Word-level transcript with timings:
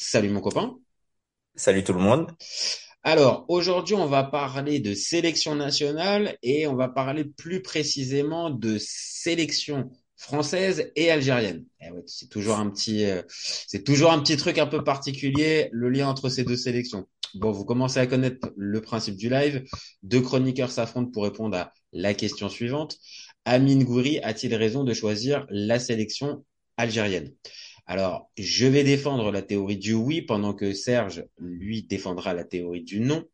Salut 0.00 0.30
mon 0.30 0.40
copain. 0.40 0.76
Salut 1.56 1.82
tout 1.82 1.92
le 1.92 1.98
monde. 1.98 2.30
Alors, 3.02 3.44
aujourd'hui, 3.48 3.96
on 3.96 4.06
va 4.06 4.22
parler 4.22 4.78
de 4.78 4.94
sélection 4.94 5.56
nationale 5.56 6.38
et 6.44 6.68
on 6.68 6.76
va 6.76 6.88
parler 6.88 7.24
plus 7.24 7.62
précisément 7.62 8.48
de 8.48 8.78
sélection 8.78 9.90
française 10.14 10.92
et 10.94 11.10
algérienne. 11.10 11.64
Eh 11.80 11.90
ouais, 11.90 12.04
c'est 12.06 12.28
toujours 12.28 12.60
un 12.60 12.70
petit, 12.70 13.06
euh, 13.06 13.22
c'est 13.28 13.82
toujours 13.82 14.12
un 14.12 14.20
petit 14.20 14.36
truc 14.36 14.58
un 14.58 14.68
peu 14.68 14.84
particulier, 14.84 15.68
le 15.72 15.90
lien 15.90 16.06
entre 16.06 16.28
ces 16.28 16.44
deux 16.44 16.56
sélections. 16.56 17.08
Bon, 17.34 17.50
vous 17.50 17.64
commencez 17.64 17.98
à 17.98 18.06
connaître 18.06 18.52
le 18.56 18.80
principe 18.80 19.16
du 19.16 19.28
live. 19.28 19.64
Deux 20.04 20.20
chroniqueurs 20.20 20.70
s'affrontent 20.70 21.10
pour 21.10 21.24
répondre 21.24 21.56
à 21.56 21.72
la 21.92 22.14
question 22.14 22.48
suivante. 22.48 22.98
Amine 23.44 23.82
Gouiri 23.82 24.20
a-t-il 24.20 24.54
raison 24.54 24.84
de 24.84 24.94
choisir 24.94 25.44
la 25.50 25.80
sélection 25.80 26.44
algérienne? 26.76 27.34
Alors, 27.88 28.30
je 28.36 28.66
vais 28.66 28.84
défendre 28.84 29.32
la 29.32 29.40
théorie 29.40 29.78
du 29.78 29.94
oui 29.94 30.20
pendant 30.20 30.52
que 30.52 30.74
Serge, 30.74 31.24
lui, 31.38 31.82
défendra 31.82 32.34
la 32.34 32.44
théorie 32.44 32.82
du 32.84 33.00
non. 33.00 33.24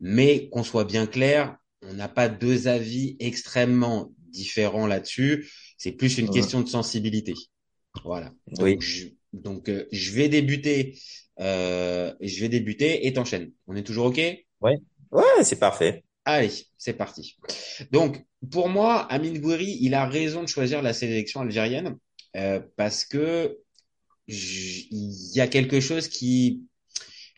Mais 0.00 0.48
qu'on 0.48 0.64
soit 0.64 0.86
bien 0.86 1.06
clair, 1.06 1.56
on 1.82 1.92
n'a 1.92 2.08
pas 2.08 2.30
deux 2.30 2.68
avis 2.68 3.16
extrêmement 3.20 4.10
différents 4.30 4.86
là-dessus. 4.86 5.50
C'est 5.76 5.92
plus 5.92 6.16
une 6.16 6.30
question 6.30 6.62
de 6.62 6.68
sensibilité. 6.68 7.34
Voilà. 8.02 8.32
Donc, 8.46 8.62
Oui. 8.62 8.76
je, 8.80 9.08
donc, 9.34 9.68
euh, 9.68 9.86
je 9.92 10.12
vais 10.12 10.30
débuter. 10.30 10.98
Euh, 11.40 12.14
je 12.20 12.40
vais 12.40 12.48
débuter 12.48 13.06
et 13.06 13.12
t'enchaînes. 13.12 13.52
On 13.66 13.76
est 13.76 13.82
toujours 13.82 14.06
OK? 14.06 14.20
Ouais, 14.62 14.78
c'est 15.42 15.58
parfait. 15.58 16.02
Allez, 16.24 16.50
c'est 16.78 16.94
parti. 16.94 17.36
Donc, 17.92 18.24
pour 18.50 18.68
moi, 18.68 19.00
Amine 19.12 19.38
Gouiri, 19.38 19.78
il 19.80 19.94
a 19.94 20.06
raison 20.06 20.42
de 20.42 20.48
choisir 20.48 20.80
la 20.80 20.94
sélection 20.94 21.40
algérienne 21.40 21.96
euh, 22.36 22.60
parce 22.76 23.04
que 23.04 23.58
il 24.28 25.34
y 25.34 25.40
a 25.40 25.48
quelque 25.48 25.80
chose 25.80 26.08
qui 26.08 26.62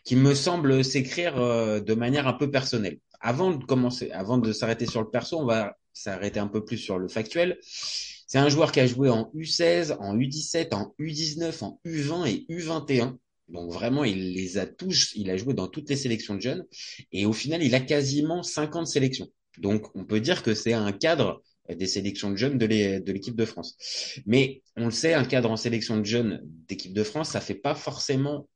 qui 0.03 0.15
me 0.15 0.33
semble 0.33 0.83
s'écrire 0.83 1.39
euh, 1.39 1.79
de 1.79 1.93
manière 1.93 2.27
un 2.27 2.33
peu 2.33 2.49
personnelle. 2.49 2.99
Avant 3.19 3.51
de 3.51 3.63
commencer, 3.63 4.09
avant 4.11 4.37
de 4.37 4.51
s'arrêter 4.51 4.87
sur 4.87 5.01
le 5.01 5.09
perso, 5.09 5.39
on 5.39 5.45
va 5.45 5.77
s'arrêter 5.93 6.39
un 6.39 6.47
peu 6.47 6.65
plus 6.65 6.77
sur 6.77 6.97
le 6.97 7.07
factuel. 7.07 7.59
C'est 7.61 8.39
un 8.39 8.49
joueur 8.49 8.71
qui 8.71 8.79
a 8.79 8.87
joué 8.87 9.09
en 9.09 9.29
U16, 9.35 9.97
en 9.99 10.17
U17, 10.17 10.73
en 10.73 10.95
U19, 10.99 11.63
en 11.63 11.79
U20 11.85 12.27
et 12.27 12.45
U21. 12.49 13.17
Donc 13.49 13.71
vraiment, 13.71 14.03
il 14.03 14.33
les 14.33 14.57
a 14.57 14.65
tous, 14.65 15.11
il 15.15 15.29
a 15.29 15.37
joué 15.37 15.53
dans 15.53 15.67
toutes 15.67 15.89
les 15.89 15.97
sélections 15.97 16.35
de 16.35 16.41
jeunes. 16.41 16.65
Et 17.11 17.25
au 17.25 17.33
final, 17.33 17.61
il 17.61 17.75
a 17.75 17.81
quasiment 17.81 18.41
50 18.41 18.87
sélections. 18.87 19.27
Donc, 19.57 19.87
on 19.95 20.05
peut 20.05 20.21
dire 20.21 20.43
que 20.43 20.53
c'est 20.53 20.73
un 20.73 20.91
cadre 20.93 21.43
des 21.69 21.87
sélections 21.87 22.29
de 22.31 22.35
jeunes 22.35 22.57
de 22.57 22.65
l'é- 22.65 22.99
de 22.99 23.11
l'équipe 23.11 23.35
de 23.35 23.45
France. 23.45 23.77
Mais 24.25 24.61
on 24.77 24.85
le 24.85 24.91
sait, 24.91 25.13
un 25.13 25.23
cadre 25.25 25.51
en 25.51 25.57
sélection 25.57 25.97
de 25.97 26.05
jeunes 26.05 26.41
d'équipe 26.67 26.93
de 26.93 27.03
France, 27.03 27.29
ça 27.29 27.41
fait 27.41 27.55
pas 27.55 27.75
forcément, 27.75 28.47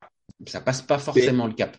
ça 0.47 0.61
passe 0.61 0.81
pas 0.81 0.97
forcément 0.97 1.47
le 1.47 1.53
cap. 1.53 1.77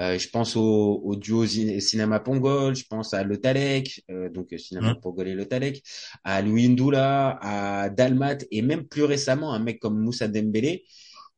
Euh, 0.00 0.18
je 0.18 0.28
pense 0.30 0.56
au, 0.56 1.02
au 1.04 1.16
duo 1.16 1.44
Cinéma 1.46 2.18
Pongol, 2.20 2.74
je 2.74 2.84
pense 2.88 3.12
à 3.12 3.22
Le 3.24 3.36
Talek, 3.36 4.02
euh, 4.10 4.30
donc 4.30 4.52
euh, 4.54 4.58
Cinéma 4.58 4.94
Mhm. 4.94 5.00
Pongol 5.02 5.28
et 5.28 5.34
Le 5.34 5.44
Talek, 5.46 5.82
à 6.24 6.40
Louis 6.40 6.68
Ndoula, 6.70 7.38
à 7.42 7.90
Dalmat 7.90 8.38
et 8.50 8.62
même 8.62 8.86
plus 8.86 9.02
récemment 9.04 9.52
un 9.52 9.58
mec 9.58 9.78
comme 9.80 9.98
Moussa 10.00 10.28
Dembélé 10.28 10.84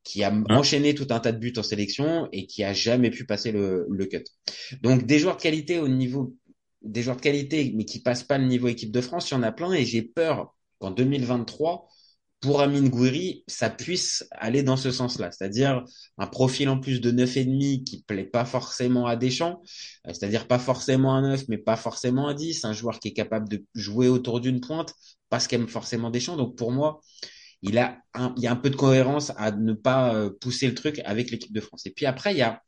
qui 0.03 0.23
a 0.23 0.31
enchaîné 0.51 0.93
tout 0.93 1.07
un 1.09 1.19
tas 1.19 1.31
de 1.31 1.39
buts 1.39 1.53
en 1.57 1.63
sélection 1.63 2.29
et 2.31 2.45
qui 2.45 2.63
a 2.63 2.73
jamais 2.73 3.09
pu 3.09 3.25
passer 3.25 3.51
le, 3.51 3.87
le 3.89 4.05
cut. 4.05 4.23
Donc 4.83 5.05
des 5.05 5.17
joueurs 5.19 5.35
de 5.37 5.41
qualité 5.41 5.79
au 5.79 5.87
niveau 5.87 6.35
des 6.85 7.01
joueurs 7.03 7.17
de 7.17 7.21
qualité 7.21 7.73
mais 7.75 7.85
qui 7.85 8.01
passent 8.01 8.23
pas 8.23 8.37
le 8.37 8.45
niveau 8.45 8.67
équipe 8.67 8.91
de 8.91 9.01
France, 9.01 9.29
il 9.29 9.33
y 9.33 9.37
en 9.37 9.43
a 9.43 9.51
plein 9.51 9.73
et 9.73 9.85
j'ai 9.85 10.01
peur 10.01 10.55
qu'en 10.79 10.91
2023 10.91 11.87
pour 12.41 12.61
Amine 12.61 12.89
Gouiri, 12.89 13.43
ça 13.47 13.69
puisse 13.71 14.27
aller 14.31 14.61
dans 14.61 14.77
ce 14.77 14.91
sens-là, 14.91 15.31
c'est-à-dire 15.31 15.83
un 16.17 16.27
profil 16.27 16.69
en 16.69 16.79
plus 16.79 17.01
de 17.01 17.09
neuf 17.09 17.37
et 17.37 17.45
demi 17.45 17.83
qui 17.83 18.03
plaît 18.03 18.25
pas 18.25 18.45
forcément 18.45 19.07
à 19.07 19.15
Deschamps, 19.15 19.63
euh, 20.07 20.13
c'est-à-dire 20.13 20.47
pas 20.47 20.59
forcément 20.59 21.15
un 21.15 21.23
9 21.23 21.45
mais 21.49 21.57
pas 21.57 21.75
forcément 21.75 22.27
un 22.27 22.35
10, 22.35 22.65
un 22.65 22.73
joueur 22.73 22.99
qui 22.99 23.07
est 23.09 23.13
capable 23.13 23.49
de 23.49 23.65
jouer 23.73 24.09
autour 24.09 24.41
d'une 24.41 24.61
pointe 24.61 24.93
parce 25.29 25.47
qu'aime 25.47 25.67
forcément 25.67 26.11
Deschamps. 26.11 26.37
Donc 26.37 26.55
pour 26.55 26.71
moi, 26.71 27.01
il 27.61 27.79
a 27.79 27.97
il 28.37 28.43
y 28.43 28.47
a 28.47 28.51
un 28.51 28.55
peu 28.55 28.69
de 28.69 28.75
cohérence 28.75 29.31
à 29.37 29.51
ne 29.51 29.73
pas 29.73 30.13
euh, 30.13 30.29
pousser 30.39 30.67
le 30.67 30.75
truc 30.75 31.01
avec 31.05 31.31
l'équipe 31.31 31.51
de 31.53 31.61
France. 31.61 31.85
Et 31.85 31.91
puis 31.91 32.05
après, 32.05 32.33
il 32.33 32.37
y 32.37 32.41
a, 32.43 32.61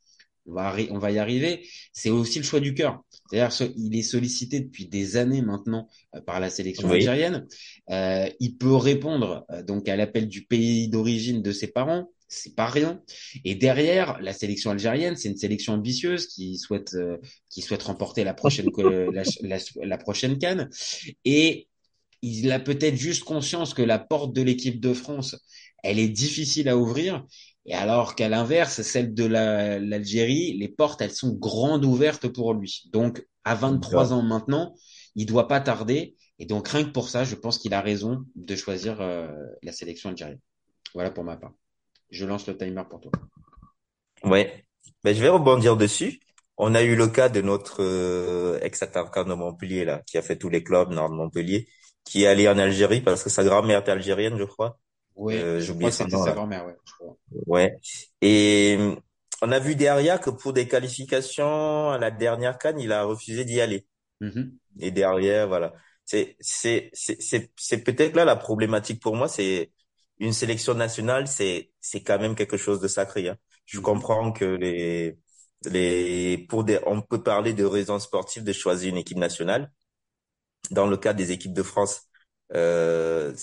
on 0.48 0.54
va, 0.54 0.74
arri- 0.74 0.88
on 0.92 1.00
va 1.00 1.12
y 1.12 1.20
arriver, 1.20 1.68
c'est 1.94 2.10
aussi 2.10 2.40
le 2.40 2.46
choix 2.46 2.60
du 2.60 2.74
cœur. 2.74 3.02
C'est-à-dire, 3.30 3.72
il 3.78 3.96
est 3.98 4.02
sollicité 4.04 4.62
depuis 4.62 4.88
des 4.88 5.18
années 5.18 5.42
maintenant 5.42 5.88
euh, 6.16 6.22
par 6.22 6.40
la 6.40 6.50
sélection 6.50 6.90
Oui. 6.90 6.92
algérienne. 6.92 7.46
Euh, 7.90 8.30
il 8.40 8.58
peut 8.58 8.76
répondre 8.76 9.46
euh, 9.52 9.64
donc 9.64 9.90
à 9.90 9.96
l'appel 9.96 10.28
du 10.28 10.46
pays 10.46 10.88
d'origine 10.88 11.42
de 11.42 11.52
ses 11.52 11.68
parents. 11.68 12.10
C'est 12.30 12.56
pas 12.56 12.68
rien. 12.68 13.02
Et 13.46 13.56
derrière, 13.56 14.20
la 14.22 14.34
sélection 14.34 14.72
algérienne, 14.72 15.16
c'est 15.16 15.30
une 15.30 15.38
sélection 15.38 15.74
ambitieuse 15.74 16.28
qui 16.28 16.58
souhaite, 16.58 16.94
euh, 16.94 17.18
qui 17.50 17.62
souhaite 17.62 17.84
remporter 17.84 18.24
la 18.26 18.34
prochaine, 18.34 18.70
la, 18.78 19.24
la, 19.42 19.58
la 19.84 19.98
prochaine 19.98 20.38
CAN. 20.38 20.68
Et 21.26 21.68
il 22.22 22.52
a 22.52 22.60
peut-être 22.60 22.96
juste 22.96 23.24
conscience 23.24 23.74
que 23.74 23.82
la 23.82 24.00
porte 24.00 24.34
de 24.34 24.42
l'équipe 24.42 24.80
de 24.82 24.94
France, 24.94 25.36
elle 25.84 26.00
est 26.00 26.10
difficile 26.10 26.70
à 26.70 26.78
ouvrir. 26.78 27.26
Et 27.68 27.74
alors 27.76 28.16
qu'à 28.16 28.30
l'inverse, 28.30 28.82
celle 28.82 29.14
de 29.14 29.26
la- 29.26 29.80
l'Algérie, 29.80 30.58
les 30.58 30.70
portes, 30.70 31.02
elles 31.02 31.12
sont 31.14 31.34
grandes 31.34 31.86
ouvertes 31.86 32.28
pour 32.28 32.54
lui. 32.54 32.84
Donc, 32.94 33.26
à 33.44 33.56
23 33.56 34.14
ans 34.14 34.22
maintenant, 34.24 34.74
il 35.16 35.26
doit 35.26 35.48
pas 35.48 35.60
tarder. 35.60 36.16
Et 36.40 36.46
donc, 36.46 36.68
rien 36.70 36.86
que 36.86 36.92
pour 36.92 37.10
ça, 37.10 37.24
je 37.26 37.36
pense 37.36 37.58
qu'il 37.58 37.74
a 37.74 37.82
raison 37.82 38.26
de 38.36 38.56
choisir 38.56 39.02
euh, 39.02 39.28
la 39.64 39.72
sélection 39.74 40.10
algérienne. 40.10 40.40
Voilà 40.94 41.12
pour 41.12 41.24
ma 41.24 41.38
part. 41.38 41.54
Je 42.10 42.26
lance 42.26 42.48
le 42.48 42.58
timer 42.58 42.84
pour 42.90 43.02
toi. 43.02 43.12
Ouais. 44.24 44.66
Ben, 45.04 45.16
je 45.16 45.22
vais 45.22 45.30
rebondir 45.30 45.78
dessus. 45.78 46.20
On 46.58 46.74
a 46.76 46.82
eu 46.84 46.96
le 46.96 47.08
cas 47.08 47.30
de 47.30 47.42
notre 47.42 47.84
euh, 47.84 48.60
ex-attaquant 48.62 49.24
de 49.26 49.34
Montpellier, 49.34 49.86
là, 49.86 50.02
qui 50.08 50.18
a 50.18 50.22
fait 50.22 50.38
tous 50.38 50.50
les 50.50 50.64
clubs 50.64 50.90
nord 50.92 51.10
de 51.10 51.16
Montpellier, 51.16 51.68
qui 52.04 52.24
est 52.24 52.28
allé 52.28 52.48
en 52.48 52.58
Algérie 52.58 53.02
parce 53.02 53.24
que 53.24 53.30
sa 53.30 53.44
grand-mère 53.44 53.84
est 53.86 53.90
algérienne, 53.90 54.38
je 54.38 54.44
crois. 54.44 54.80
Oui, 55.18 55.36
Euh, 55.36 55.60
je 55.60 55.74
crois 55.74 55.90
que 55.90 55.98
c'était 55.98 56.16
sa 56.18 56.32
grand-mère, 56.32 56.66
ouais, 56.66 56.78
je 56.86 56.94
crois. 56.94 57.18
Ouais. 57.46 57.78
Et 58.22 58.78
on 59.42 59.52
a 59.52 59.60
vu 59.60 59.76
derrière 59.76 60.20
que 60.22 60.30
pour 60.30 60.54
des 60.54 60.68
qualifications 60.68 61.90
à 61.92 61.98
la 61.98 62.12
dernière 62.12 62.58
CAN, 62.58 62.78
il 62.78 62.92
a 62.92 63.04
refusé 63.04 63.46
d'y 63.46 63.62
aller. 63.62 63.86
Mhm. 64.22 64.58
Et 64.80 64.92
derrière, 64.92 65.48
voilà. 65.48 65.74
C'est, 66.06 66.38
c'est, 66.40 66.90
c'est, 66.94 67.22
c'est, 67.22 67.52
c'est 67.58 67.84
peut-être 67.84 68.16
là 68.16 68.26
la 68.26 68.36
problématique 68.36 69.02
pour 69.02 69.16
moi, 69.16 69.28
c'est 69.30 69.72
une 70.20 70.34
sélection 70.34 70.74
nationale, 70.74 71.28
c'est, 71.28 71.72
c'est 71.82 72.02
quand 72.04 72.20
même 72.20 72.36
quelque 72.36 72.58
chose 72.58 72.80
de 72.82 72.88
sacré, 72.88 73.30
hein. 73.30 73.38
Je 73.66 73.80
Mhm. 73.80 73.82
comprends 73.82 74.32
que 74.32 74.46
les, 74.46 75.18
les, 75.66 76.38
pour 76.50 76.64
des, 76.64 76.80
on 76.88 77.02
peut 77.02 77.22
parler 77.24 77.54
de 77.54 77.66
raisons 77.66 78.00
sportives 78.00 78.44
de 78.46 78.54
choisir 78.54 78.90
une 78.92 78.98
équipe 78.98 79.18
nationale. 79.18 79.72
Dans 80.72 80.88
le 80.88 80.98
cas 80.98 81.14
des 81.14 81.32
équipes 81.32 81.54
de 81.54 81.64
France, 81.64 82.04
euh, 82.54 83.34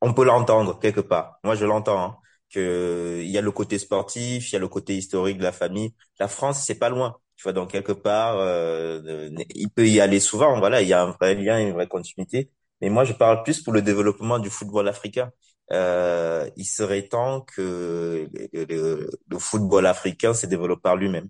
on 0.00 0.14
peut 0.14 0.24
l'entendre 0.24 0.78
quelque 0.78 1.00
part. 1.00 1.38
Moi, 1.44 1.54
je 1.54 1.64
l'entends, 1.64 1.98
hein, 2.02 2.16
que 2.50 3.20
il 3.22 3.30
y 3.30 3.38
a 3.38 3.40
le 3.42 3.50
côté 3.50 3.78
sportif, 3.78 4.50
il 4.50 4.54
y 4.54 4.56
a 4.56 4.58
le 4.58 4.68
côté 4.68 4.96
historique 4.96 5.38
de 5.38 5.42
la 5.42 5.52
famille. 5.52 5.94
La 6.18 6.28
France, 6.28 6.64
c'est 6.64 6.78
pas 6.78 6.88
loin. 6.88 7.16
Tu 7.36 7.44
vois, 7.44 7.52
donc 7.52 7.70
quelque 7.70 7.92
part, 7.92 8.36
euh, 8.38 9.30
il 9.54 9.70
peut 9.70 9.86
y 9.88 10.00
aller 10.00 10.20
souvent. 10.20 10.58
Voilà, 10.58 10.82
il 10.82 10.88
y 10.88 10.92
a 10.92 11.02
un 11.02 11.10
vrai 11.12 11.34
lien, 11.34 11.58
une 11.60 11.72
vraie 11.72 11.86
continuité. 11.88 12.50
Mais 12.80 12.90
moi, 12.90 13.04
je 13.04 13.12
parle 13.12 13.42
plus 13.42 13.62
pour 13.62 13.72
le 13.72 13.82
développement 13.82 14.38
du 14.38 14.50
football 14.50 14.88
africain. 14.88 15.30
Euh, 15.72 16.48
il 16.56 16.64
serait 16.64 17.08
temps 17.08 17.42
que 17.42 18.28
le 18.52 19.38
football 19.38 19.86
africain 19.86 20.32
se 20.34 20.46
développe 20.46 20.82
par 20.82 20.96
lui-même. 20.96 21.28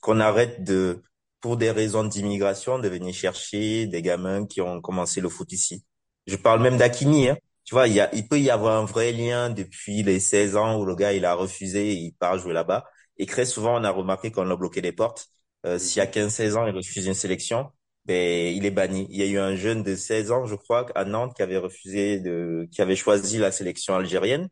Qu'on 0.00 0.20
arrête 0.20 0.64
de, 0.64 1.02
pour 1.40 1.56
des 1.56 1.70
raisons 1.70 2.04
d'immigration, 2.04 2.78
de 2.78 2.88
venir 2.88 3.14
chercher 3.14 3.86
des 3.86 4.02
gamins 4.02 4.46
qui 4.46 4.60
ont 4.60 4.80
commencé 4.80 5.20
le 5.20 5.28
foot 5.28 5.52
ici. 5.52 5.84
Je 6.26 6.36
parle 6.36 6.62
même 6.62 6.76
d'Akini, 6.78 7.28
hein. 7.30 7.38
Tu 7.64 7.74
vois, 7.74 7.86
il 7.88 7.94
y 7.94 8.00
a, 8.00 8.12
il 8.14 8.26
peut 8.28 8.40
y 8.40 8.50
avoir 8.50 8.80
un 8.82 8.84
vrai 8.84 9.12
lien 9.12 9.50
depuis 9.50 10.02
les 10.02 10.18
16 10.20 10.56
ans 10.56 10.78
où 10.80 10.84
le 10.84 10.94
gars, 10.96 11.12
il 11.12 11.24
a 11.24 11.34
refusé, 11.34 11.92
il 11.94 12.12
part 12.14 12.38
jouer 12.38 12.52
là-bas. 12.52 12.84
Et 13.18 13.26
très 13.26 13.44
souvent, 13.46 13.78
on 13.80 13.84
a 13.84 13.90
remarqué 13.90 14.32
qu'on 14.32 14.50
a 14.50 14.56
bloqué 14.56 14.80
les 14.80 14.92
portes. 14.92 15.28
Euh, 15.66 15.78
s'il 15.78 15.98
y 15.98 16.00
a 16.00 16.06
15-16 16.06 16.56
ans, 16.56 16.66
il 16.66 16.74
refuse 16.74 17.06
une 17.06 17.14
sélection, 17.14 17.70
ben, 18.06 18.54
il 18.54 18.64
est 18.66 18.70
banni. 18.70 19.06
Il 19.10 19.16
y 19.18 19.22
a 19.22 19.26
eu 19.26 19.38
un 19.38 19.54
jeune 19.54 19.82
de 19.82 19.94
16 19.94 20.32
ans, 20.32 20.46
je 20.46 20.54
crois, 20.56 20.86
à 20.94 21.04
Nantes, 21.04 21.34
qui 21.36 21.42
avait 21.42 21.58
refusé 21.58 22.18
de, 22.18 22.66
qui 22.72 22.82
avait 22.82 22.96
choisi 22.96 23.38
la 23.38 23.52
sélection 23.52 23.94
algérienne. 23.94 24.48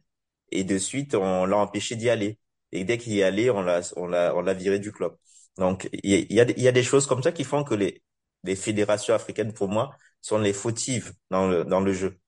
Et 0.51 0.65
de 0.65 0.79
suite, 0.79 1.15
on 1.15 1.47
l'a 1.47 1.57
empêché 1.59 1.97
d'y 1.97 2.09
aller. 2.11 2.39
et 2.73 2.85
dès 2.85 2.99
qu'il 2.99 3.15
y 3.15 3.23
allé, 3.23 3.51
on 3.51 3.63
l'a, 3.63 3.81
on 3.97 4.07
l'a, 4.07 4.35
on 4.37 4.43
l'a 4.43 4.55
viré 4.55 4.79
du 4.79 4.93
club. 4.93 5.15
Donc, 5.57 5.89
il 5.93 6.11
y 6.33 6.41
a, 6.41 6.45
il 6.45 6.63
y 6.63 6.69
a 6.69 6.73
des 6.73 6.83
choses 6.83 7.07
comme 7.07 7.23
ça 7.23 7.33
qui 7.33 7.45
font 7.45 7.65
que 7.65 7.75
les, 7.75 8.03
les 8.45 8.57
fédérations 8.57 9.15
africaines, 9.15 9.53
pour 9.53 9.69
moi, 9.69 9.97
sont 10.21 10.39
les 10.39 10.53
fautives 10.53 11.13
dans 11.31 11.49
le, 11.49 11.65
dans 11.65 11.81
le 11.81 11.93
jeu. 11.93 12.19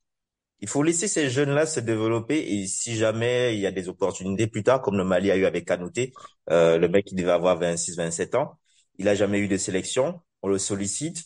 Il 0.60 0.68
faut 0.68 0.82
laisser 0.82 1.08
ces 1.08 1.30
jeunes-là 1.30 1.66
se 1.66 1.80
développer 1.80 2.38
et 2.54 2.66
si 2.66 2.96
jamais 2.96 3.54
il 3.54 3.60
y 3.60 3.66
a 3.66 3.72
des 3.72 3.88
opportunités 3.88 4.46
plus 4.46 4.62
tard, 4.62 4.82
comme 4.82 4.96
le 4.96 5.04
Mali 5.04 5.30
a 5.30 5.36
eu 5.36 5.44
avec 5.46 5.64
Kanouté, 5.66 6.12
euh, 6.50 6.78
le 6.78 6.88
mec 6.88 7.06
qui 7.06 7.14
devait 7.14 7.30
avoir 7.32 7.58
26, 7.58 7.96
27 7.96 8.34
ans, 8.34 8.58
il 8.98 9.08
a 9.08 9.14
jamais 9.14 9.38
eu 9.38 9.48
de 9.48 9.56
sélection, 9.56 10.20
on 10.42 10.48
le 10.48 10.58
sollicite, 10.58 11.24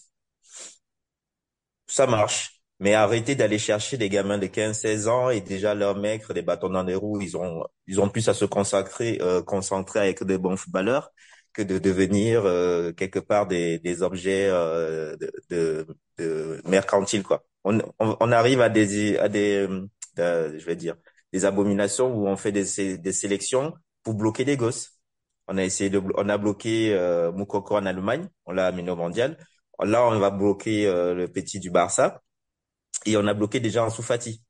ça 1.86 2.06
marche. 2.06 2.60
Mais 2.81 2.94
arrêtez 2.94 3.34
d'aller 3.36 3.58
chercher 3.58 3.96
des 3.96 4.08
gamins 4.08 4.36
de 4.38 4.46
15, 4.46 4.78
16 4.81 5.08
ans 5.08 5.31
et 5.31 5.40
déjà 5.40 5.75
leurs 5.75 5.96
mecs, 5.96 6.30
des 6.32 6.42
bâtons 6.42 6.69
dans 6.70 6.82
les 6.82 6.94
roues, 6.96 7.20
ils 7.20 7.37
ont, 7.37 7.64
ils 7.87 8.00
ont 8.00 8.08
plus 8.08 8.28
à 8.28 8.34
se 8.34 8.44
consacrer, 8.44 9.19
euh, 9.22 9.42
concentrer 9.42 10.00
avec 10.00 10.22
des 10.25 10.38
bons 10.38 10.56
footballeurs 10.56 11.10
que 11.52 11.62
de 11.62 11.78
devenir 11.78 12.44
euh, 12.44 12.92
quelque 12.92 13.20
part 13.20 13.46
des, 13.46 13.78
des 13.78 14.02
objets 14.02 14.48
euh, 14.50 15.16
de, 15.16 15.87
de, 16.19 16.62
de 16.62 17.22
quoi. 17.22 17.44
On, 17.64 17.78
on, 17.99 18.16
on, 18.20 18.32
arrive 18.32 18.61
à 18.61 18.69
des 18.69 19.16
à 19.19 19.28
des 19.28 19.66
euh, 20.19 20.58
je 20.58 20.64
vais 20.64 20.76
dire 20.76 20.96
des 21.32 21.44
abominations 21.44 22.14
où 22.14 22.28
on 22.28 22.37
fait 22.37 22.52
des, 22.52 22.99
des 22.99 23.12
sélections 23.12 23.75
pour 24.02 24.14
bloquer 24.14 24.44
des 24.44 24.56
gosses. 24.56 24.93
On 25.49 25.58
a 25.58 25.64
essayé 25.64 25.90
de 25.90 26.00
on 26.16 26.28
a 26.28 26.38
bloqué 26.38 26.94
euh, 26.94 27.32
Moukoko 27.32 27.76
en 27.76 27.87
Allemagne, 27.87 28.28
on 28.46 28.52
l'a 28.52 28.66
amené 28.66 28.90
au 28.90 28.96
mondial. 28.96 29.38
Là, 29.82 30.06
on 30.06 30.19
va 30.19 30.31
bloquer 30.31 30.87
euh, 30.87 31.14
le 31.14 31.28
petit 31.28 31.58
du 31.58 31.70
Barça 31.70 32.22
et 33.06 33.16
on 33.16 33.26
a 33.26 33.34
bloqué 33.34 33.61
déjà 33.61 33.84
en 33.84 33.90
Soufati. 33.90 34.43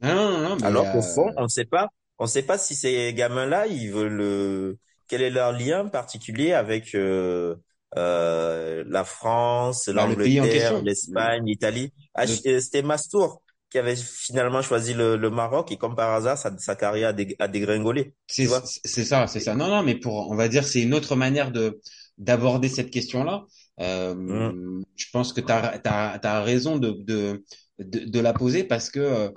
Non, 0.00 0.14
non, 0.14 0.38
non, 0.40 0.56
mais 0.56 0.66
Alors 0.66 0.90
qu'au 0.92 0.98
euh, 0.98 1.02
fond, 1.02 1.32
on 1.36 1.44
ne 1.44 1.48
sait 1.48 1.64
pas, 1.64 1.88
on 2.18 2.26
sait 2.26 2.42
pas 2.42 2.58
si 2.58 2.74
ces 2.74 3.14
gamins-là, 3.14 3.66
ils 3.66 3.90
veulent 3.90 4.20
euh, 4.20 4.78
quel 5.08 5.22
est 5.22 5.30
leur 5.30 5.52
lien 5.52 5.88
particulier 5.88 6.52
avec 6.52 6.94
euh, 6.94 7.56
euh, 7.96 8.84
la 8.88 9.04
France, 9.04 9.88
bah, 9.88 10.06
l'Angleterre, 10.06 10.82
l'Espagne, 10.82 11.44
l'Italie. 11.46 11.92
Ah, 12.14 12.26
Le- 12.26 12.32
euh, 12.46 12.60
C'était 12.60 12.82
Mastour 12.82 13.42
qui 13.70 13.78
avait 13.78 13.96
finalement 13.96 14.62
choisi 14.62 14.94
le, 14.94 15.16
le 15.16 15.30
Maroc 15.30 15.72
et 15.72 15.76
comme 15.76 15.96
par 15.96 16.12
hasard, 16.12 16.38
sa, 16.38 16.56
sa 16.58 16.76
carrière 16.76 17.08
a, 17.10 17.12
dég- 17.12 17.34
a 17.40 17.48
dégringolé. 17.48 18.14
C'est 18.26 18.46
ça, 18.46 19.26
c'est 19.26 19.40
ça. 19.40 19.54
Non, 19.54 19.68
non, 19.68 19.82
mais 19.82 19.96
pour, 19.96 20.30
on 20.30 20.36
va 20.36 20.48
dire, 20.48 20.64
c'est 20.64 20.82
une 20.82 20.94
autre 20.94 21.16
manière 21.16 21.50
de 21.52 21.80
d'aborder 22.16 22.68
cette 22.68 22.90
question-là. 22.90 23.44
Euh, 23.80 24.14
Mm. 24.14 24.84
je 24.96 25.06
pense 25.12 25.32
que 25.32 25.40
tu 25.40 25.50
as, 25.50 25.78
t'as, 25.80 26.18
t'as 26.20 26.42
raison 26.42 26.78
de, 26.78 26.92
de, 26.92 27.44
de, 27.80 28.00
de 28.08 28.20
la 28.20 28.32
poser 28.32 28.62
parce 28.62 28.88
que 28.90 29.00
euh, 29.00 29.30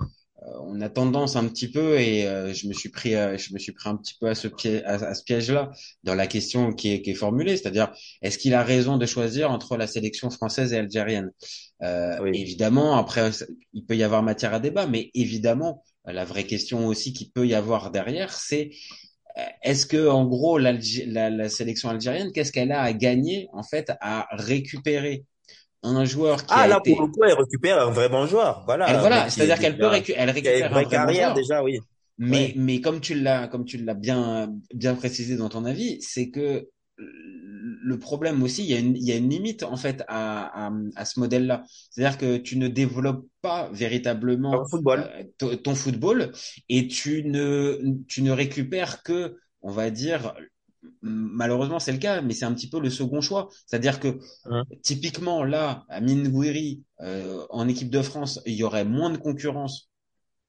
on 0.60 0.80
a 0.80 0.88
tendance 0.88 1.36
un 1.36 1.46
petit 1.48 1.70
peu, 1.70 1.98
et 1.98 2.26
euh, 2.26 2.52
je 2.54 2.68
me 2.68 2.72
suis 2.72 2.88
pris, 2.90 3.14
euh, 3.14 3.36
je 3.38 3.52
me 3.52 3.58
suis 3.58 3.72
pris 3.72 3.88
un 3.88 3.96
petit 3.96 4.14
peu 4.20 4.28
à 4.28 4.34
ce 4.34 4.48
piège, 4.48 4.82
à, 4.86 4.94
à 4.94 5.14
ce 5.14 5.24
piège-là 5.24 5.70
dans 6.04 6.14
la 6.14 6.26
question 6.26 6.72
qui 6.72 6.92
est, 6.92 7.02
qui 7.02 7.10
est 7.10 7.14
formulée, 7.14 7.56
c'est-à-dire, 7.56 7.92
est-ce 8.22 8.38
qu'il 8.38 8.54
a 8.54 8.62
raison 8.62 8.96
de 8.98 9.06
choisir 9.06 9.50
entre 9.50 9.76
la 9.76 9.86
sélection 9.86 10.30
française 10.30 10.72
et 10.72 10.78
algérienne? 10.78 11.30
Euh, 11.82 12.18
Oui. 12.18 12.30
évidemment, 12.32 12.96
après, 12.96 13.30
il 13.72 13.84
peut 13.84 13.96
y 13.96 14.02
avoir 14.02 14.22
matière 14.22 14.54
à 14.54 14.60
débat, 14.60 14.86
mais 14.86 15.10
évidemment, 15.14 15.82
la 16.04 16.24
vraie 16.24 16.44
question 16.44 16.86
aussi 16.86 17.12
qu'il 17.12 17.30
peut 17.30 17.46
y 17.46 17.54
avoir 17.54 17.90
derrière, 17.90 18.32
c'est 18.32 18.70
euh, 19.38 19.42
est-ce 19.62 19.86
que, 19.86 20.08
en 20.08 20.26
gros, 20.26 20.58
la, 20.58 20.72
la 21.30 21.48
sélection 21.48 21.88
algérienne, 21.90 22.32
qu'est-ce 22.32 22.52
qu'elle 22.52 22.72
a 22.72 22.82
à 22.82 22.92
gagner, 22.92 23.48
en 23.52 23.62
fait, 23.62 23.92
à 24.00 24.26
récupérer 24.32 25.24
un 25.82 26.04
joueur 26.04 26.46
qui 26.46 26.52
Ah, 26.52 26.66
a 26.66 26.68
là, 26.68 26.80
pour 26.80 27.00
le 27.02 27.08
coup, 27.08 27.20
elle 27.24 27.34
récupère 27.34 27.80
un 27.80 27.90
vrai 27.90 28.08
bon 28.08 28.26
joueur. 28.26 28.62
Voilà, 28.66 28.86
elle, 28.86 28.98
voilà, 29.00 29.24
mec 29.24 29.30
qui 29.32 29.42
est 29.42 29.46
c'est-à-dire 29.46 29.58
qu'elle 29.58 29.78
peut 29.78 29.86
récu- 29.86 30.14
elle 30.16 30.30
une 30.32 30.34
récupère 30.34 30.74
un 30.74 30.82
vraie 30.82 30.82
vrai 30.82 30.98
bon 30.98 31.06
carrière 31.06 31.34
déjà, 31.34 31.62
oui. 31.62 31.78
mais, 32.18 32.52
Ouais. 32.52 32.54
mais 32.56 32.80
comme 32.80 33.00
tu 33.00 33.14
l'as, 33.14 33.48
comme 33.48 33.64
tu 33.64 33.78
l'as 33.78 33.94
bien, 33.94 34.54
bien 34.74 34.94
précisé 34.94 35.36
dans 35.36 35.48
ton 35.48 35.64
avis, 35.64 36.00
c'est 36.02 36.30
que 36.30 36.68
le 36.98 37.98
problème 37.98 38.42
aussi, 38.42 38.64
il 38.64 38.70
y 38.70 38.74
a 38.74 38.78
une, 38.78 38.96
il 38.96 39.04
y 39.04 39.12
a 39.12 39.16
une 39.16 39.30
limite 39.30 39.62
en 39.62 39.76
fait 39.76 40.02
à, 40.08 40.66
à, 40.68 40.72
à 40.96 41.04
ce 41.04 41.20
modèle-là. 41.20 41.64
C'est-à-dire 41.90 42.18
que 42.18 42.36
tu 42.38 42.56
ne 42.58 42.68
développes 42.68 43.26
pas 43.42 43.70
véritablement 43.72 44.64
football. 44.70 45.04
euh, 45.04 45.24
ton 45.38 45.56
ton 45.56 45.74
football 45.74 46.32
et 46.68 46.88
tu 46.88 47.24
ne, 47.24 47.80
tu 48.08 48.22
ne 48.22 48.32
récupères 48.32 49.02
que, 49.02 49.36
on 49.62 49.70
va 49.70 49.90
dire, 49.90 50.34
malheureusement 51.02 51.78
c'est 51.78 51.92
le 51.92 51.98
cas, 51.98 52.20
mais 52.22 52.34
c'est 52.34 52.44
un 52.44 52.54
petit 52.54 52.68
peu 52.70 52.80
le 52.80 52.90
second 52.90 53.20
choix. 53.20 53.48
C'est-à-dire 53.66 54.00
que 54.00 54.18
typiquement 54.82 55.44
là, 55.44 55.84
à 55.88 56.00
Minguiri, 56.00 56.82
euh, 57.00 57.46
en 57.50 57.68
équipe 57.68 57.90
de 57.90 58.02
France, 58.02 58.40
il 58.46 58.54
y 58.54 58.62
aurait 58.64 58.84
moins 58.84 59.10
de 59.10 59.18
concurrence 59.18 59.90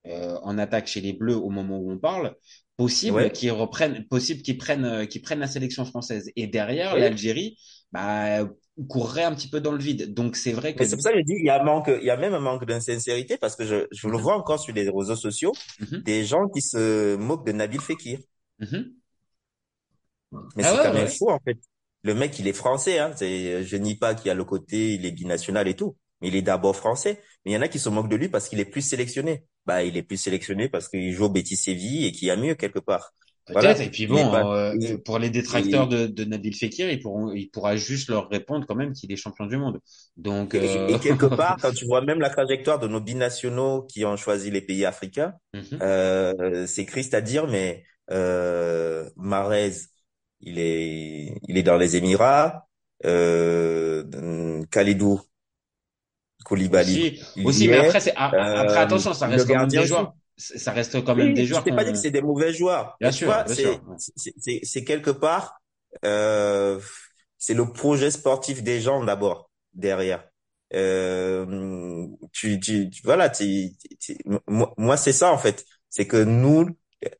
euh, 0.07 0.37
en 0.43 0.57
attaque 0.57 0.87
chez 0.87 1.01
les 1.01 1.13
Bleus 1.13 1.35
au 1.37 1.49
moment 1.49 1.79
où 1.79 1.91
on 1.91 1.97
parle, 1.99 2.35
possible 2.77 3.15
Ouais. 3.15 3.31
qu'ils 3.31 3.51
reprennent, 3.51 4.05
possible 4.07 4.41
qu'ils 4.41 4.57
prennent, 4.57 4.85
euh, 4.85 5.05
qu'ils 5.05 5.21
prennent 5.21 5.39
la 5.39 5.47
sélection 5.47 5.85
française. 5.85 6.31
Et 6.35 6.47
derrière, 6.47 6.95
l'Algérie, 6.97 7.57
bah, 7.91 8.47
courrait 8.89 9.23
un 9.25 9.35
petit 9.35 9.49
peu 9.49 9.61
dans 9.61 9.71
le 9.73 9.79
vide. 9.79 10.13
Donc 10.13 10.35
c'est 10.37 10.53
vrai 10.53 10.75
que 10.75 10.83
Mais 10.83 10.85
c'est 10.85 10.95
pour 10.95 11.03
ça 11.03 11.11
que 11.11 11.19
je 11.19 11.23
dis, 11.23 11.33
il 11.39 11.45
y 11.45 11.49
a 11.49 11.59
un 11.61 11.63
manque, 11.63 11.89
il 11.89 12.05
y 12.05 12.09
a 12.09 12.17
même 12.17 12.33
un 12.33 12.39
manque 12.39 12.65
d'insincérité 12.65 13.37
parce 13.37 13.55
que 13.55 13.65
je, 13.65 13.87
je 13.91 14.07
le 14.07 14.17
Mhm. 14.17 14.23
vois 14.23 14.35
encore 14.37 14.59
sur 14.59 14.73
les 14.73 14.89
réseaux 14.89 15.15
sociaux, 15.15 15.53
Mhm, 15.79 16.03
des 16.05 16.25
gens 16.25 16.47
qui 16.49 16.61
se 16.61 17.15
moquent 17.17 17.45
de 17.45 17.51
Nabil 17.51 17.81
Fekir. 17.81 18.19
mhm. 18.59 18.98
Mais 20.31 20.63
Ah 20.63 20.71
c'est 20.71 20.77
ouais, 20.77 20.83
quand 20.83 20.93
même 20.93 21.03
ouais. 21.05 21.09
fou, 21.09 21.29
en 21.29 21.39
fait. 21.39 21.57
Le 22.03 22.13
mec, 22.13 22.37
il 22.39 22.47
est 22.47 22.53
français, 22.53 22.99
hein. 22.99 23.11
C'est, 23.15 23.63
je 23.63 23.75
nie 23.75 23.95
pas 23.95 24.15
qu'il 24.15 24.27
y 24.27 24.29
a 24.29 24.33
le 24.33 24.45
côté, 24.45 24.93
il 24.93 25.05
est 25.05 25.11
binational 25.11 25.67
et 25.67 25.75
tout. 25.75 25.97
Mais 26.21 26.29
il 26.29 26.35
est 26.35 26.41
d'abord 26.41 26.75
français. 26.75 27.21
Mais 27.45 27.51
il 27.51 27.53
y 27.53 27.57
en 27.57 27.61
a 27.61 27.67
qui 27.67 27.79
se 27.79 27.89
moquent 27.89 28.09
de 28.09 28.15
lui 28.15 28.29
parce 28.29 28.49
qu'il 28.49 28.59
est 28.59 28.65
plus 28.65 28.81
sélectionné. 28.81 29.45
Bah, 29.65 29.83
il 29.83 29.97
est 29.97 30.03
plus 30.03 30.17
sélectionné 30.17 30.69
parce 30.69 30.87
qu'il 30.89 31.11
joue 31.13 31.25
au 31.25 31.29
Betis 31.29 31.55
Séville 31.57 32.05
et 32.05 32.11
qu'il 32.11 32.27
y 32.27 32.31
a 32.31 32.35
mieux 32.35 32.55
quelque 32.55 32.79
part. 32.79 33.13
Peut-être. 33.45 33.61
Voilà. 33.61 33.83
Et 33.83 33.89
puis 33.89 34.05
bon, 34.05 34.29
pas, 34.29 34.73
euh, 34.73 34.97
pour 35.03 35.17
les 35.17 35.29
détracteurs 35.29 35.87
de, 35.87 36.05
de 36.05 36.23
Nabil 36.23 36.55
Fekir, 36.55 36.89
ils 36.89 36.99
pourront, 36.99 37.31
il 37.33 37.49
pourra 37.49 37.75
juste 37.75 38.09
leur 38.09 38.29
répondre 38.29 38.65
quand 38.67 38.75
même 38.75 38.93
qu'il 38.93 39.11
est 39.11 39.15
champion 39.15 39.45
du 39.47 39.57
monde. 39.57 39.79
Donc, 40.17 40.53
et, 40.53 40.59
euh... 40.59 40.87
et 40.87 40.99
quelque 40.99 41.25
part, 41.35 41.57
quand 41.61 41.71
tu 41.71 41.85
vois 41.85 42.01
même 42.01 42.19
la 42.19 42.29
trajectoire 42.29 42.79
de 42.79 42.87
nos 42.87 43.01
binationaux 43.01 43.83
qui 43.83 44.05
ont 44.05 44.17
choisi 44.17 44.51
les 44.51 44.61
pays 44.61 44.85
africains, 44.85 45.33
mhm. 45.53 45.79
euh, 45.81 46.67
c'est 46.67 46.85
triste 46.85 47.13
à 47.13 47.21
dire, 47.21 47.47
mais 47.47 47.83
euh, 48.11 49.09
Mahrez, 49.15 49.71
il 50.41 50.59
est, 50.59 51.39
il 51.47 51.57
est 51.57 51.63
dans 51.63 51.77
les 51.77 51.95
Émirats. 51.95 52.67
Euh, 53.05 54.63
Khalidou 54.71 55.21
Koulibaly, 56.43 57.05
aussi, 57.43 57.67
mais 57.67 57.77
après, 57.77 57.99
c'est 57.99 58.15
a- 58.15 58.39
après 58.55 58.79
Euh, 58.79 58.79
attention, 58.79 59.13
ça 59.13 59.27
reste 59.27 59.47
quand 59.47 59.55
même 59.55 59.73
des 59.73 59.85
joueurs. 59.85 60.15
Ça 60.37 60.71
reste 60.71 61.03
quand 61.03 61.15
Oui, 61.17 61.23
même 61.23 61.33
des 61.33 61.45
je 61.51 61.59
joueurs 61.59 61.63
t'ai 61.63 61.71
pas 61.73 61.83
dit 61.83 61.91
que 61.91 61.97
c'est 61.97 62.11
des 62.11 62.21
mauvais 62.21 62.53
joueurs. 62.53 62.99
Bien 62.99 63.11
sûr, 63.11 63.33
vois, 63.33 63.45
bien 63.45 63.55
c'est, 63.55 63.55
sûr. 63.55 63.83
c'est, 63.97 64.33
c'est, 64.37 64.59
c'est 64.63 64.83
quelque 64.83 65.09
part, 65.11 65.59
euh, 66.05 66.79
c'est 67.37 67.53
le 67.55 67.71
projet 67.73 68.11
sportif 68.11 68.63
des 68.63 68.79
gens 68.81 69.03
d'abord 69.03 69.49
derrière. 69.73 70.23
Euh, 70.73 72.07
tu, 72.31 72.59
tu, 72.59 72.89
voilà, 73.03 73.29
tu, 73.29 73.71
tu- 73.99 74.17
moi, 74.47 74.73
moi, 74.77 74.97
c'est 74.97 75.13
ça 75.13 75.31
en 75.33 75.37
fait. 75.39 75.65
C'est 75.89 76.05
que 76.07 76.23
nous, 76.23 76.67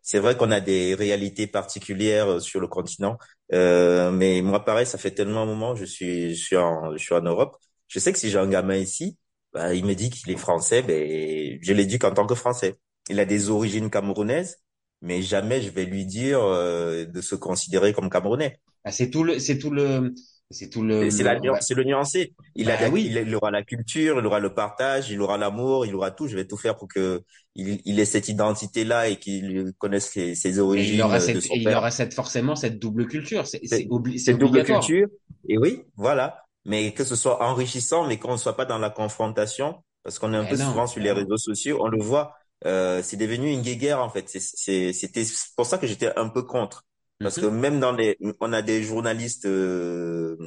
c'est 0.01 0.19
vrai 0.19 0.35
qu'on 0.37 0.51
a 0.51 0.59
des 0.59 0.93
réalités 0.95 1.47
particulières 1.47 2.41
sur 2.41 2.59
le 2.59 2.67
continent, 2.67 3.17
euh, 3.53 4.11
mais 4.11 4.41
moi, 4.41 4.63
pareil, 4.65 4.85
ça 4.85 4.97
fait 4.97 5.11
tellement 5.11 5.43
un 5.43 5.45
moment, 5.45 5.75
je 5.75 5.85
suis, 5.85 6.35
je 6.35 6.43
suis 6.43 6.57
en, 6.57 6.95
je 6.97 7.03
suis 7.03 7.15
en 7.15 7.21
Europe. 7.21 7.57
Je 7.87 7.99
sais 7.99 8.11
que 8.13 8.19
si 8.19 8.29
j'ai 8.29 8.37
un 8.37 8.47
gamin 8.47 8.75
ici, 8.75 9.17
bah, 9.53 9.73
il 9.73 9.85
me 9.85 9.95
dit 9.95 10.09
qu'il 10.09 10.31
est 10.31 10.37
français, 10.37 10.81
ben, 10.81 11.57
je 11.61 11.73
l'éduque 11.73 12.03
en 12.03 12.13
tant 12.13 12.27
que 12.27 12.35
français. 12.35 12.75
Il 13.09 13.19
a 13.19 13.25
des 13.25 13.49
origines 13.49 13.89
camerounaises, 13.89 14.57
mais 15.01 15.21
jamais 15.21 15.61
je 15.61 15.69
vais 15.69 15.85
lui 15.85 16.05
dire 16.05 16.41
euh, 16.41 17.05
de 17.05 17.21
se 17.21 17.35
considérer 17.35 17.93
comme 17.93 18.09
camerounais. 18.09 18.59
Ah, 18.83 18.91
c'est 18.91 19.09
tout 19.09 19.23
le, 19.23 19.39
c'est 19.39 19.57
tout 19.57 19.71
le, 19.71 20.13
c'est 20.51 20.69
tout 20.69 20.81
le, 20.81 21.09
C'est 21.11 21.23
le- 21.23 21.29
le 21.75 21.83
nuancé. 21.83 22.33
Il 22.55 22.71
a, 22.71 22.75
Bah 22.75 22.81
la- 22.83 22.89
oui. 22.89 23.05
il, 23.07 23.17
il 23.17 23.35
aura 23.35 23.51
la 23.51 23.63
culture, 23.63 24.19
il 24.19 24.25
aura 24.25 24.39
le 24.39 24.53
partage, 24.53 25.09
il 25.11 25.21
aura 25.21 25.37
l'amour, 25.37 25.85
il 25.85 25.95
aura 25.95 26.11
tout. 26.11 26.27
Je 26.27 26.35
vais 26.35 26.45
tout 26.47 26.57
faire 26.57 26.75
pour 26.75 26.87
que 26.87 27.21
il, 27.55 27.79
il 27.85 27.99
ait 27.99 28.05
cette 28.05 28.29
identité-là 28.29 29.09
et 29.09 29.17
qu'il 29.17 29.73
connaisse 29.77 30.09
ses, 30.09 30.35
ses 30.35 30.59
Et 30.73 30.93
il 30.93 31.01
origines 31.01 31.01
aura 31.01 31.19
de 31.19 31.23
cette, 31.23 31.41
son 31.41 31.53
et 31.53 31.57
il 31.57 31.63
père. 31.63 31.77
aura 31.77 31.91
cette, 31.91 32.13
forcément 32.13 32.55
cette 32.55 32.79
double 32.79 33.07
culture. 33.07 33.45
C'est, 33.45 33.59
obli- 33.89 34.17
double 34.37 34.63
culture. 34.63 35.07
Et 35.47 35.57
oui, 35.57 35.83
voilà. 35.95 36.43
Mais 36.65 36.93
que 36.93 37.03
ce 37.03 37.15
soit 37.15 37.43
enrichissant, 37.43 38.05
mais 38.07 38.17
qu'on 38.17 38.33
ne 38.33 38.37
soit 38.37 38.55
pas 38.57 38.65
dans 38.65 38.77
la 38.79 38.89
confrontation, 38.89 39.83
parce 40.03 40.19
qu'on 40.19 40.33
est 40.33 40.37
un 40.37 40.45
Eh 40.45 40.49
peu 40.49 40.57
non, 40.57 40.65
souvent 40.71 40.87
sur 40.87 41.01
les 41.01 41.11
réseaux 41.11 41.37
sociaux, 41.37 41.77
on 41.81 41.87
le 41.87 42.01
voit. 42.01 42.35
Euh, 42.65 43.01
c'est 43.03 43.17
devenu 43.17 43.51
une 43.51 43.61
guéguerre 43.61 43.99
en 44.01 44.09
fait. 44.09 44.27
C'était 44.29 45.23
pour 45.55 45.65
ça 45.65 45.77
que 45.77 45.87
j'étais 45.87 46.11
un 46.17 46.29
peu 46.29 46.43
contre. 46.43 46.85
Parce 47.21 47.37
que 47.37 47.45
Mhm. 47.45 47.59
même 47.59 47.79
dans 47.79 47.91
les, 47.91 48.17
on 48.39 48.53
a 48.53 48.61
des 48.61 48.83
journalistes, 48.83 49.45
euh, 49.45 50.37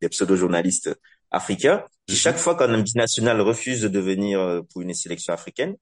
des 0.00 0.08
pseudo-journalistes 0.08 0.90
africains, 1.30 1.84
qui 2.06 2.16
Mhm. 2.16 2.16
chaque 2.16 2.38
fois 2.38 2.56
qu'un 2.56 2.80
binational 2.82 3.40
refuse 3.40 3.82
de 3.82 4.00
venir 4.00 4.40
euh, 4.40 4.62
pour 4.72 4.82
une 4.82 4.94
sélection 4.94 5.32
africaine, 5.32 5.76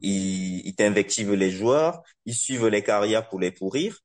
ils, 0.00 0.66
ils 0.66 0.74
t'invectivent 0.74 1.34
les 1.34 1.50
joueurs, 1.50 2.02
ils 2.26 2.34
suivent 2.34 2.68
les 2.68 2.82
carrières 2.82 3.28
pour 3.28 3.40
les 3.40 3.50
pourrir, 3.50 3.98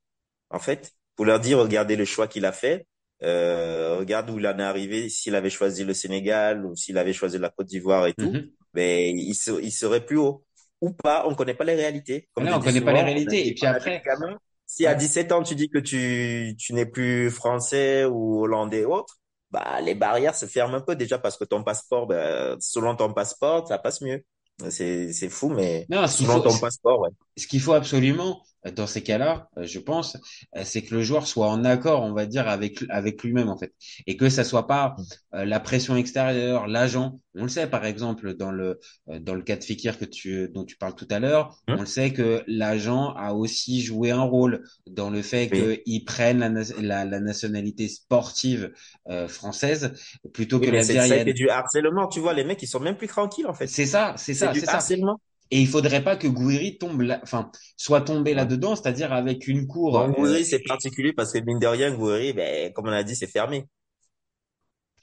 en 0.50 0.60
fait, 0.60 0.92
pour 1.16 1.26
leur 1.26 1.40
dire, 1.40 1.60
regardez 1.60 1.96
le 1.96 2.06
choix 2.06 2.28
qu'il 2.28 2.46
a 2.46 2.52
fait, 2.52 2.88
euh, 3.24 3.98
regarde 4.00 4.30
où 4.30 4.40
il 4.40 4.48
en 4.48 4.58
est 4.60 4.64
arrivé, 4.64 5.10
s'il 5.10 5.36
avait 5.36 5.50
choisi 5.50 5.84
le 5.84 5.94
Sénégal 5.94 6.66
ou 6.66 6.76
s'il 6.76 6.98
avait 6.98 7.14
choisi 7.14 7.38
la 7.40 7.50
Côte 7.50 7.68
d'Ivoire 7.68 8.08
et 8.08 8.14
tout, 8.14 8.32
Mhm. 8.32 8.56
ben, 8.74 9.18
il, 9.18 9.36
se- 9.36 9.62
il 9.62 9.72
serait 9.72 10.06
plus 10.06 10.18
haut. 10.18 10.44
Ou 10.82 10.92
pas, 10.94 11.26
on 11.28 11.36
connaît 11.36 11.54
pas 11.56 11.64
les 11.64 11.76
réalités. 11.76 12.30
Comme 12.34 12.48
je 12.48 12.56
on 12.56 12.60
dis 12.60 12.64
connaît 12.66 12.82
pas 12.82 12.94
les 12.94 13.02
souvent, 13.02 13.04
réalités. 13.04 13.48
Et 13.48 13.54
puis 13.54 13.66
après, 13.66 14.02
gamins 14.06 14.38
si 14.68 14.86
à 14.86 14.96
17 14.96 15.32
ans 15.32 15.44
tu 15.44 15.56
dis 15.56 15.70
que 15.70 15.80
tu, 15.80 16.56
tu 16.58 16.74
n'es 16.74 16.86
plus 16.86 17.30
français 17.32 18.06
ou 18.06 18.42
hollandais 18.44 18.86
ou 18.86 18.94
autre, 18.94 19.20
bah, 19.52 19.80
les 19.82 19.96
barrières 19.96 20.36
se 20.36 20.46
ferment 20.46 20.76
un 20.78 20.82
peu 20.82 20.96
déjà 20.96 21.18
parce 21.20 21.38
que 21.38 21.46
ton 21.46 21.64
passeport, 21.64 22.08
bah, 22.08 22.56
selon 22.60 22.96
ton 22.96 23.14
passeport, 23.14 23.68
ça 23.68 23.78
passe 23.78 24.02
mieux. 24.02 24.24
C'est, 24.70 25.30
fou, 25.30 25.50
mais 25.50 25.90
Non, 25.90 26.08
selon 26.08 26.36
faut, 26.36 26.40
ton 26.42 26.58
passeport, 26.58 27.02
ouais. 27.02 27.10
ce 27.38 27.48
qu'il 27.48 27.62
faut 27.62 27.74
absolument 27.74 28.42
dans 28.72 28.88
ces 28.88 29.04
cas-là, 29.04 29.50
euh, 29.58 29.64
je 29.66 29.80
pense, 29.80 30.18
euh, 30.56 30.62
c'est 30.66 30.82
que 30.84 30.96
le 30.96 31.04
joueur 31.04 31.28
soit 31.28 31.48
en 31.50 31.64
accord, 31.66 32.02
on 32.04 32.14
va 32.14 32.26
dire, 32.26 32.48
avec 32.48 32.84
avec 32.90 33.24
lui-même 33.24 33.50
en 33.50 33.58
fait, 33.58 33.74
et 34.08 34.18
que 34.18 34.30
ça 34.30 34.44
soit 34.44 34.68
pas 34.68 34.96
euh, 35.34 35.46
la 35.46 35.60
pression 35.60 35.96
extérieure, 35.96 36.68
l'agent. 36.68 37.20
On 37.36 37.44
le 37.44 37.50
sait, 37.50 37.68
par 37.68 37.86
exemple, 37.86 38.34
dans 38.36 38.52
le 38.52 38.80
euh, 39.10 39.20
dans 39.20 39.36
le 39.36 39.42
cas 39.42 39.56
de 39.58 39.64
Fekir 39.64 39.98
que 39.98 40.06
tu 40.06 40.50
dont 40.50 40.66
tu 40.66 40.78
parles 40.78 40.96
tout 40.96 41.08
à 41.12 41.20
l'heure, 41.20 41.58
Hum, 41.68 41.78
on 41.78 41.82
le 41.82 41.86
sait 41.86 42.14
que 42.14 42.44
l'agent 42.48 43.14
a 43.16 43.34
aussi 43.34 43.82
joué 43.82 44.12
un 44.12 44.22
rôle 44.24 44.64
dans 44.88 45.10
le 45.10 45.22
fait 45.22 45.52
Oui. 45.52 45.76
qu'il 45.86 46.06
prenne 46.06 46.40
la, 46.40 46.50
la, 46.82 47.06
la 47.06 47.20
nationalité 47.20 47.88
sportive 47.88 48.72
euh, 49.10 49.28
française 49.28 49.94
plutôt 50.34 50.60
Oui, 50.60 50.68
que 50.68 50.70
mais 50.70 50.80
c'est, 50.82 51.00
l'algérienne. 51.02 51.34
du 51.34 51.50
harcèlement, 51.50 52.08
tu 52.08 52.20
vois, 52.22 52.34
les 52.34 52.44
mecs, 52.46 52.62
ils 52.64 52.68
sont 52.68 52.80
même 52.80 52.96
plus 52.98 53.08
tranquilles, 53.08 53.48
en 53.48 53.54
fait. 53.54 53.74
C'est 53.74 53.86
ça, 53.86 54.16
c'est 54.18 54.34
C'est 54.34 54.48
ça, 54.48 54.50
du 54.50 54.64
c'est 54.64 54.66
ça. 54.68 54.80
harcèlement. 54.80 55.20
Et 55.52 55.62
il 55.62 55.68
faudrait 55.68 56.04
pas 56.04 56.16
que 56.18 56.28
Gouiri 56.28 56.78
tombe 56.78 57.02
là, 57.02 57.20
enfin, 57.24 57.52
soit 57.78 58.02
tombé 58.02 58.34
là-dedans, 58.34 58.76
c'est-à-dire 58.76 59.14
avec 59.14 59.48
une 59.48 59.68
cour. 59.68 60.00
Euh, 60.00 60.12
Gouiri, 60.12 60.46
c'est 60.46 60.60
particulier 60.60 61.12
parce 61.12 61.32
que 61.34 61.40
mine 61.40 61.60
de 61.60 61.68
rien, 61.68 61.92
Gouiri, 61.94 62.34
ben, 62.34 62.72
comme 62.74 62.88
on 62.88 62.92
a 62.92 63.04
dit, 63.04 63.16
c'est 63.16 63.28
fermé. 63.28 63.66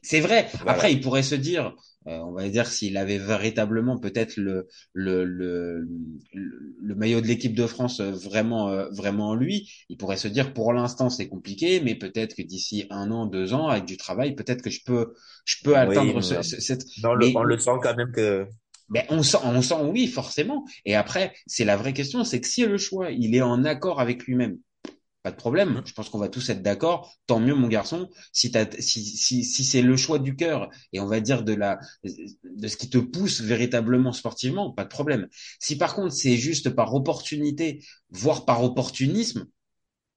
c'est 0.03 0.21
vrai. 0.21 0.49
Voilà. 0.61 0.67
Après, 0.67 0.93
il 0.93 1.01
pourrait 1.01 1.23
se 1.23 1.35
dire, 1.37 1.75
euh, 2.09 2.19
on 2.19 2.33
va 2.33 2.49
dire, 2.49 2.67
s'il 2.67 2.97
avait 2.97 3.19
véritablement 3.19 3.99
peut-être 3.99 4.37
le, 4.37 4.67
le, 4.93 5.25
le, 5.25 5.81
le, 6.35 6.75
le 6.81 6.95
maillot 6.97 7.21
de 7.21 7.27
l'équipe 7.29 7.55
de 7.55 7.67
France 7.69 8.01
euh, 8.01 8.11
vraiment, 8.11 8.69
euh, 8.71 8.89
vraiment 8.91 9.29
en 9.31 9.35
lui, 9.37 9.71
il 9.89 9.97
pourrait 9.97 10.17
se 10.17 10.27
dire, 10.29 10.53
pour 10.55 10.73
l'instant, 10.73 11.09
c'est 11.09 11.29
compliqué, 11.29 11.81
mais 11.81 11.95
peut-être 11.95 12.35
que 12.35 12.43
d'ici 12.43 12.85
un 12.91 13.11
an, 13.13 13.27
deux 13.27 13.55
ans, 13.55 13.69
avec 13.69 13.85
du 13.85 13.97
travail, 13.97 14.35
peut-être 14.35 14.63
que 14.63 14.71
je 14.71 14.81
peux, 14.85 15.15
je 15.45 15.57
peux 15.63 15.77
Oui, 15.81 16.15
atteindre 16.17 16.21
ce, 16.21 16.43
ce- 16.43 16.61
cette, 16.61 16.85
mais 17.03 17.09
on 17.09 17.15
le, 17.15 17.27
mais 17.27 17.33
on 17.35 17.43
le 17.45 17.59
sent 17.59 17.73
quand 17.83 17.97
même 17.97 18.13
que, 18.13 18.47
Ben, 18.93 19.05
on 19.09 19.23
sent, 19.23 19.39
on 19.43 19.63
sent 19.63 19.83
oui, 19.85 20.07
forcément. 20.07 20.65
Et 20.85 20.95
après, 20.95 21.35
c'est 21.47 21.65
la 21.65 21.77
vraie 21.77 21.95
question, 21.95 22.25
c'est 22.25 22.41
que 22.41 22.47
si 22.47 22.65
le 22.67 22.79
choix, 22.79 23.11
il 23.11 23.35
est 23.35 23.43
en 23.43 23.65
accord 23.65 24.01
avec 24.01 24.25
lui-même, 24.25 24.59
pas 25.23 25.31
de 25.31 25.37
problème. 25.37 25.77
Hum, 25.77 25.83
Je 25.87 25.93
pense 25.95 26.11
qu'on 26.11 26.19
va 26.19 26.29
tous 26.29 26.51
être 26.51 26.63
d'accord. 26.63 27.15
Tant 27.27 27.41
mieux, 27.41 27.55
mon 27.55 27.69
garçon. 27.69 28.11
Si 28.33 28.51
t'as, 28.51 28.67
si, 28.81 29.05
si, 29.05 29.45
si 29.45 29.65
c'est 29.65 29.83
le 29.83 29.97
choix 29.97 30.19
du 30.19 30.37
cœur 30.37 30.69
et 30.93 31.01
on 31.01 31.07
va 31.07 31.21
dire 31.21 31.45
de 31.45 31.55
la, 31.55 31.79
de 32.05 32.69
ce 32.69 32.77
qui 32.77 32.91
te 32.91 32.99
pousse 32.99 33.41
véritablement 33.41 34.13
sportivement, 34.13 34.73
pas 34.73 34.85
de 34.85 34.89
problème. 34.89 35.29
Si 35.61 35.77
par 35.79 35.95
contre 35.95 36.13
c'est 36.13 36.37
juste 36.37 36.71
par 36.71 36.95
opportunité, 36.95 37.85
voire 38.11 38.45
par 38.45 38.63
opportunisme, 38.65 39.47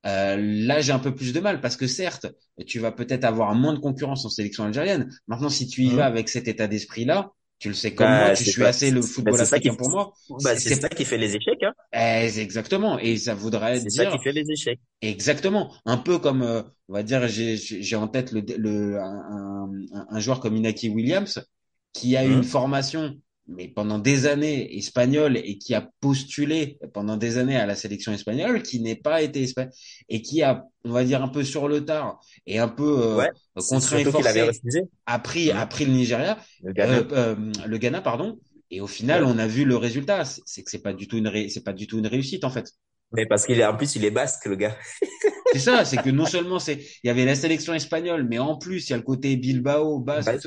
euh, 0.05 0.37
là, 0.37 0.81
j'ai 0.81 0.91
un 0.91 0.99
peu 0.99 1.15
plus 1.15 1.33
de 1.33 1.39
mal 1.39 1.61
parce 1.61 1.77
que 1.77 1.87
certes, 1.87 2.27
tu 2.67 2.79
vas 2.79 2.91
peut-être 2.91 3.23
avoir 3.23 3.55
moins 3.55 3.73
de 3.73 3.79
concurrence 3.79 4.25
en 4.25 4.29
sélection 4.29 4.63
algérienne. 4.63 5.09
Maintenant, 5.27 5.49
si 5.49 5.67
tu 5.67 5.83
y 5.83 5.89
vas 5.89 6.07
hum. 6.07 6.11
avec 6.13 6.29
cet 6.29 6.47
état 6.47 6.67
d'esprit-là, 6.67 7.31
tu 7.59 7.69
le 7.69 7.73
sais 7.75 7.95
comme 7.95 8.13
moi, 8.15 8.29
Bah, 8.29 8.33
tu 8.33 8.43
c'est 8.43 8.45
suis 8.45 8.65
assez 8.65 8.91
le 8.91 9.01
bah, 9.17 9.31
football 9.31 9.33
qui, 9.33 9.41
africain 9.41 9.75
pour 9.75 9.89
moi. 9.89 10.13
bah, 10.39 10.55
C'est, 10.57 10.75
ça 10.75 10.89
qui 10.89 11.05
fait 11.05 11.17
les 11.17 11.35
échecs, 11.35 11.63
hein. 11.63 11.73
eh, 11.93 12.39
exactement. 12.39 12.99
Et 12.99 13.17
ça 13.17 13.35
voudrait 13.35 13.81
C'est 13.81 13.91
ça 13.91 14.05
qui 14.07 14.17
dire 14.17 14.19
fait 14.19 14.31
les 14.31 14.49
échecs. 14.51 14.79
exactement. 15.01 15.73
Un 15.85 15.97
peu 15.97 16.19
comme, 16.19 16.43
euh, 16.43 16.63
on 16.89 16.93
va 16.93 17.03
dire, 17.03 17.27
j'ai, 17.27 17.95
en 17.95 18.07
tête 18.07 18.31
le, 18.31 18.41
le, 18.57 18.99
un, 18.99 19.69
un, 19.93 20.07
un 20.09 20.19
joueur 20.19 20.39
comme 20.41 20.55
Inaki 20.57 20.89
Williams 20.89 21.45
qui 21.93 22.17
a 22.17 22.25
eu 22.25 22.31
une 22.33 22.43
formation, 22.43 23.19
mais 23.47 23.67
pendant 23.67 23.99
des 23.99 24.25
années 24.25 24.75
espagnole 24.77 25.37
et 25.37 25.57
qui 25.57 25.73
a 25.75 25.87
postulé 26.01 26.79
pendant 26.93 27.15
des 27.17 27.37
années 27.37 27.57
à 27.57 27.65
la 27.65 27.75
sélection 27.75 28.11
espagnole, 28.13 28.63
qui 28.63 28.79
n'est 28.79 28.95
pas 28.95 29.21
été 29.21 29.43
espagnol 29.43 29.71
et 30.09 30.21
qui 30.21 30.41
a, 30.43 30.65
on 30.83 30.91
va 30.91 31.03
dire 31.03 31.21
un 31.23 31.27
peu 31.27 31.43
sur 31.43 31.67
le 31.67 31.85
tard 31.85 32.19
et 32.47 32.59
un 32.59 32.67
peu 32.67 32.83
euh, 33.03 33.15
Ouais. 33.17 33.29
C'est 33.57 33.75
contraint 33.75 33.97
et 33.99 34.03
qu'il 34.03 34.27
avait 34.27 34.45
forcé, 34.45 34.59
refusé. 34.59 34.81
a 35.05 35.19
pris, 35.19 35.51
a 35.51 35.63
Hum. 35.63 35.69
pris 35.69 35.85
le 35.85 35.91
Nigeria, 35.93 36.37
Le 36.63 36.69
euh, 36.71 36.73
Ghana. 36.73 36.97
euh, 37.13 37.35
le 37.67 37.77
Ghana, 37.77 38.01
pardon. 38.01 38.39
Et 38.71 38.81
au 38.81 38.87
final, 38.87 39.23
Ouais. 39.23 39.31
on 39.33 39.37
a 39.37 39.47
vu 39.47 39.63
le 39.63 39.77
résultat. 39.77 40.25
C'est 40.25 40.41
c'est 40.45 40.63
que 40.63 40.71
c'est 40.71 40.81
pas 40.81 40.93
du 40.93 41.07
tout 41.07 41.17
une, 41.17 41.27
ré- 41.27 41.49
c'est 41.49 41.63
pas 41.63 41.73
du 41.73 41.85
tout 41.87 41.99
une 41.99 42.07
réussite 42.07 42.43
en 42.43 42.49
fait. 42.49 42.71
Mais 43.13 43.25
parce 43.27 43.45
qu'il 43.45 43.59
est, 43.59 43.65
en 43.65 43.77
plus, 43.77 43.95
il 43.95 44.03
est 44.03 44.11
basque, 44.11 44.45
le 44.47 44.55
gars. 44.55 44.75
C'est 45.51 45.59
ça, 45.59 45.85
c'est 45.85 45.99
que 45.99 46.09
non 46.09 46.25
seulement 46.25 46.59
c'est, 46.59 46.75
il 47.03 47.07
y 47.07 47.09
avait 47.09 47.25
la 47.25 47.35
sélection 47.35 47.73
espagnole, 47.73 48.27
mais 48.27 48.39
en 48.39 48.57
plus 48.57 48.87
il 48.89 48.91
y 48.91 48.93
a 48.93 48.97
le 48.97 49.03
côté 49.03 49.37
Bilbao, 49.37 49.99
Basque, 49.99 50.35
Ouais. 50.37 50.41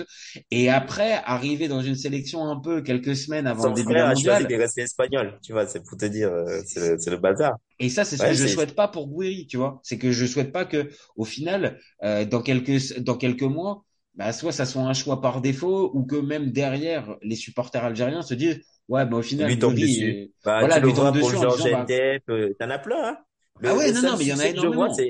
et 0.51 0.69
après 0.71 1.15
arriver 1.25 1.69
dans 1.69 1.83
une 1.83 1.95
sélection 1.97 2.45
un 2.49 2.61
peu 2.61 2.83
quelques 2.83 3.17
semaines 3.17 3.47
avant 3.47 3.69
le 3.69 3.75
début 3.75 3.95
frère 3.95 4.07
mondial. 4.07 4.47
de 4.47 4.55
rester 4.57 4.83
espagnol. 4.83 5.39
Tu 5.43 5.53
vois, 5.53 5.67
c'est 5.67 5.83
pour 5.85 5.97
te 5.97 6.05
dire, 6.07 6.31
euh, 6.33 6.61
c'est 6.67 6.81
le, 6.81 6.99
c'est 6.99 7.11
le 7.11 7.17
bazar. 7.19 7.57
Et 7.81 7.89
ça, 7.91 8.05
c'est 8.05 8.17
ce 8.17 8.25
Ouais, 8.25 8.27
que 8.27 8.35
je 8.35 8.47
souhaite 8.47 8.75
pas 8.75 8.89
pour 8.89 9.09
Gouiri, 9.09 9.47
tu 9.47 9.57
vois. 9.57 9.81
C'est 9.85 9.99
que 9.99 10.11
je 10.11 10.27
souhaite 10.27 10.53
pas 10.53 10.65
que, 10.65 10.91
au 11.17 11.25
final, 11.25 11.79
euh, 12.03 12.25
dans 12.25 12.43
quelques 12.43 12.99
dans 13.01 13.17
quelques 13.17 13.43
mois, 13.43 13.85
bah, 14.15 14.33
soit 14.33 14.51
ça 14.53 14.67
soit 14.67 14.83
un 14.83 14.95
choix 14.95 15.21
par 15.21 15.41
défaut, 15.41 15.91
ou 15.95 16.05
que 16.05 16.17
même 16.17 16.51
derrière 16.51 17.17
les 17.23 17.37
supporters 17.37 17.85
algériens 17.85 18.23
se 18.23 18.35
disent, 18.35 18.61
ouais, 18.89 19.07
bah 19.07 19.17
au 19.19 19.23
il 19.39 19.47
final 19.47 19.47
lui 19.47 19.59
tombe 19.59 19.75
dessus. 19.79 20.25
Bah, 20.45 20.59
voilà, 20.59 20.81
tu 20.81 20.81
le 20.81 20.89
vois 20.89 21.17
pour 21.17 21.33
Georges 21.35 21.47
disant, 21.57 21.69
bah 21.71 21.93
euh, 22.31 22.55
t'en 22.59 22.71
as 22.71 22.79
plein, 22.79 23.09
hein. 23.11 23.19
Ah 23.65 23.75
Le, 23.75 23.77
ouais, 23.77 23.91
le 23.91 23.93
non 23.93 24.03
non, 24.03 24.17
mais 24.17 24.25
il 24.25 24.29
y 24.29 24.33
en 24.33 24.39
a 24.41 24.49
énormément. 24.49 25.09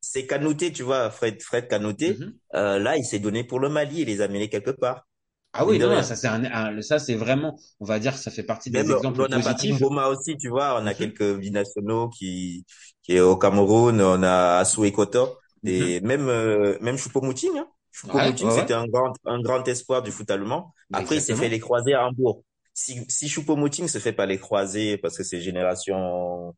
c'est, 0.00 0.26
Kanouté, 0.26 0.72
tu 0.72 0.82
vois, 0.82 1.10
Fred, 1.10 1.42
Fred 1.42 1.68
Kanouté. 1.68 2.18
Mhm. 2.18 2.38
Euh, 2.54 2.78
là, 2.78 2.96
il 2.96 3.04
s'est 3.04 3.18
donné 3.18 3.44
pour 3.44 3.58
le 3.60 3.68
Mali, 3.68 4.00
il 4.02 4.06
les 4.06 4.20
a 4.20 4.28
menés 4.28 4.48
quelque 4.48 4.70
part. 4.70 5.06
Ah 5.52 5.64
oui, 5.66 5.78
non, 5.78 5.88
non, 5.88 6.02
ça 6.02 6.16
c'est 6.16 6.26
un, 6.28 6.44
un- 6.44 6.82
ça 6.82 6.98
c'est 6.98 7.14
vraiment, 7.14 7.56
on 7.80 7.84
va 7.84 7.98
dire, 7.98 8.16
ça 8.18 8.30
fait 8.30 8.42
partie 8.44 8.70
des 8.70 8.90
Même, 8.90 8.92
exemples 8.92 9.22
on 9.22 9.26
a 9.26 9.28
positifs. 9.28 9.78
Mboma 9.78 10.08
aussi, 10.08 10.36
tu 10.38 10.48
vois, 10.48 10.80
on 10.80 10.86
a 10.86 10.94
Mhm, 10.94 10.94
quelques 10.94 11.36
binationaux 11.38 12.08
qui, 12.08 12.64
qui 13.02 13.14
est 13.16 13.20
au 13.20 13.36
Cameroun, 13.36 14.00
on 14.00 14.22
a 14.22 14.58
Assou 14.58 14.84
Ekoto, 14.84 15.38
et 15.66 16.00
même, 16.00 16.28
euh, 16.28 16.78
même 16.80 16.96
Choupo-Moting, 16.96 17.58
hein. 17.58 17.68
Ouais, 18.06 18.32
Choupo-Moting, 18.32 18.48
ouais, 18.48 18.52
ouais, 18.54 18.70
c'était 18.70 18.74
un 18.74 18.86
grand, 18.86 19.12
un 19.26 19.40
grand 19.40 19.66
espoir 19.68 20.02
du 20.02 20.10
foot 20.10 20.30
allemand. 20.30 20.74
Après, 20.92 21.16
il 21.16 21.20
s'est 21.22 21.34
fait 21.34 21.48
les 21.50 21.60
croisés 21.60 21.92
à 21.94 22.06
Hambourg. 22.06 22.42
Si, 22.72 23.04
si 23.08 23.28
Choupo-Moting 23.28 23.86
se 23.86 23.98
fait 23.98 24.12
pas 24.12 24.26
les 24.26 24.38
croisés, 24.38 24.96
parce 24.98 25.16
que 25.16 25.22
c'est 25.24 25.40
génération, 25.40 26.54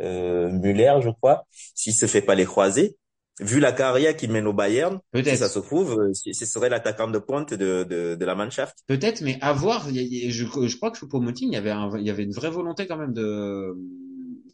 euh, 0.00 0.50
Müller, 0.50 0.94
je 1.02 1.10
crois, 1.10 1.44
s'il 1.74 1.94
se 1.94 2.06
fait 2.06 2.22
pas 2.22 2.34
les 2.34 2.44
croisés, 2.44 2.96
vu 3.40 3.60
la 3.60 3.72
carrière 3.72 4.16
qu'il 4.16 4.30
mène 4.32 4.46
au 4.46 4.52
Bayern, 4.54 4.98
si 5.14 5.36
ça 5.36 5.48
se 5.48 5.58
trouve, 5.58 6.00
euh, 6.00 6.12
ce 6.14 6.46
serait 6.46 6.70
l'attaquant 6.70 7.08
de 7.08 7.18
pointe 7.18 7.52
de, 7.52 7.84
de, 7.84 8.14
de 8.14 8.24
la 8.24 8.34
Mannschaft. 8.34 8.76
peut-être, 8.86 9.20
mais 9.20 9.36
à 9.42 9.52
voir. 9.52 9.86
il 9.90 9.96
y 9.96 9.98
a- 9.98 10.02
il 10.02 10.24
y 10.24 10.26
a- 10.28 10.30
Je, 10.30 10.44
je 10.66 10.76
crois 10.76 10.90
que 10.90 10.96
Choupo-Moting, 10.98 11.48
il 11.50 11.52
y 11.54 11.56
avait 11.56 11.70
un, 11.70 11.90
il 11.98 12.06
y 12.06 12.10
avait 12.10 12.22
une 12.24 12.32
vraie 12.32 12.50
volonté 12.50 12.86
quand 12.86 12.96
même 12.96 13.12
de, 13.12 13.76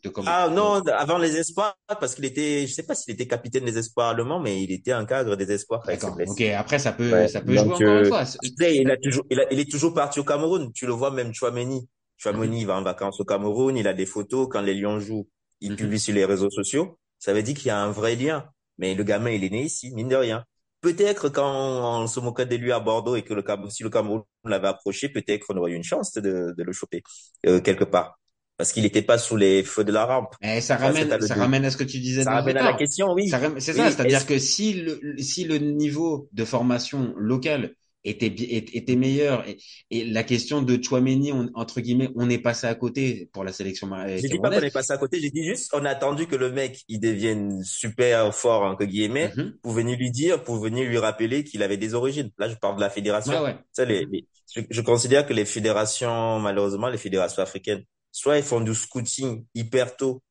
de 0.03 0.09
comment, 0.09 0.29
Ah 0.29 0.49
non, 0.49 0.83
avant 0.89 1.19
les 1.19 1.37
espoirs, 1.37 1.77
parce 2.01 2.17
qu'il 2.17 2.25
était, 2.25 2.67
je 2.67 2.73
sais 2.73 2.83
pas 2.83 2.97
s'il 2.97 3.15
était 3.15 3.29
capitaine 3.29 3.65
des 3.65 3.79
espoirs 3.79 4.09
allemands, 4.09 4.41
mais 4.41 4.61
il 4.65 4.73
était 4.73 4.91
un 4.91 5.05
cadre 5.05 5.37
des 5.37 5.53
espoirs 5.53 5.83
d'accord. 5.87 6.17
Ok, 6.27 6.41
après 6.41 6.81
ça 6.81 6.91
peut, 6.93 7.13
Ouais. 7.13 7.29
ça 7.29 7.41
peut 7.41 7.53
jouer 7.53 7.61
encore 7.61 7.81
une 7.83 7.87
euh, 7.89 8.05
fois. 8.07 8.25
Il 8.43 8.91
a 8.91 8.97
toujours, 8.97 9.25
il, 9.31 9.39
a- 9.39 9.53
il 9.53 9.61
est 9.61 9.71
toujours 9.71 9.95
parti 9.95 10.19
au 10.19 10.25
Cameroun. 10.25 10.73
Tu 10.75 10.87
le 10.87 10.93
vois 10.93 11.13
même 11.13 11.33
Chouameni. 11.33 11.89
Chouameni, 12.23 12.61
il 12.61 12.67
va 12.67 12.77
en 12.77 12.83
vacances 12.83 13.21
au 13.21 13.25
Cameroun, 13.25 13.77
il 13.77 13.89
a 13.89 13.95
des 13.95 14.07
photos. 14.07 14.47
Quand 14.51 14.61
les 14.61 14.75
Lions 14.75 15.01
jouent, 15.01 15.29
il 15.61 15.73
mhm. 15.73 15.77
publie 15.77 15.99
sur 15.99 16.15
les 16.15 16.25
réseaux 16.25 16.51
sociaux. 16.51 16.99
Ça 17.19 17.33
veut 17.33 17.43
dire 17.43 17.57
qu'il 17.57 17.67
y 17.67 17.71
a 17.71 17.81
un 17.83 17.91
vrai 17.91 18.15
lien. 18.15 18.47
Mais 18.79 18.95
le 18.95 19.03
gamin, 19.05 19.31
il 19.31 19.45
est 19.45 19.51
né 19.51 19.63
ici, 19.65 19.93
mine 19.93 20.09
de 20.09 20.17
rien. 20.17 20.45
Peut-être 20.81 21.29
quand 21.29 22.03
on 22.03 22.07
se 22.07 22.21
moquait 22.21 22.47
de 22.47 22.57
lui 22.57 22.73
à 22.73 22.81
Bordeaux 22.81 23.17
et 23.17 23.23
que 23.23 23.35
le 23.35 23.43
Cam- 23.43 23.71
si 23.71 23.83
le 23.83 23.91
Cameroun 23.91 24.23
l'avait 24.45 24.69
approché, 24.69 25.09
peut-être 25.09 25.47
qu'on 25.47 25.57
aurait 25.57 25.73
eu 25.73 25.75
une 25.75 25.85
chance 25.85 26.13
de, 26.15 26.55
de 26.57 26.63
le 26.63 26.73
choper 26.73 27.03
euh, 27.47 27.61
quelque 27.61 27.85
part. 27.85 28.19
Parce 28.57 28.73
qu'il 28.73 28.83
n'était 28.85 29.03
pas 29.03 29.19
sous 29.19 29.37
les 29.37 29.63
feux 29.65 29.85
de 29.85 29.93
la 29.93 30.05
rampe. 30.05 30.35
Mais 30.41 30.61
ça 30.61 30.77
ramène, 30.77 31.11
à 31.11 31.17
le 31.17 31.27
ça 31.27 31.35
dire. 31.35 31.43
ramène 31.43 31.65
à 31.65 31.71
ce 31.71 31.77
que 31.77 31.85
tu 31.85 31.99
disais 31.99 32.23
Ça 32.23 32.33
ramène 32.33 32.57
à 32.57 32.63
la 32.63 32.75
question, 32.75 33.13
oui. 33.13 33.29
C'est 33.59 33.73
ça, 33.73 33.91
c'est-à-dire 33.91 34.27
que 34.27 34.39
si 34.39 34.75
le, 34.75 35.17
si 35.19 35.45
le 35.45 35.59
niveau 35.59 36.29
de 36.33 36.45
formation 36.45 37.15
locale 37.17 37.75
était, 38.05 38.27
était 38.29 38.97
meilleur 38.97 39.47
et, 39.49 39.59
et 39.91 40.05
la 40.05 40.25
question 40.25 40.63
de 40.63 40.83
Chouameni, 40.83 41.33
on- 41.33 41.51
entre 41.55 41.81
guillemets, 41.81 42.11
on 42.17 42.29
est 42.31 42.39
passé 42.39 42.67
à 42.67 42.75
côté 42.75 43.29
pour 43.33 43.45
la 43.45 43.53
sélection 43.53 43.89
J'ai 44.09 44.29
dit 44.29 44.39
pas 44.39 44.51
qu'on 44.51 44.61
est 44.61 44.71
passé 44.71 44.93
à 44.93 44.99
côté, 44.99 45.21
j'ai 45.21 45.31
dit 45.31 45.45
juste 45.45 45.71
on 45.75 45.85
a 45.85 45.91
attendu 45.91 46.27
que 46.27 46.37
le 46.37 46.51
mec 46.51 46.83
il 46.89 47.01
devienne 47.01 47.63
super 47.65 48.35
fort 48.35 48.63
entre 48.63 48.85
guillemets 48.85 49.33
Mhm. 49.37 49.59
pour 49.63 49.73
venir 49.73 49.97
lui 49.99 50.11
dire, 50.11 50.43
pour 50.45 50.57
venir 50.59 50.89
lui 50.89 50.99
rappeler 50.99 51.45
qu'il 51.45 51.63
avait 51.63 51.77
des 51.77 51.95
origines. 51.95 52.31
Là, 52.39 52.49
je 52.49 52.55
parle 52.57 52.77
de 52.77 52.81
la 52.81 52.89
Ouais, 52.89 52.93
fédération. 52.95 53.43
ouais. 53.43 53.55
Tu 53.55 53.61
sais, 53.73 53.87
les, 53.87 54.07
les- 54.07 54.27
je, 54.55 54.61
je 54.69 54.81
considère 54.81 55.27
que 55.27 55.33
les 55.33 55.45
fédérations, 55.45 56.39
malheureusement, 56.41 56.89
les 56.89 56.99
fédérations 56.99 57.43
africaines, 57.43 57.85
soit 58.11 58.37
ils 58.39 58.43
font 58.45 58.61
du 58.61 58.75
scouting 58.75 59.45
hyper 59.55 59.97
tôt 59.97 60.23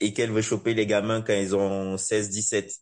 et 0.00 0.12
qu'elles 0.12 0.30
veulent 0.30 0.42
choper 0.42 0.74
les 0.74 0.86
gamins 0.86 1.22
quand 1.22 1.34
ils 1.34 1.54
ont 1.56 1.96
16, 1.96 2.30
17 2.30 2.72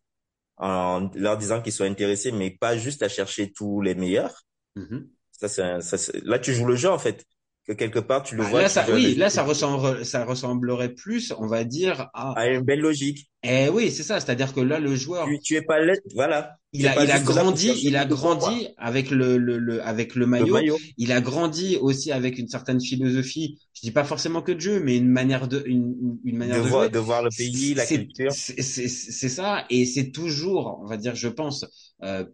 en 0.63 1.11
leur 1.15 1.37
disant 1.37 1.61
qu'ils 1.61 1.73
sont 1.73 1.85
intéressés, 1.85 2.33
mais 2.33 2.51
pas 2.51 2.77
juste 2.79 3.03
à 3.03 3.09
chercher 3.09 3.53
tous 3.53 3.83
les 3.83 3.95
meilleurs. 3.95 4.45
Mhm. 4.77 5.09
Ça, 5.33 5.49
un- 5.77 5.81
ça, 5.81 5.99
c'est- 5.99 6.25
là, 6.25 6.39
tu 6.39 6.55
joues 6.55 6.67
le 6.67 6.77
jeu, 6.77 6.89
en 6.89 6.99
fait. 6.99 7.25
Que 7.67 7.73
quelque 7.73 8.01
part, 8.01 8.25
tu 8.25 8.35
le 8.35 8.43
Bah, 8.43 8.49
vois, 8.51 8.63
là, 8.63 8.69
ça, 8.69 8.85
oui, 8.93 9.15
là, 9.15 9.31
ça 9.31 9.45
ressemble, 9.45 10.05
ça 10.05 10.25
ressemblerait 10.25 10.95
plus, 10.95 11.33
on 11.39 11.47
va 11.47 11.63
dire, 11.65 12.09
à, 12.13 12.33
à 12.33 12.49
une 12.49 12.63
belle 12.63 12.81
logique. 12.81 13.31
Eh 13.45 13.69
oui, 13.69 13.91
c'est 13.93 14.03
ça. 14.03 14.19
C'est-à-dire 14.21 14.53
que 14.53 14.61
là, 14.61 14.81
le 14.81 14.97
joueur, 14.97 15.27
Tu, 15.27 15.39
tu 15.41 15.55
es 15.57 15.63
pas 15.63 15.79
là, 15.81 15.95
voilà. 16.15 16.57
Il 16.73 16.87
a, 16.89 17.03
il 17.05 17.11
a 17.11 17.21
grandi, 17.21 17.71
il 17.85 17.97
a 17.97 18.05
grandi 18.05 18.69
avec 18.79 19.11
le, 19.11 19.37
le, 19.37 19.59
le- 19.59 19.83
avec 19.83 20.15
le 20.15 20.27
Le 20.27 20.27
maillot. 20.27 20.55
maillot. 20.55 20.79
Il 20.97 21.13
a 21.13 21.21
grandi 21.21 21.77
aussi 21.77 22.11
avec 22.13 22.39
une 22.39 22.49
certaine 22.49 22.81
philosophie. 22.81 23.59
Je 23.75 23.81
dis 23.83 23.91
pas 23.91 24.05
forcément 24.05 24.43
que 24.43 24.53
de 24.53 24.61
jeu, 24.61 24.81
mais 24.83 24.97
une 24.97 25.09
manière 25.09 25.49
de, 25.49 25.63
une, 25.67 26.19
une 26.25 26.35
De 26.35 26.39
manière 26.39 26.57
de 26.63 26.69
voir, 26.69 26.83
jouer. 26.85 26.91
de 26.91 26.99
voir 26.99 27.23
le 27.23 27.31
pays, 27.31 27.75
la 27.75 27.87
culture. 27.87 28.33
c'est 28.33 29.29
ça. 29.29 29.67
Et 29.71 29.85
c'est 29.87 30.11
toujours, 30.13 30.81
on 30.83 30.87
va 30.87 30.97
dire, 30.97 31.15
je 31.15 31.29
pense, 31.29 31.65
euh, 32.05 32.25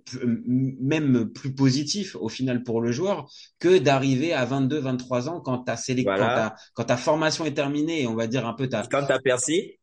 même 0.80 1.30
plus 1.32 1.54
positif 1.54 2.16
au 2.16 2.28
final 2.28 2.62
pour 2.62 2.80
le 2.80 2.92
joueur 2.92 3.30
que 3.58 3.78
d'arriver 3.78 4.32
à 4.32 4.44
22, 4.44 4.78
23 4.78 5.28
ans 5.28 5.40
quand 5.40 5.58
ta 5.58 5.76
sélec, 5.76 6.06
quand 6.06 6.16
Voilà. 6.16 6.34
ta, 6.50 6.56
quand 6.74 6.84
ta 6.84 6.96
formation 6.96 7.44
est 7.44 7.54
terminée 7.54 8.06
on 8.06 8.14
va 8.14 8.26
dire 8.26 8.46
un 8.46 8.54
peu 8.54 8.68
ta, 8.68 8.82
quand 8.90 9.04
t'as 9.06 9.18
percé, 9.20 9.78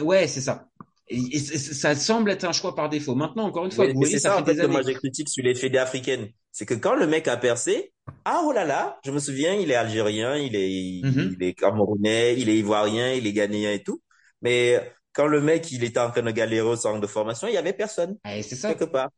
ouais, 0.00 0.26
c'est 0.26 0.40
ça. 0.40 0.68
Et, 1.08 1.18
et 1.32 1.38
c'est- 1.38 1.56
ça 1.72 1.94
semble 1.94 2.30
être 2.30 2.44
un 2.44 2.52
choix 2.52 2.74
par 2.74 2.88
défaut. 2.88 3.14
Maintenant, 3.14 3.44
encore 3.44 3.64
une 3.64 3.70
fois, 3.70 3.86
c'est 4.04 4.18
ça 4.18 4.40
en 4.40 4.44
fait 4.44 4.54
des 4.54 4.62
que 4.62 4.66
moi 4.66 4.82
je 4.82 4.90
critique 4.92 5.28
sur 5.28 5.44
les 5.44 5.54
fédés 5.54 5.78
africaines. 5.78 6.28
C'est 6.50 6.66
que 6.66 6.74
quand 6.74 6.94
le 6.96 7.06
mec 7.06 7.28
a 7.28 7.36
percé, 7.36 7.92
ah 8.24 8.42
oh 8.44 8.52
là 8.52 8.64
là, 8.64 8.98
je 9.04 9.10
me 9.12 9.18
souviens, 9.18 9.54
il 9.54 9.70
est 9.70 9.74
algérien, 9.76 10.36
il 10.36 10.56
est, 10.56 11.02
Mhm. 11.06 11.36
il 11.38 11.46
est 11.46 11.54
camerounais, 11.54 12.34
il 12.38 12.48
est 12.48 12.58
ivoirien, 12.58 13.12
il 13.12 13.26
est 13.26 13.32
ghanéen 13.32 13.72
et 13.72 13.82
tout. 13.82 14.02
Mais 14.42 14.82
quand 15.16 15.26
le 15.26 15.40
mec 15.40 15.72
il 15.72 15.82
était 15.84 16.00
en 16.00 16.10
train 16.10 16.22
de 16.22 16.30
galérer 16.30 16.68
au 16.68 16.76
centre 16.76 17.00
de 17.00 17.06
formation, 17.08 17.48
il 17.48 17.54
y 17.54 17.58
avait 17.58 17.72
personne, 17.72 18.16
Eh, 18.28 18.42
c'est 18.42 18.56
ça. 18.56 18.74
quelque 18.74 18.90
part. 18.90 19.10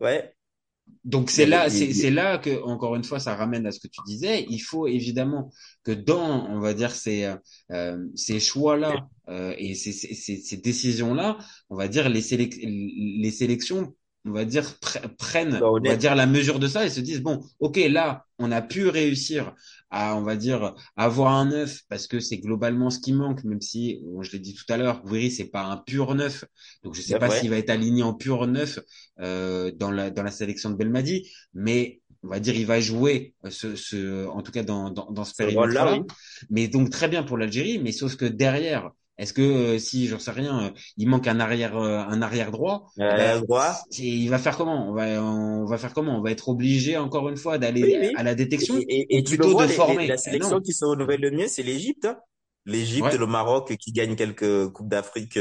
Ouais. 0.00 0.34
Donc 1.04 1.30
c'est 1.30 1.46
là, 1.46 1.70
c'est 1.70 2.10
là 2.10 2.38
que 2.38 2.60
encore 2.64 2.96
une 2.96 3.04
fois 3.04 3.20
ça 3.20 3.36
ramène 3.36 3.66
à 3.66 3.70
ce 3.72 3.78
que 3.80 3.86
tu 3.88 4.00
disais. 4.04 4.44
Il 4.48 4.58
faut 4.58 4.86
évidemment 4.88 5.52
que 5.84 5.92
dans, 5.92 6.46
on 6.50 6.60
va 6.60 6.74
dire 6.74 6.90
ces 6.92 7.32
euh, 7.70 7.98
ces 8.16 8.40
choix-là 8.40 9.08
euh, 9.28 9.54
et 9.58 9.74
ces, 9.76 9.92
ces, 9.92 10.14
ces 10.14 10.36
ces 10.38 10.56
décisions-là, 10.56 11.38
on 11.70 11.76
va 11.76 11.88
dire 11.88 12.08
les 12.08 12.20
sélec 12.20 12.54
les 12.60 13.30
sélections, 13.30 13.94
on 14.24 14.32
va 14.32 14.44
dire 14.44 14.64
pr- 14.82 15.06
prennent, 15.16 15.60
on 15.62 15.80
va 15.88 15.96
dire 15.96 16.14
la 16.16 16.26
mesure 16.26 16.58
de 16.58 16.66
ça 16.68 16.84
et 16.84 16.90
se 16.90 17.00
disent 17.00 17.22
bon, 17.22 17.40
ok 17.60 17.76
là 17.88 18.26
on 18.38 18.50
a 18.52 18.60
pu 18.62 18.88
réussir 18.88 19.54
à, 19.92 20.16
on 20.16 20.22
va 20.22 20.36
dire 20.36 20.74
avoir 20.96 21.32
un 21.34 21.44
neuf 21.46 21.82
parce 21.88 22.06
que 22.08 22.18
c'est 22.18 22.38
globalement 22.38 22.90
ce 22.90 22.98
qui 22.98 23.12
manque, 23.12 23.44
même 23.44 23.60
si 23.60 24.00
bon, 24.04 24.22
je 24.22 24.32
l'ai 24.32 24.40
dit 24.40 24.54
tout 24.54 24.64
à 24.72 24.76
l'heure, 24.76 25.02
Gouiri 25.04 25.30
c'est 25.30 25.44
pas 25.50 25.64
un 25.64 25.76
pur 25.76 26.14
neuf, 26.14 26.44
donc 26.82 26.94
je 26.94 27.02
sais 27.02 27.16
pas 27.16 27.30
s'il 27.30 27.50
va 27.50 27.58
être 27.58 27.70
aligné 27.70 28.02
en 28.02 28.14
pur 28.14 28.46
neuf 28.46 28.78
euh, 29.20 29.70
dans 29.72 29.90
la 29.90 30.10
dans 30.10 30.22
la 30.24 30.30
sélection 30.32 30.70
de 30.70 30.76
Belmadi, 30.76 31.30
mais 31.54 32.00
on 32.22 32.28
va 32.28 32.40
dire 32.40 32.54
il 32.56 32.66
va 32.66 32.80
jouer 32.80 33.34
euh, 33.44 33.50
ce, 33.50 33.76
ce 33.76 34.26
en 34.28 34.42
tout 34.42 34.52
cas 34.52 34.62
dans 34.62 34.90
dans, 34.90 35.10
dans 35.10 35.24
ce 35.24 35.34
périmètre-là. 35.34 35.92
oui. 35.92 36.00
Mais 36.50 36.68
donc 36.68 36.90
très 36.90 37.08
bien 37.08 37.22
pour 37.22 37.36
l'Algérie, 37.38 37.78
mais 37.78 37.92
sauf 37.92 38.16
que 38.16 38.24
derrière, 38.24 38.90
est-ce 39.18 39.32
que 39.32 39.42
euh, 39.42 39.78
si 39.78 40.08
j'en 40.08 40.18
sais 40.18 40.30
rien, 40.30 40.64
euh, 40.66 40.70
il 40.96 41.08
manque 41.08 41.26
un 41.28 41.38
arrière 41.40 41.76
euh, 41.76 41.98
un 41.98 42.22
arrière 42.22 42.50
droit, 42.50 42.86
Euh, 42.98 43.40
droit. 43.40 43.74
c'est- 43.90 44.02
il 44.02 44.28
va 44.28 44.38
faire 44.38 44.56
comment? 44.56 44.88
On 44.90 44.94
va 44.94 45.22
on 45.22 45.64
va 45.66 45.78
faire 45.78 45.92
comment? 45.94 46.18
On 46.18 46.22
va 46.22 46.30
être 46.30 46.48
obligé 46.48 46.96
encore 46.96 47.28
une 47.28 47.36
fois 47.36 47.58
d'aller 47.58 47.82
Oui, 47.82 47.96
oui. 48.00 48.12
à 48.16 48.22
la 48.22 48.34
détection 48.34 48.74
Et, 48.88 49.22
tu 49.22 49.36
plutôt 49.36 49.50
vois, 49.52 49.64
de 49.64 49.68
les- 49.68 49.74
les- 49.74 49.76
former? 49.76 50.06
la 50.06 50.14
Eh 50.14 50.18
sélection 50.18 50.60
qui 50.60 50.72
se 50.72 50.84
renouvelle 50.84 51.20
le 51.20 51.30
mieux, 51.30 51.48
c'est 51.48 51.62
l'Égypte. 51.62 52.04
hein. 52.06 52.16
L'Égypte, 52.64 53.06
Ouais. 53.06 53.18
le 53.18 53.26
Maroc 53.26 53.76
qui 53.76 53.92
gagnent 53.92 54.16
quelques 54.16 54.68
coupes 54.72 54.88
d'Afrique 54.88 55.38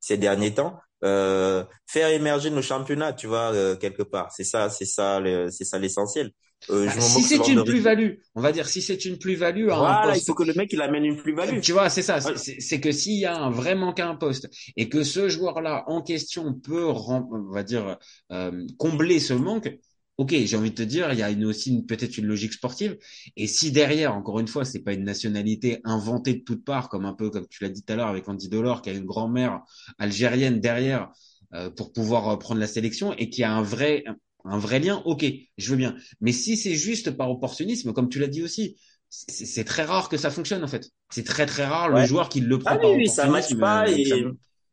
ces 0.00 0.16
derniers 0.16 0.54
temps. 0.54 0.78
Faire 1.02 2.08
émerger 2.10 2.50
nos 2.50 2.62
championnats, 2.62 3.12
tu 3.12 3.26
vois, 3.26 3.52
quelque 3.76 4.02
part. 4.02 4.30
C'est 4.32 4.44
ça, 4.44 4.70
c'est 4.70 4.84
ça, 4.84 5.20
c'est 5.50 5.64
ça 5.64 5.78
l'essentiel. 5.78 6.30
Euh, 6.70 6.86
Bah, 6.86 6.92
je 6.94 7.00
si 7.00 7.22
c'est 7.22 7.48
une 7.48 7.64
plus-value, 7.64 8.14
on 8.34 8.40
va 8.40 8.52
dire 8.52 8.68
si 8.68 8.82
c'est 8.82 9.04
une 9.04 9.18
plus-value 9.18 9.68
à 9.68 9.74
un 9.74 9.78
Voilà, 9.78 10.06
il 10.08 10.12
poste 10.12 10.26
faut 10.26 10.34
que 10.34 10.42
le 10.42 10.54
mec 10.54 10.72
il 10.72 10.82
amène 10.82 11.04
une 11.04 11.16
plus-value. 11.16 11.60
Tu 11.60 11.72
vois, 11.72 11.88
c'est 11.88 12.02
ça. 12.02 12.20
C'est 12.20 12.80
que 12.80 12.92
s'il 12.92 13.18
y 13.18 13.26
a 13.26 13.36
un 13.36 13.50
vrai 13.50 13.74
manque 13.74 14.00
à 14.00 14.08
un 14.08 14.16
poste 14.16 14.48
et 14.76 14.88
que 14.88 15.02
ce 15.02 15.28
joueur-là 15.28 15.84
en 15.86 16.02
question 16.02 16.52
peut, 16.52 16.84
on 16.84 17.50
va 17.50 17.62
dire, 17.62 17.96
euh, 18.32 18.66
combler 18.76 19.20
ce 19.20 19.34
manque, 19.34 19.78
ok, 20.18 20.34
j'ai 20.44 20.56
envie 20.56 20.70
de 20.70 20.74
te 20.74 20.82
dire, 20.82 21.12
il 21.12 21.18
y 21.18 21.22
a 21.22 21.30
une, 21.30 21.44
aussi 21.44 21.84
peut-être 21.86 22.18
une 22.18 22.26
logique 22.26 22.52
sportive. 22.52 22.98
Et 23.36 23.46
si 23.46 23.70
derrière, 23.70 24.14
encore 24.14 24.40
une 24.40 24.48
fois, 24.48 24.64
c'est 24.64 24.80
pas 24.80 24.92
une 24.92 25.04
nationalité 25.04 25.80
inventée 25.84 26.34
de 26.34 26.40
toutes 26.40 26.64
parts, 26.64 26.88
comme 26.88 27.04
un 27.06 27.14
peu 27.14 27.30
comme 27.30 27.46
tu 27.48 27.62
l'as 27.62 27.70
dit 27.70 27.82
tout 27.82 27.92
à 27.92 27.96
l'heure 27.96 28.08
avec 28.08 28.28
Andy 28.28 28.48
Delors, 28.48 28.82
qui 28.82 28.90
a 28.90 28.92
une 28.92 29.04
grand-mère 29.06 29.62
algérienne 29.98 30.60
derrière 30.60 31.10
euh, 31.54 31.70
pour 31.70 31.92
pouvoir 31.92 32.38
prendre 32.38 32.60
la 32.60 32.66
sélection 32.66 33.14
et 33.14 33.30
qui 33.30 33.42
a 33.44 33.52
un 33.52 33.62
vrai 33.62 34.04
un 34.44 34.58
vrai 34.58 34.80
lien, 34.80 35.02
ok, 35.04 35.24
je 35.58 35.70
veux 35.70 35.76
bien. 35.76 35.96
Mais 36.20 36.32
si 36.32 36.56
c'est 36.56 36.74
juste 36.74 37.10
par 37.12 37.30
opportunisme, 37.30 37.92
comme 37.92 38.08
tu 38.08 38.18
l'as 38.18 38.26
dit 38.28 38.42
aussi, 38.42 38.76
c'est 39.10 39.64
très 39.64 39.84
rare 39.84 40.08
que 40.08 40.16
ça 40.16 40.30
fonctionne 40.30 40.62
en 40.64 40.68
fait. 40.68 40.90
C'est 41.10 41.24
très 41.24 41.46
très 41.46 41.66
rare 41.66 41.88
le 41.88 42.02
joueur 42.02 42.28
qui 42.28 42.40
le 42.40 42.58
prend 42.58 42.76
Ah 42.76 42.78
par 42.78 42.94
oui, 42.96 43.08
ça 43.08 43.26
matche 43.26 43.56
opportunisme. 43.56 43.58
pas 43.58 43.88
euh, 43.88 43.98
ça- 44.04 44.16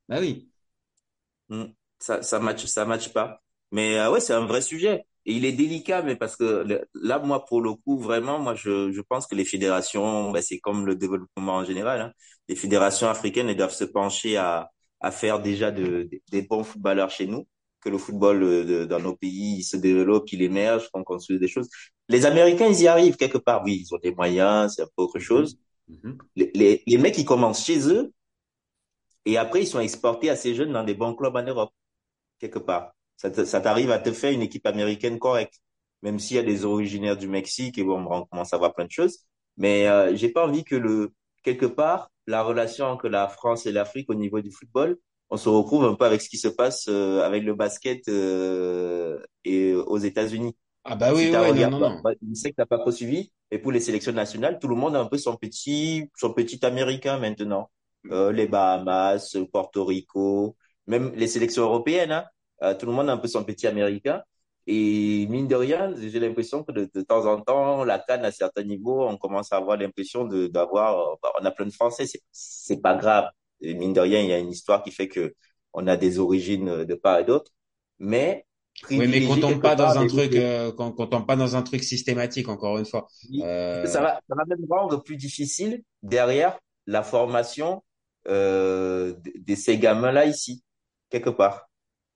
Bah 0.10 0.20
oui. 0.22 0.50
Hmm. 1.50 1.66
ça 2.00 2.22
ça 2.24 2.40
match 2.40 2.66
ça 2.66 2.86
match 2.86 3.10
pas. 3.14 3.42
Mais 3.72 3.98
euh, 4.00 4.12
ouais, 4.12 4.20
c'est 4.20 4.34
un 4.34 4.46
vrai 4.46 4.62
sujet 4.62 5.06
et 5.28 5.34
il 5.34 5.46
est 5.46 5.52
délicat 5.52 6.02
mais 6.04 6.16
parce 6.16 6.36
que 6.36 6.64
le- 6.68 6.88
là 6.94 7.20
moi 7.20 7.46
pour 7.46 7.62
le 7.62 7.74
coup 7.74 7.98
vraiment 7.98 8.40
moi 8.40 8.54
je 8.56 8.92
je 8.92 9.02
pense 9.02 9.26
que 9.28 9.36
les 9.36 9.46
fédérations 9.46 10.32
ben, 10.32 10.42
c'est 10.42 10.60
comme 10.60 10.86
le 10.86 10.96
développement 10.96 11.56
en 11.56 11.64
général 11.66 12.00
hein. 12.02 12.14
Les 12.48 12.56
fédérations 12.56 13.10
africaines 13.10 13.50
elles 13.50 13.58
doivent 13.58 13.74
se 13.74 13.84
pencher 13.86 14.38
à 14.38 14.72
à 15.02 15.12
faire 15.12 15.40
déjà 15.42 15.72
de, 15.72 16.10
des 16.32 16.42
bons 16.44 16.64
footballeurs 16.64 17.10
chez 17.12 17.28
nous 17.28 17.48
que 17.86 17.90
le 17.92 18.00
football 18.00 18.44
euh, 18.44 18.66
de- 18.66 18.86
dans 18.86 19.00
nos 19.02 19.16
pays 19.18 19.58
il 19.60 19.64
se 19.64 19.78
développe, 19.78 20.32
il 20.34 20.44
émerge, 20.44 20.90
qu'on 20.92 21.06
construise 21.06 21.40
des 21.42 21.50
choses. 21.50 21.70
Les 22.10 22.26
Américains 22.28 22.68
ils 22.70 22.82
y 22.84 22.88
arrivent 22.90 23.18
quelque 23.18 23.40
part. 23.40 23.64
Oui, 23.66 23.86
ils 23.88 23.96
ont 23.96 24.00
des 24.00 24.14
moyens, 24.16 24.76
c'est 24.76 24.84
un 24.84 24.88
peu 24.98 25.04
autre 25.04 25.20
chose. 25.20 25.58
Mhm. 25.90 26.20
Les 26.38 26.52
les, 26.56 26.84
les 26.88 27.00
mecs 27.00 27.18
ils 27.20 27.26
commencent 27.26 27.66
chez 27.66 27.90
eux 27.92 28.14
et 29.26 29.38
après 29.38 29.64
ils 29.64 29.68
sont 29.68 29.80
exportés 29.80 30.30
assez 30.30 30.56
jeunes 30.56 30.74
dans 30.74 30.84
des 30.84 30.94
bons 30.96 31.14
clubs 31.16 31.36
en 31.36 31.44
Europe 31.44 31.72
quelque 32.40 32.60
part. 32.60 32.94
Ça 33.18 33.32
t'arrive 33.62 33.92
à 33.92 34.00
te 34.00 34.12
faire 34.14 34.32
une 34.34 34.42
équipe 34.44 34.66
américaine 34.68 35.20
correcte, 35.20 35.56
même 36.04 36.20
s'il 36.20 36.38
y 36.38 36.40
a 36.40 36.44
des 36.44 36.66
originaires 36.66 37.18
du 37.18 37.28
Mexique 37.28 37.78
et 37.78 37.84
bon, 37.84 38.06
on 38.10 38.26
commence 38.26 38.54
à 38.54 38.58
voir 38.58 38.74
plein 38.76 38.86
de 38.86 38.92
choses. 38.92 39.20
Mais 39.58 39.88
euh, 39.88 40.16
j'ai 40.16 40.30
pas 40.30 40.46
envie 40.48 40.64
que 40.66 40.76
le 40.76 41.14
quelque 41.44 41.66
part 41.68 42.12
la 42.28 42.44
relation 42.44 42.86
entre 42.88 43.10
la 43.10 43.28
France 43.30 43.66
et 43.68 43.72
l'Afrique 43.74 44.10
au 44.10 44.16
niveau 44.16 44.42
du 44.42 44.52
football, 44.52 44.98
on 45.30 45.38
se 45.38 45.50
retrouve 45.50 45.86
un 45.86 45.96
peu 45.96 46.06
avec 46.06 46.22
ce 46.22 46.30
qui 46.30 46.38
se 46.38 46.48
passe 46.48 46.88
euh, 46.90 47.24
avec 47.24 47.44
le 47.44 47.56
basket 47.56 48.08
euh, 48.10 49.20
et 49.44 49.74
aux 49.74 49.98
États-Unis. 49.98 50.56
Ah 50.84 50.96
bah 50.96 51.14
Si 51.14 51.16
oui, 51.16 51.30
t'as 51.30 51.42
ouais, 51.42 51.54
non, 51.54 51.68
regardé, 51.68 51.78
non, 51.80 51.80
non. 51.80 52.04
bah, 52.04 52.12
je 52.22 52.34
sais 52.36 52.52
que 52.52 52.56
t'as 52.58 52.66
pas 52.66 52.78
trop 52.80 52.92
suivi. 52.92 53.32
Et 53.52 53.58
pour 53.60 53.72
les 53.72 53.80
sélections 53.80 54.12
nationales, 54.14 54.60
tout 54.60 54.68
le 54.68 54.76
monde 54.76 54.96
a 54.96 55.00
un 55.00 55.06
peu 55.08 55.18
son 55.18 55.36
petit, 55.36 56.10
son 56.16 56.34
petit 56.34 56.64
américain 56.66 57.18
maintenant. 57.20 57.72
Euh, 58.12 58.32
les 58.32 58.48
Bahamas, 58.48 59.36
Porto 59.52 59.84
Rico, 59.86 60.56
même 60.88 61.12
les 61.16 61.28
sélections 61.28 61.64
européennes, 61.64 62.12
hein. 62.12 62.26
Euh, 62.64 62.74
tout 62.76 62.86
le 62.86 62.92
monde 62.94 63.10
a 63.10 63.14
un 63.14 63.18
peu 63.18 63.28
son 63.28 63.44
petit 63.44 63.68
américain. 63.68 64.24
Et 64.68 65.28
mine 65.28 65.48
de 65.48 65.56
rien, 65.56 65.94
j'ai 66.00 66.20
l'impression 66.20 66.64
que 66.64 66.72
de, 66.72 66.90
de 66.94 67.02
temps 67.02 67.26
en 67.26 67.42
temps, 67.42 67.84
la 67.84 68.00
CAN 68.00 68.24
à 68.24 68.32
certains 68.32 68.64
niveaux, 68.64 69.08
on 69.08 69.18
commence 69.18 69.52
à 69.54 69.58
avoir 69.58 69.78
l'impression 69.78 70.26
de 70.26 70.48
d'avoir, 70.48 71.00
euh, 71.00 71.16
bah, 71.22 71.32
on 71.42 71.46
a 71.46 71.52
plein 71.52 71.66
de 71.66 71.72
Français, 71.74 72.06
c'est 72.32 72.82
pas 72.82 72.96
grave. 72.96 73.30
Et 73.62 73.74
mine 73.74 73.94
de 73.94 74.00
rien, 74.00 74.22
il 74.22 74.30
y 74.30 74.34
a 74.34 74.40
une 74.40 74.52
histoire 74.52 74.84
qui 74.84 74.92
fait 74.92 75.08
que 75.08 75.34
on 75.74 75.88
a 75.88 75.98
des 75.98 76.20
origines 76.20 76.86
de 76.86 76.96
part 76.96 77.20
et 77.20 77.26
d'autre. 77.26 77.52
Mais 78.00 78.46
Oui, 78.90 79.08
mais 79.08 79.26
qu'on 79.26 79.38
tombe 79.38 79.62
pas 79.62 79.76
dans 79.76 79.98
un 79.98 80.08
truc, 80.08 80.32
des- 80.32 80.40
euh, 80.40 80.72
qu'on 80.72 80.92
qu'on 80.92 81.08
tombe 81.08 81.26
pas 81.26 81.36
dans 81.36 81.56
un 81.56 81.62
truc 81.62 81.84
systématique, 81.84 82.50
encore 82.50 82.78
une 82.78 82.86
fois. 82.86 83.08
Euh, 83.42 83.86
Ça 83.86 84.02
va, 84.02 84.20
ça 84.28 84.36
va 84.36 84.44
même 84.46 84.66
rendre 84.70 85.02
plus 85.02 85.18
difficile 85.18 85.84
derrière 86.04 86.58
la 86.86 87.04
formation 87.04 87.84
euh, 88.28 89.14
de, 89.36 89.56
ces 89.56 89.78
gamins-là 89.78 90.26
ici, 90.26 90.64
quelque 91.10 91.30
part. 91.30 91.70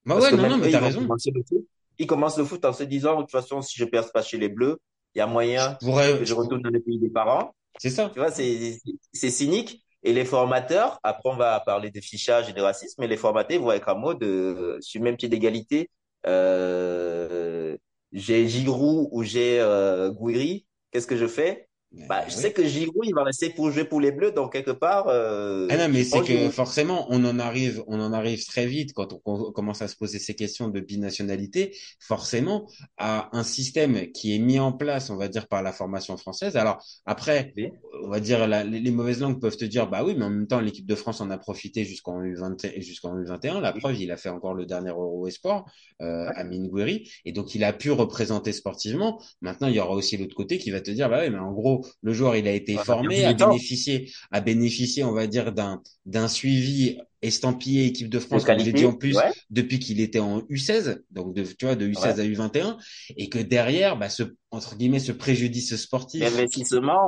Bah 0.06 0.16
Parce 0.16 0.32
ouais, 0.32 0.38
non, 0.38 0.50
non, 0.50 0.58
mais 0.58 0.72
t'as 0.72 0.80
raison. 0.80 1.02
le 1.02 1.44
foot. 1.44 1.66
Ils 1.98 2.08
commencent 2.08 2.38
le 2.38 2.46
foot 2.46 2.64
en 2.66 2.74
se 2.74 2.84
disant, 2.84 3.18
de 3.18 3.22
toute 3.22 3.32
façon, 3.32 3.62
si 3.62 3.78
je 3.78 3.86
perce 3.86 4.12
pas 4.12 4.22
chez 4.22 4.38
les 4.38 4.50
Bleus, 4.50 4.80
il 5.16 5.20
y 5.20 5.22
a 5.22 5.28
moyen 5.28 5.78
Je 5.82 5.86
pourrais, 5.86 6.20
que 6.20 6.26
je 6.26 6.34
retourne 6.34 6.62
dans 6.62 6.70
le 6.70 6.80
pays 6.80 6.98
des 7.00 7.10
parents. 7.10 7.54
c'est 7.78 7.90
ça. 7.90 8.10
Tu 8.14 8.20
vois, 8.20 8.32
c'est 8.32 9.30
cynique. 9.30 9.84
Et 10.04 10.14
les 10.14 10.26
formateurs, 10.26 11.00
après 11.04 11.30
on 11.30 11.36
va 11.36 11.60
parler 11.60 11.92
de 11.92 12.00
fichage 12.02 12.50
et 12.50 12.54
de 12.54 12.62
racisme, 12.62 13.02
mais 13.02 13.08
les 13.08 13.18
formateurs 13.18 13.62
vont 13.62 13.72
être 13.72 13.90
en 13.90 13.98
mode 13.98 14.24
euh, 14.24 14.78
sur 14.82 15.00
le 15.00 15.06
même 15.06 15.18
pied 15.18 15.28
d'égalité. 15.30 15.90
Euh, 16.26 17.78
j'ai 18.12 18.48
Giroud 18.48 19.10
ou 19.12 19.24
j'ai 19.24 19.60
euh, 19.60 20.12
Gouiri, 20.12 20.66
qu'est-ce 20.92 21.08
que 21.08 21.18
je 21.18 21.28
fais? 21.28 21.69
Bah, 21.92 22.24
je 22.28 22.36
oui. 22.36 22.42
sais 22.42 22.54
que 22.54 22.64
Giroud, 22.66 23.04
il 23.04 23.14
va 23.16 23.24
rester 23.24 23.50
pour 23.50 23.72
jouer 23.72 23.84
pour 23.84 24.00
les 24.00 24.12
Bleus, 24.12 24.32
donc 24.32 24.54
quelque 24.54 24.72
part, 24.72 25.08
euh, 25.10 25.68
Ah 25.72 25.78
non, 25.78 25.90
mais 25.90 26.04
c'est 26.04 26.24
que 26.24 26.26
Giroud. 26.26 26.52
forcément, 26.52 27.08
on 27.10 27.24
en 27.26 27.40
arrive, 27.40 27.84
on 27.88 28.00
en 28.00 28.14
arrive 28.14 28.46
très 28.46 28.66
vite 28.68 28.94
quand 28.94 29.14
on, 29.14 29.18
com- 29.20 29.52
commence 29.54 29.82
à 29.82 29.88
se 29.88 29.96
poser 29.96 30.20
ces 30.20 30.36
questions 30.36 30.68
de 30.68 30.80
binationalité, 30.80 31.76
forcément, 32.00 32.68
à 32.98 33.30
un 33.38 33.44
système 33.44 34.12
qui 34.12 34.36
est 34.36 34.40
mis 34.40 34.60
en 34.60 34.72
place, 34.72 35.10
on 35.10 35.16
va 35.18 35.28
dire, 35.28 35.48
par 35.48 35.64
la 35.64 35.72
formation 35.74 36.16
française. 36.18 36.58
Alors, 36.58 36.84
après, 37.06 37.54
Oui. 37.58 37.72
on 38.04 38.10
va 38.10 38.20
dire, 38.20 38.48
la- 38.48 38.64
les, 38.64 38.80
les 38.80 38.92
mauvaises 38.92 39.20
langues 39.22 39.40
peuvent 39.42 39.58
te 39.58 39.66
dire, 39.66 39.88
bah 39.90 40.04
oui, 40.04 40.16
mais 40.18 40.26
en 40.26 40.30
même 40.30 40.48
temps, 40.48 40.60
l'équipe 40.62 40.86
de 40.88 40.96
France 40.96 41.22
en 41.22 41.30
a 41.32 41.38
profité 41.38 41.86
jusqu'en 41.86 42.22
U20, 42.24 42.66
et 42.74 42.82
jusqu'en 42.82 43.16
U21. 43.18 43.62
La 43.62 43.74
preuve, 43.74 44.00
il 44.00 44.12
a 44.12 44.18
fait 44.18 44.30
encore 44.30 44.54
le 44.54 44.66
dernier 44.66 44.90
Euro 44.90 45.28
Esport, 45.28 45.66
euh, 46.02 46.28
Ouais. 46.28 46.34
Amine 46.36 46.68
Gouiri, 46.68 47.10
et 47.26 47.32
donc 47.32 47.56
il 47.56 47.64
a 47.64 47.74
pu 47.74 47.92
représenter 47.92 48.54
sportivement. 48.54 49.22
Maintenant, 49.42 49.68
il 49.68 49.76
y 49.76 49.80
aura 49.80 49.94
aussi 49.94 50.18
l'autre 50.18 50.36
côté 50.36 50.58
qui 50.58 50.72
va 50.72 50.82
te 50.82 50.92
dire, 50.92 51.10
bah 51.10 51.20
oui, 51.24 51.30
mais 51.30 51.40
en 51.40 51.52
gros, 51.52 51.79
Le 52.02 52.14
joueur, 52.14 52.36
il 52.36 52.48
a 52.48 52.54
été 52.54 52.76
On 52.76 52.80
a 52.80 52.84
formé, 52.84 53.24
a 53.26 53.34
bénéficié, 53.34 54.12
a 54.32 54.42
bénéficié, 54.42 55.04
on 55.04 55.12
va 55.12 55.28
dire, 55.28 55.52
d'un 55.54 55.82
d'un 56.06 56.28
suivi 56.28 56.98
estampillé 57.22 57.86
équipe 57.86 58.08
de 58.10 58.18
De 58.18 58.24
France, 58.24 58.46
comme 58.46 58.60
je 58.60 58.66
l'ai 58.66 58.74
dit 58.74 58.86
en 58.86 58.94
plus, 58.94 59.16
ouais, 59.18 59.32
depuis 59.50 59.80
qu'il 59.80 60.00
était 60.00 60.20
en 60.20 60.40
U16, 60.50 61.02
donc 61.12 61.34
de, 61.36 61.44
tu 61.44 61.66
vois, 61.66 61.76
de 61.76 61.86
U16 61.86 62.16
ouais. 62.16 62.22
à 62.22 62.24
U21, 62.26 62.78
et 63.18 63.28
que 63.30 63.40
derrière, 63.40 63.98
bah, 63.98 64.10
ce, 64.10 64.24
entre 64.52 64.78
guillemets, 64.78 65.00
ce 65.00 65.12
préjudice 65.12 65.76
sportif 65.76 66.22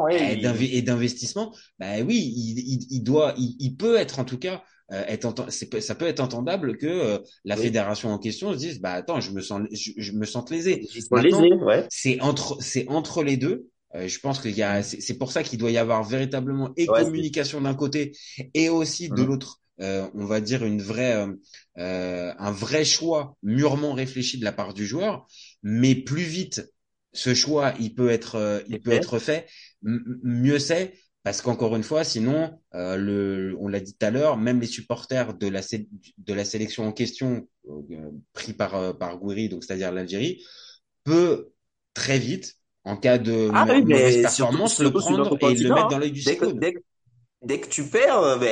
ouais, 0.04 0.34
et 0.34 0.36
il- 0.36 0.84
d'investissement, 0.84 1.56
bah 1.80 2.00
oui, 2.06 2.18
il, 2.36 2.60
il, 2.60 2.88
il 2.90 3.04
doit, 3.04 3.34
il, 3.38 3.56
il 3.60 3.76
peut 3.78 3.96
être 3.98 4.20
en 4.20 4.26
tout 4.26 4.38
cas, 4.38 4.64
euh, 4.92 5.04
être 5.08 5.34
ça 5.50 5.96
peut 5.96 6.08
être 6.08 6.20
entendable 6.20 6.78
que 6.78 6.86
euh, 6.88 7.20
la 7.46 7.56
Oui. 7.56 7.62
fédération 7.64 8.10
en 8.12 8.18
question 8.20 8.52
se 8.52 8.58
dise, 8.58 8.82
bah 8.82 8.92
attends, 8.92 9.22
je 9.22 9.32
me 9.32 9.42
sens, 9.42 9.62
je, 9.72 9.92
je 9.98 10.12
me 10.12 10.26
sens 10.26 10.50
lésé. 10.52 10.86
c'est 11.90 12.20
entre, 12.22 12.58
c'est 12.62 12.88
entre 12.90 13.24
les 13.24 13.38
deux. 13.38 13.68
Euh, 13.96 14.08
je 14.08 14.20
pense 14.20 14.40
qu'il 14.42 14.52
y 14.58 14.64
a, 14.64 14.84
c'est 14.84 15.18
pour 15.18 15.32
ça 15.32 15.44
qu'il 15.44 15.60
doit 15.60 15.72
y 15.72 15.78
avoir 15.78 16.04
véritablement 16.04 16.72
et 16.78 16.92
Ouais, 16.92 16.94
communication 16.94 17.62
d'un 17.62 17.76
côté 17.76 18.14
et 18.54 18.70
aussi 18.70 19.12
de 19.12 19.24
Mhm. 19.24 19.24
l'autre. 19.24 19.60
euh, 19.82 20.08
on 20.14 20.26
va 20.26 20.42
dire 20.42 20.64
une 20.66 20.82
vraie, 20.82 21.16
euh, 21.16 21.34
euh, 21.78 22.34
un 22.38 22.52
vrai 22.52 22.86
choix 22.86 23.36
mûrement 23.44 23.94
réfléchi 23.94 24.38
de 24.40 24.44
la 24.46 24.52
part 24.52 24.74
du 24.74 24.86
joueur, 24.86 25.26
mais 25.64 25.96
plus 25.96 26.24
vite 26.24 26.62
ce 27.14 27.34
choix 27.34 27.74
il 27.80 27.96
peut 27.96 28.10
être, 28.10 28.36
euh, 28.36 28.62
il 28.68 28.82
peut 28.82 28.92
fait. 28.92 29.02
être 29.02 29.20
fait, 29.20 29.48
mieux 29.82 30.60
c'est. 30.60 30.94
Parce 31.24 31.42
qu'encore 31.44 31.76
une 31.76 31.84
fois, 31.84 32.04
sinon, 32.04 32.60
euh, 32.74 32.96
le, 32.98 33.56
on 33.60 33.68
l'a 33.68 33.80
dit 33.80 33.94
tout 33.96 34.04
à 34.06 34.10
l'heure, 34.10 34.38
même 34.38 34.60
les 34.60 34.66
supporters 34.68 35.36
de 35.36 35.48
la, 35.48 35.62
sé- 35.62 35.88
de 36.18 36.34
la 36.34 36.44
sélection 36.46 36.88
en 36.88 36.92
question, 36.92 37.48
euh, 37.70 38.12
pris 38.34 38.54
par, 38.54 38.74
euh, 38.76 38.94
par 38.94 39.18
Gouiri, 39.20 39.48
donc 39.48 39.64
c'est-à-dire 39.64 39.92
l'Algérie, 39.92 40.44
peut 41.04 41.52
très 41.94 42.20
vite, 42.20 42.58
en 42.86 42.98
cas 42.98 43.18
de 43.18 43.50
Ah 43.50 43.66
oui, 43.70 43.84
mauvaise 43.84 44.18
mais 44.22 44.28
performance, 44.28 44.80
surtout, 44.80 44.82
le 44.82 44.94
prendre 44.94 45.36
et 45.40 45.56
le 45.56 45.72
mettre 45.72 45.90
dans 45.90 46.00
l'œil 46.00 46.12
du 46.12 46.22
cyclone. 46.22 46.62
dès, 46.62 46.74
que- 46.74 46.80
dès 47.44 47.62
que 47.62 47.68
tu 47.70 47.86
perds, 47.90 48.20
euh, 48.20 48.38
ben, 48.38 48.48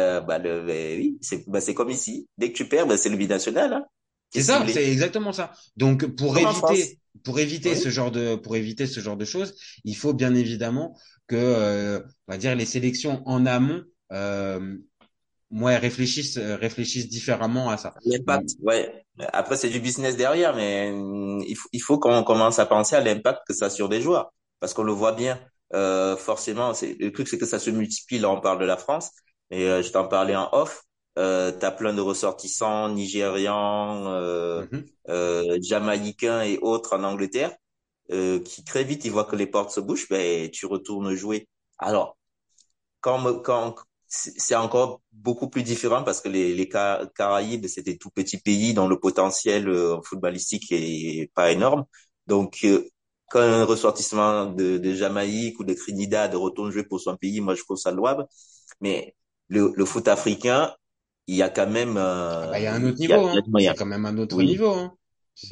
euh, 0.00 0.20
bah, 0.22 0.38
le, 0.38 0.62
ben, 0.64 0.98
oui, 1.00 1.18
c'est, 1.22 1.44
c'est 1.60 1.74
comme 1.74 1.90
ici. 1.90 2.28
Dès 2.38 2.52
que 2.52 2.56
tu 2.58 2.68
perds, 2.68 2.86
ben, 2.88 2.96
c'est 2.98 3.10
le 3.10 3.16
binational, 3.18 3.72
hein, 3.74 3.86
C'est 4.30 4.42
est 4.42 4.44
ça, 4.44 4.66
c'est 4.68 4.90
exactement 4.90 5.32
ça. 5.32 5.52
Donc 5.76 6.06
pour 6.16 6.38
Comme 6.38 6.60
éviter, 6.62 7.00
pour 7.24 7.38
éviter 7.40 7.74
Oui. 7.74 7.76
ce 7.76 7.88
genre 7.90 8.10
de, 8.12 8.36
pour 8.36 8.56
éviter 8.56 8.86
ce 8.86 9.00
genre 9.00 9.16
de 9.16 9.24
choses, 9.24 9.54
il 9.84 9.96
faut 9.96 10.14
bien 10.14 10.34
évidemment 10.34 10.96
que, 11.26 11.36
euh, 11.36 12.00
on 12.28 12.32
va 12.32 12.38
dire, 12.38 12.54
les 12.54 12.66
sélections 12.66 13.22
en 13.26 13.44
amont, 13.46 13.82
euh, 14.12 14.76
ouais, 15.50 15.76
réfléchissent, 15.76 16.36
euh, 16.38 16.56
réfléchissent 16.56 17.08
différemment 17.08 17.70
à 17.70 17.76
ça. 17.76 17.94
L'impact, 18.04 18.50
ouais. 18.62 19.04
Après, 19.32 19.56
c'est 19.56 19.68
du 19.68 19.80
business 19.80 20.16
derrière, 20.16 20.54
mais 20.54 20.90
hum, 20.92 21.42
il 21.46 21.56
faut, 21.56 21.68
il 21.72 21.80
faut 21.82 21.98
qu'on 21.98 22.22
commence 22.24 22.58
à 22.58 22.66
penser 22.66 22.96
à 22.96 23.00
l'impact 23.00 23.42
que 23.46 23.54
ça 23.54 23.66
a 23.66 23.70
sur 23.70 23.88
des 23.88 24.00
joueurs. 24.00 24.32
Parce 24.60 24.74
qu'on 24.74 24.82
le 24.84 24.92
voit 24.92 25.12
bien, 25.12 25.38
euh, 25.74 26.16
forcément, 26.16 26.74
c'est, 26.74 26.96
le 26.98 27.12
truc, 27.12 27.28
c'est 27.28 27.38
que 27.38 27.46
ça 27.46 27.58
se 27.58 27.70
multiplie. 27.70 28.18
Là, 28.18 28.30
on 28.30 28.40
parle 28.40 28.58
de 28.58 28.64
la 28.64 28.76
France, 28.76 29.10
et 29.50 29.64
euh, 29.66 29.82
je 29.82 29.90
t'en 29.90 30.06
parlais 30.08 30.36
en 30.36 30.48
off. 30.52 30.82
Euh, 31.18 31.50
t'as 31.52 31.72
plein 31.72 31.92
de 31.92 32.00
ressortissants 32.00 32.88
nigérians, 32.88 34.06
euh, 34.08 34.64
Mhm. 34.70 34.84
euh, 35.08 35.58
jamaïcains 35.62 36.42
et 36.42 36.58
autres 36.62 36.96
en 36.96 37.02
Angleterre, 37.04 37.52
euh, 38.12 38.40
qui 38.40 38.64
très 38.64 38.84
vite, 38.84 39.04
ils 39.04 39.12
voient 39.12 39.24
que 39.24 39.36
les 39.36 39.46
portes 39.46 39.70
se 39.72 39.80
bouchent, 39.80 40.08
ben, 40.10 40.50
tu 40.50 40.66
retournes 40.66 41.14
jouer. 41.14 41.48
Alors, 41.78 42.16
quand, 43.00 43.40
quand 43.42 43.74
c'est 44.10 44.56
encore 44.56 45.02
beaucoup 45.12 45.48
plus 45.48 45.62
différent 45.62 46.02
parce 46.04 46.20
que 46.20 46.28
les, 46.28 46.54
les 46.54 46.68
Ca- 46.70 47.06
Caraïbes, 47.16 47.66
c'est 47.68 47.82
des 47.82 47.96
tout 47.98 48.10
petits 48.10 48.38
pays 48.38 48.74
dont 48.74 48.88
le 48.88 48.98
potentiel 49.00 49.68
euh, 49.68 50.00
footballistique 50.02 50.66
est 50.72 51.30
pas 51.34 51.52
énorme. 51.52 51.84
Donc, 52.26 52.58
euh, 52.64 52.84
quand 53.30 53.40
un 53.40 53.64
ressortissement 53.64 54.46
de, 54.46 54.78
de 54.78 54.94
Jamaïque 54.94 55.60
ou 55.60 55.64
de 55.64 55.74
Trinidad 55.74 56.34
retourne 56.34 56.70
jouer 56.72 56.84
pour 56.84 57.00
son 57.00 57.16
pays, 57.16 57.40
moi, 57.40 57.54
je 57.54 57.62
trouve 57.62 57.76
ça 57.78 57.92
louable. 57.92 58.26
Mais 58.80 59.14
le, 59.48 59.72
le 59.76 59.84
foot 59.84 60.08
africain, 60.08 60.74
il 61.28 61.36
y 61.36 61.42
a 61.42 61.50
quand 61.50 61.68
même, 61.68 61.96
Ah 62.42 62.46
euh, 62.46 62.48
bah, 62.48 62.58
il 62.60 62.64
y 62.64 62.66
a 62.66 62.74
un 62.74 62.84
autre 62.84 62.98
il 63.04 63.10
y 63.10 63.14
a- 63.14 63.20
niveau, 63.20 63.26
il 63.32 63.36
y 63.36 63.38
a 63.38 63.42
hein. 63.42 63.48
C'est 63.56 63.74
quand 63.74 63.86
même 63.86 64.04
un 64.06 64.18
autre 64.18 64.42
Oui. 64.42 64.42
niveau, 64.42 64.72
hein. 64.74 64.94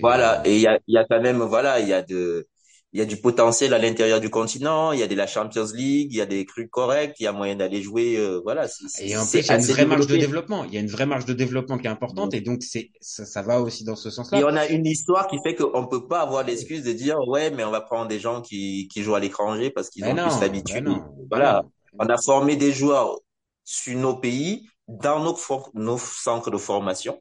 Voilà, 0.02 0.42
et 0.46 0.54
il 0.56 0.60
y 0.62 0.66
a, 0.68 0.78
il 0.86 0.94
y 0.94 0.98
a 0.98 1.04
quand 1.04 1.20
même, 1.20 1.38
voilà, 1.42 1.80
il 1.80 1.88
y 1.88 1.92
a 1.92 2.02
de, 2.02 2.46
il 2.92 2.98
y 2.98 3.02
a 3.02 3.04
du 3.04 3.16
potentiel 3.18 3.74
à 3.74 3.78
l'intérieur 3.78 4.18
du 4.18 4.30
continent, 4.30 4.92
il 4.92 5.00
y 5.00 5.02
a 5.02 5.06
de 5.06 5.14
la 5.14 5.26
Champions 5.26 5.66
League, 5.74 6.08
il 6.10 6.16
y 6.16 6.20
a 6.22 6.26
des 6.26 6.46
trucs 6.46 6.70
corrects, 6.70 7.16
il 7.20 7.24
y 7.24 7.26
a 7.26 7.32
moyen 7.32 7.54
d'aller 7.54 7.82
jouer, 7.82 8.16
euh, 8.16 8.40
voilà, 8.42 8.66
Et 9.00 9.16
en 9.16 9.26
plus, 9.26 9.40
il 9.40 9.46
y 9.46 9.50
a 9.50 9.56
une 9.56 9.62
vraie 9.62 9.84
marge 9.84 10.06
de 10.06 10.16
développement. 10.16 10.64
Il 10.64 10.72
y 10.72 10.78
a 10.78 10.80
une 10.80 10.88
vraie 10.88 11.04
marge 11.04 11.26
de 11.26 11.34
développement 11.34 11.76
qui 11.76 11.86
est 11.86 11.90
importante, 11.90 12.32
et 12.32 12.40
donc 12.40 12.62
c'est 12.62 12.90
ça, 13.00 13.26
ça 13.26 13.42
va 13.42 13.60
aussi 13.60 13.84
dans 13.84 13.96
ce 13.96 14.08
Et 14.08 14.12
sens-là. 14.12 14.40
on 14.42 14.56
a 14.56 14.66
une 14.68 14.86
histoire 14.86 15.26
qui 15.28 15.36
fait 15.42 15.54
qu'on 15.54 15.86
peut 15.86 16.06
pas 16.06 16.20
avoir 16.20 16.44
l'excuse 16.44 16.82
de 16.82 16.92
dire, 16.92 17.18
ouais, 17.28 17.50
mais 17.50 17.62
on 17.64 17.70
va 17.70 17.82
prendre 17.82 18.08
des 18.08 18.18
gens 18.18 18.40
qui, 18.40 18.88
qui 18.90 19.02
jouent 19.02 19.14
à 19.16 19.20
l'étranger 19.20 19.70
parce 19.70 19.90
qu'ils 19.90 20.04
ont 20.04 20.14
non, 20.14 20.28
plus 20.28 20.40
l'habitude. 20.40 20.88
Voilà. 21.30 21.62
non. 21.62 21.70
On 21.98 22.06
a 22.06 22.16
formé 22.16 22.56
des 22.56 22.72
joueurs 22.72 23.18
sur 23.64 23.98
nos 23.98 24.16
pays, 24.16 24.66
dans 24.88 25.22
nos, 25.22 25.36
nos 25.74 25.98
centres 25.98 26.50
de 26.50 26.56
formation. 26.56 27.20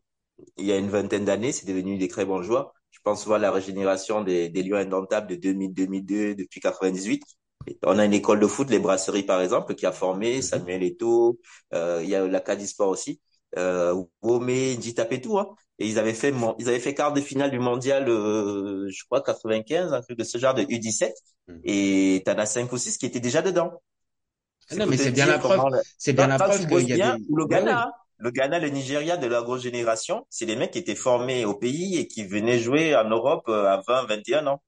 Il 0.58 0.65
y 0.65 0.71
a 0.71 0.77
une 0.77 0.89
vingtaine 0.89 1.25
d'années, 1.25 1.51
c'est 1.51 1.67
devenu 1.67 1.97
des 1.97 2.08
très 2.08 2.23
bons 2.23 2.41
joueurs. 2.41 2.73
Je 2.91 3.00
pense 3.04 3.26
voir 3.26 3.39
la 3.39 3.52
régénération 3.52 4.23
des, 4.23 4.50
des 4.50 4.63
Lions 4.63 4.78
indomptables 4.78 5.28
de 5.28 5.36
2000-2002, 5.36 6.36
depuis 6.36 6.60
98. 6.60 7.23
Et 7.67 7.78
On 7.86 8.00
a 8.00 8.06
une 8.06 8.13
école 8.13 8.39
de 8.39 8.47
foot, 8.47 8.69
les 8.69 8.80
Brasseries 8.80 9.23
par 9.23 9.41
exemple, 9.41 9.76
qui 9.76 9.86
a 9.86 9.91
formé 9.91 10.41
Samuel 10.41 10.84
Eto'o. 10.84 11.39
Euh, 11.73 12.02
il 12.04 12.10
y 12.10 12.15
a 12.15 12.26
la 12.26 12.39
Cadisport 12.39 12.89
aussi. 12.89 13.21
Euh, 13.58 14.04
Wome, 14.21 14.50
Njitapetou, 14.50 15.39
hein. 15.39 15.47
Et 15.80 15.88
ils 15.88 16.00
avaient 16.00 16.13
fait, 16.13 16.34
ils 16.60 16.67
avaient 16.67 16.80
fait 16.80 16.95
quart 16.95 17.13
de 17.13 17.21
finale 17.21 17.52
du 17.52 17.60
mondial, 17.60 18.10
euh, 18.10 18.89
je 18.89 19.04
crois 19.06 19.21
95, 19.21 19.93
un 19.93 20.02
truc 20.02 20.17
de 20.17 20.23
ce 20.23 20.38
genre 20.38 20.56
de 20.56 20.63
U17. 20.63 21.13
Mhm. 21.47 21.62
Et 21.63 22.23
t'en 22.26 22.34
as 22.34 22.47
cinq 22.47 22.71
ou 22.71 22.78
six 22.78 22.97
qui 22.97 23.06
étaient 23.06 23.19
déjà 23.19 23.41
dedans. 23.41 23.71
Ah 24.69 24.76
non, 24.76 24.88
mais 24.88 24.97
c'est 24.97 25.12
bien 25.12 25.28
la 25.28 25.38
preuve. 25.38 25.62
C'est 25.97 26.13
bien 26.13 26.28
la 26.28 26.38
preuve 26.38 26.67
qu'il 26.67 26.89
y 26.89 26.93
a 26.93 26.95
bien, 26.95 27.17
des. 27.17 27.26
ou 27.30 27.38
le 27.38 27.45
Ben 27.45 27.63
Ghana, 27.63 27.84
hein. 27.84 27.91
Le 28.19 28.32
Ghana, 28.32 28.60
le 28.60 28.69
Nigeria 28.69 29.17
de 29.17 29.27
la 29.27 29.41
grosse 29.41 29.62
génération, 29.63 30.25
c'est 30.30 30.45
des 30.45 30.56
mecs 30.56 30.71
qui 30.71 30.80
étaient 30.80 30.95
formés 30.95 31.45
au 31.45 31.56
pays 31.56 31.97
et 31.97 32.08
qui 32.08 32.25
venaient 32.25 32.60
jouer 32.60 32.95
en 32.95 33.08
Europe 33.10 33.45
euh, 33.49 33.65
à 33.65 33.82
20, 33.88 34.06
21 34.06 34.47
ans. 34.47 34.62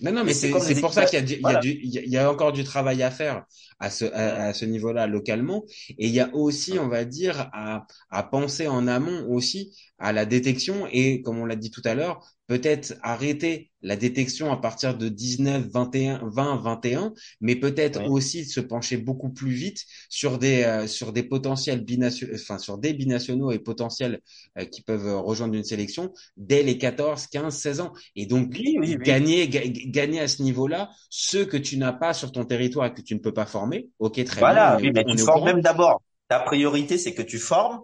Non, 0.00 0.12
non, 0.12 0.24
mais 0.24 0.34
c'est 0.34 0.50
pour 0.50 0.92
ça 0.92 1.04
qu'il 1.06 1.18
y 1.18 1.22
a 1.22 1.24
du, 1.24 1.34
il 1.34 1.36
y 1.36 1.38
a 1.38 1.40
voilà. 1.40 1.60
du, 1.60 1.70
il 1.82 1.94
y 1.94 1.98
a, 1.98 2.02
il 2.02 2.10
y 2.10 2.18
a 2.18 2.30
encore 2.30 2.52
du 2.52 2.64
travail 2.64 3.02
à 3.02 3.10
faire 3.10 3.44
à 3.84 3.90
ce 3.90 4.04
à, 4.06 4.46
à 4.46 4.52
ce 4.54 4.64
niveau-là 4.64 5.06
localement, 5.06 5.64
et 5.98 6.06
il 6.08 6.12
y 6.14 6.20
a 6.20 6.34
aussi, 6.34 6.78
on 6.78 6.88
va 6.88 7.04
dire, 7.04 7.48
à 7.52 7.86
à 8.10 8.22
penser 8.22 8.66
en 8.68 8.86
amont 8.86 9.26
aussi 9.28 9.76
à 9.98 10.12
la 10.12 10.26
détection 10.26 10.86
et 10.90 11.22
comme 11.22 11.38
on 11.38 11.44
l'a 11.46 11.56
dit 11.56 11.70
tout 11.70 11.82
à 11.84 11.94
l'heure, 11.94 12.20
peut-être 12.46 12.94
arrêter 13.02 13.70
la 13.82 13.96
détection 13.96 14.50
à 14.52 14.56
partir 14.56 14.96
de 14.96 15.08
19, 15.08 15.66
21, 15.72 16.20
20, 16.24 16.56
21, 16.56 17.12
mais 17.40 17.56
peut-être 17.56 18.04
aussi 18.04 18.44
se 18.44 18.60
pencher 18.60 18.96
beaucoup 18.96 19.30
plus 19.30 19.52
vite 19.52 19.84
sur 20.08 20.38
des 20.38 20.62
euh, 20.64 20.86
sur 20.86 21.12
des 21.12 21.22
potentiels 21.22 21.84
binationaux, 21.84 22.34
enfin 22.34 22.58
sur 22.58 22.78
des 22.78 22.92
binationaux 22.92 23.50
et 23.52 23.58
potentiels 23.58 24.20
euh, 24.58 24.64
qui 24.64 24.82
peuvent 24.82 25.18
rejoindre 25.20 25.54
une 25.54 25.64
sélection 25.64 26.12
dès 26.36 26.62
les 26.62 26.78
14, 26.78 27.26
15, 27.28 27.56
16 27.56 27.80
ans, 27.80 27.92
et 28.16 28.26
donc 28.26 28.50
Oui, 28.50 28.76
oui, 28.80 28.96
oui. 29.00 29.06
gagner 29.06 29.48
ga- 29.48 29.62
gagner 29.66 30.20
à 30.20 30.28
ce 30.28 30.42
niveau-là 30.42 30.90
ceux 31.10 31.44
que 31.44 31.56
tu 31.56 31.76
n'as 31.76 31.92
pas 31.92 32.14
sur 32.14 32.32
ton 32.32 32.44
territoire 32.44 32.86
et 32.86 32.94
que 32.94 33.02
tu 33.02 33.14
ne 33.14 33.20
peux 33.20 33.34
pas 33.34 33.46
former. 33.46 33.73
Ok, 33.98 34.22
très 34.24 34.44
Voilà, 34.44 34.78
bien, 34.78 34.78
est, 34.82 34.92
mais 34.92 35.04
on 35.04 35.14
tu 35.14 35.18
formes 35.18 35.44
même 35.44 35.60
d'abord. 35.60 36.02
Ta 36.28 36.40
priorité, 36.40 36.98
c'est 36.98 37.14
que 37.14 37.22
tu 37.22 37.38
formes. 37.38 37.82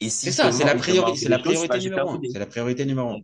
Et 0.00 0.10
si 0.10 0.30
C'est 0.30 0.32
ça, 0.32 0.52
c'est 0.52 0.64
la 0.64 0.74
priorité, 0.74 1.28
la 1.28 1.38
bah, 1.68 1.78
numéro 1.78 2.10
un. 2.10 2.24
C'est 2.26 2.38
la 2.40 2.46
priorité 2.46 2.84
numéro 2.86 3.10
un. 3.10 3.20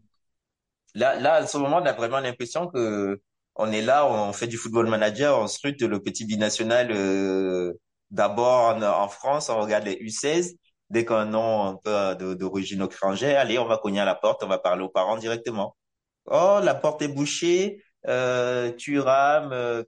Là, 0.95 1.15
là, 1.21 1.35
à 1.35 1.47
ce 1.47 1.57
moment, 1.59 1.79
on 1.79 1.87
a 1.87 1.93
vraiment 1.93 2.21
l'impression 2.21 2.67
que 2.69 3.21
on 3.57 3.71
est 3.73 3.83
là, 3.83 4.07
on 4.07 4.33
fait 4.33 4.47
du 4.47 4.57
football 4.57 4.89
manager, 4.89 5.39
on 5.39 5.47
scrute 5.47 5.83
le 5.83 6.01
petit 6.03 6.25
binational 6.25 6.91
euh, 6.93 7.75
d'abord 8.11 8.75
en, 8.77 8.83
en 8.83 9.09
France, 9.09 9.49
on 9.51 9.61
regarde 9.61 9.85
les 9.85 9.97
U16. 10.01 10.57
Dès 10.91 11.05
qu'un 11.05 11.27
nom 11.27 11.65
un 11.67 11.77
peu 11.77 12.17
de- 12.17 12.35
d'origine 12.35 12.83
étrangère, 12.83 13.39
allez, 13.41 13.59
on 13.59 13.67
va 13.67 13.79
cogner 13.79 14.01
à 14.01 14.05
la 14.05 14.17
porte, 14.17 14.43
on 14.43 14.49
va 14.49 14.59
parler 14.59 14.83
aux 14.83 14.89
parents 14.89 15.17
directement. 15.17 15.77
Oh, 16.27 16.61
la 16.63 16.75
porte 16.75 17.03
est 17.03 17.09
bouchée, 17.09 17.83
euh, 18.09 18.73
Thuram, 18.73 19.51
euh, 19.53 19.83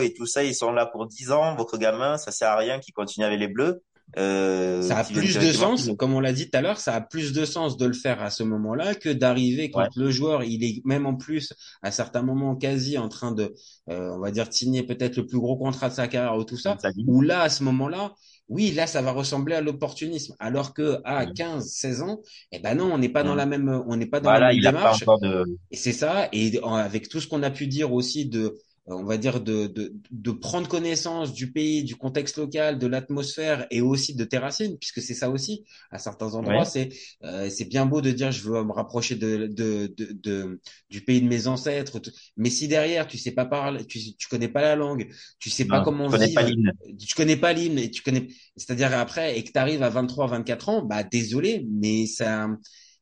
et 0.00 0.12
tout 0.14 0.26
ça, 0.26 0.42
ils 0.44 0.54
sont 0.54 0.72
là 0.72 0.86
pour 0.86 1.06
10 1.06 1.32
ans. 1.32 1.54
Votre 1.56 1.78
gamin, 1.78 2.16
ça 2.18 2.32
sert 2.32 2.48
à 2.48 2.56
rien 2.56 2.78
qu'il 2.80 2.94
continue 2.94 3.24
avec 3.24 3.38
les 3.38 3.48
Bleus. 3.48 3.82
Euh, 4.18 4.82
Ça 4.82 4.98
a 4.98 5.04
plus 5.04 5.38
de 5.38 5.52
sens, 5.52 5.88
comme 5.96 6.14
on 6.14 6.20
l'a 6.20 6.32
dit 6.32 6.50
tout 6.50 6.58
à 6.58 6.60
l'heure, 6.60 6.78
ça 6.78 6.94
a 6.94 7.00
plus 7.00 7.32
de 7.32 7.44
sens 7.44 7.76
de 7.76 7.86
le 7.86 7.92
faire 7.92 8.20
à 8.20 8.30
ce 8.30 8.42
moment-là 8.42 8.96
que 8.96 9.08
d'arriver 9.08 9.70
quand 9.70 9.82
Ouais. 9.82 9.88
le 9.94 10.10
joueur, 10.10 10.42
il 10.42 10.64
est 10.64 10.82
même 10.84 11.06
en 11.06 11.14
plus 11.14 11.52
à 11.82 11.92
certains 11.92 12.22
moments 12.22 12.56
quasi 12.56 12.98
en 12.98 13.08
train 13.08 13.30
de, 13.30 13.54
euh, 13.88 14.10
on 14.14 14.18
va 14.18 14.32
dire, 14.32 14.46
signer 14.50 14.82
peut-être 14.82 15.16
le 15.16 15.26
plus 15.26 15.38
gros 15.38 15.56
contrat 15.56 15.88
de 15.90 15.94
sa 15.94 16.08
carrière 16.08 16.36
ou 16.36 16.42
tout 16.44 16.58
ça. 16.58 16.76
Où 17.06 17.20
là, 17.22 17.42
à 17.42 17.48
ce 17.48 17.62
moment-là, 17.62 18.12
oui, 18.50 18.72
là, 18.72 18.86
ça 18.86 19.02
va 19.02 19.12
ressembler 19.12 19.54
à 19.56 19.62
l'opportunisme. 19.62 20.36
Alors 20.40 20.74
que 20.74 21.00
à 21.04 21.26
Mhm. 21.26 21.34
15, 21.34 21.68
16 21.70 22.02
ans, 22.02 22.20
eh 22.52 22.58
ben 22.60 22.74
non, 22.76 22.92
on 22.92 22.98
n'est 22.98 23.08
pas 23.08 23.24
dans 23.24 23.34
Mhm. 23.34 23.36
la 23.36 23.46
même, 23.46 23.68
on 23.88 23.96
n'est 23.96 24.06
pas 24.06 24.20
dans 24.20 24.32
la 24.32 24.42
même 24.42 24.52
il 24.52 24.62
pas 24.62 24.70
démarche. 24.74 25.04
de, 25.22 25.44
Et 25.70 25.76
c'est 25.76 25.92
ça. 25.92 26.28
Et 26.32 26.60
avec 26.64 27.08
tout 27.08 27.20
ce 27.20 27.28
qu'on 27.28 27.42
a 27.42 27.50
pu 27.50 27.66
dire 27.68 27.92
aussi 27.92 28.26
de 28.26 28.56
on 28.86 29.04
va 29.04 29.16
dire, 29.18 29.40
de, 29.40 29.66
de, 29.68 29.92
de 30.10 30.30
prendre 30.32 30.66
connaissance 30.68 31.32
du 31.32 31.52
pays, 31.52 31.84
du 31.84 31.94
contexte 31.96 32.38
local, 32.38 32.78
de 32.78 32.86
l'atmosphère 32.88 33.66
et 33.70 33.80
aussi 33.80 34.14
de 34.16 34.24
tes 34.24 34.38
racines, 34.38 34.78
puisque 34.78 35.00
c'est 35.00 35.14
ça 35.14 35.30
aussi. 35.30 35.64
À 35.90 35.98
certains 35.98 36.34
endroits, 36.34 36.64
Ouais. 36.64 36.64
c'est 36.64 36.88
euh, 37.24 37.48
c'est 37.50 37.66
bien 37.66 37.86
beau 37.86 38.00
de 38.00 38.10
dire 38.10 38.32
je 38.32 38.42
veux 38.48 38.64
me 38.64 38.72
rapprocher 38.72 39.14
de, 39.16 39.46
de, 39.46 39.92
de, 39.96 40.12
de- 40.12 40.60
du 40.90 41.02
pays 41.02 41.20
de 41.22 41.28
mes 41.28 41.46
ancêtres, 41.46 42.00
mais 42.36 42.50
si 42.50 42.66
derrière 42.68 43.06
tu 43.06 43.18
sais 43.18 43.32
pas 43.32 43.44
parler, 43.46 43.84
tu 43.86 43.98
tu 44.16 44.28
connais 44.28 44.48
pas 44.48 44.62
la 44.62 44.74
langue, 44.76 45.08
tu 45.38 45.50
sais 45.50 45.66
pas 45.66 45.80
comment 45.80 46.08
je 46.08 46.16
connais 46.16 46.28
pas 46.32 46.42
l'hymne. 46.42 46.72
tu 46.98 47.14
connais 47.14 47.36
pas 47.36 47.52
l'hymne 47.52 47.78
et 47.78 47.90
tu 47.90 48.02
connais, 48.02 48.28
c'est-à-dire 48.56 48.92
après 48.98 49.38
et 49.38 49.44
que 49.44 49.52
tu 49.52 49.58
arrives 49.58 49.82
à 49.82 49.88
23, 49.90 50.26
24 50.26 50.68
ans, 50.68 50.82
bah 50.84 51.02
désolé, 51.04 51.66
mais 51.70 52.06
ça, 52.06 52.48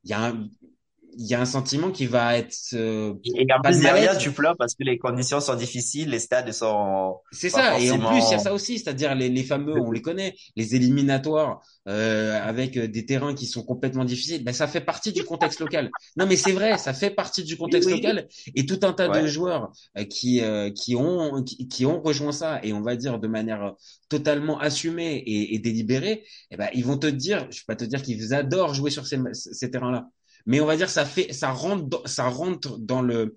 il 0.05 0.11
y 0.11 0.13
a 0.13 0.27
un, 0.27 0.49
il 1.21 1.27
y 1.27 1.35
a 1.35 1.41
un 1.41 1.45
sentiment 1.45 1.91
qui 1.91 2.07
va 2.07 2.39
être 2.39 2.57
euh, 2.75 3.13
Et 3.25 3.43
et 3.43 3.53
en 3.53 3.61
plus, 3.61 3.81
derrière, 3.81 4.17
tu 4.17 4.31
pleures 4.31 4.57
parce 4.57 4.75
que 4.75 4.85
les 4.85 4.99
conditions 4.99 5.41
sont 5.41 5.57
difficiles, 5.57 6.11
les 6.11 6.21
stades 6.21 6.53
sont 6.53 7.17
C'est 7.33 7.51
ça, 7.51 7.79
et 7.81 7.91
en 7.91 7.99
plus, 7.99 8.23
il 8.29 8.31
y 8.31 8.35
a 8.35 8.39
ça 8.39 8.55
aussi, 8.55 8.79
c'est-à-dire 8.79 9.17
les, 9.17 9.29
les 9.29 9.43
fameux, 9.43 9.81
on 9.81 9.91
les 9.91 10.01
connaît, 10.01 10.37
les 10.55 10.77
éliminatoires 10.77 11.61
euh, 11.89 12.41
avec 12.41 12.77
euh, 12.77 12.87
des 12.87 13.05
terrains 13.05 13.35
qui 13.35 13.47
sont 13.47 13.65
complètement 13.65 14.05
difficiles, 14.05 14.45
ben, 14.45 14.53
ça 14.53 14.69
fait 14.69 14.81
partie 14.81 15.13
du 15.13 15.25
contexte 15.25 15.59
local. 15.59 15.91
Non, 16.17 16.27
mais 16.27 16.37
c'est 16.37 16.53
vrai, 16.53 16.79
ça 16.79 16.95
fait 16.95 17.11
partie 17.11 17.43
du 17.43 17.57
contexte 17.57 17.89
oui. 17.89 17.97
local, 17.97 18.29
et 18.55 18.65
tout 18.65 18.79
un 18.83 18.93
tas 18.93 19.09
de 19.09 19.27
joueurs 19.27 19.73
euh, 19.99 20.05
qui 20.05 20.41
euh, 20.41 20.71
qui 20.71 20.95
ont 20.95 21.43
qui, 21.43 21.67
qui 21.67 21.85
ont 21.85 22.01
rejoint 22.01 22.33
ça, 22.33 22.61
et 22.63 22.73
on 22.73 22.81
va 22.81 22.95
dire 22.95 23.19
de 23.19 23.27
manière 23.27 23.75
totalement 24.09 24.59
assumée 24.61 25.17
et, 25.17 25.55
et 25.55 25.59
délibérée, 25.59 26.25
eh 26.53 26.57
ben, 26.57 26.69
ils 26.75 26.85
vont 26.85 26.97
te 26.97 27.09
dire, 27.09 27.47
je 27.51 27.59
vais 27.59 27.65
pas 27.67 27.77
te 27.77 27.85
dire 27.85 28.03
qu'ils 28.03 28.35
adorent 28.35 28.75
jouer 28.75 28.91
sur 28.91 29.07
ces, 29.07 29.19
ces 29.33 29.71
terrains-là, 29.71 30.09
mais 30.47 30.61
on 30.61 30.67
va 30.67 30.77
dire 30.77 30.91
ça 30.91 31.05
fait, 31.05 31.33
ça 31.33 31.51
rentre, 31.51 31.85
dans, 31.85 32.03
ça 32.07 32.29
rentre 32.29 32.79
dans 32.79 33.03
le 33.03 33.35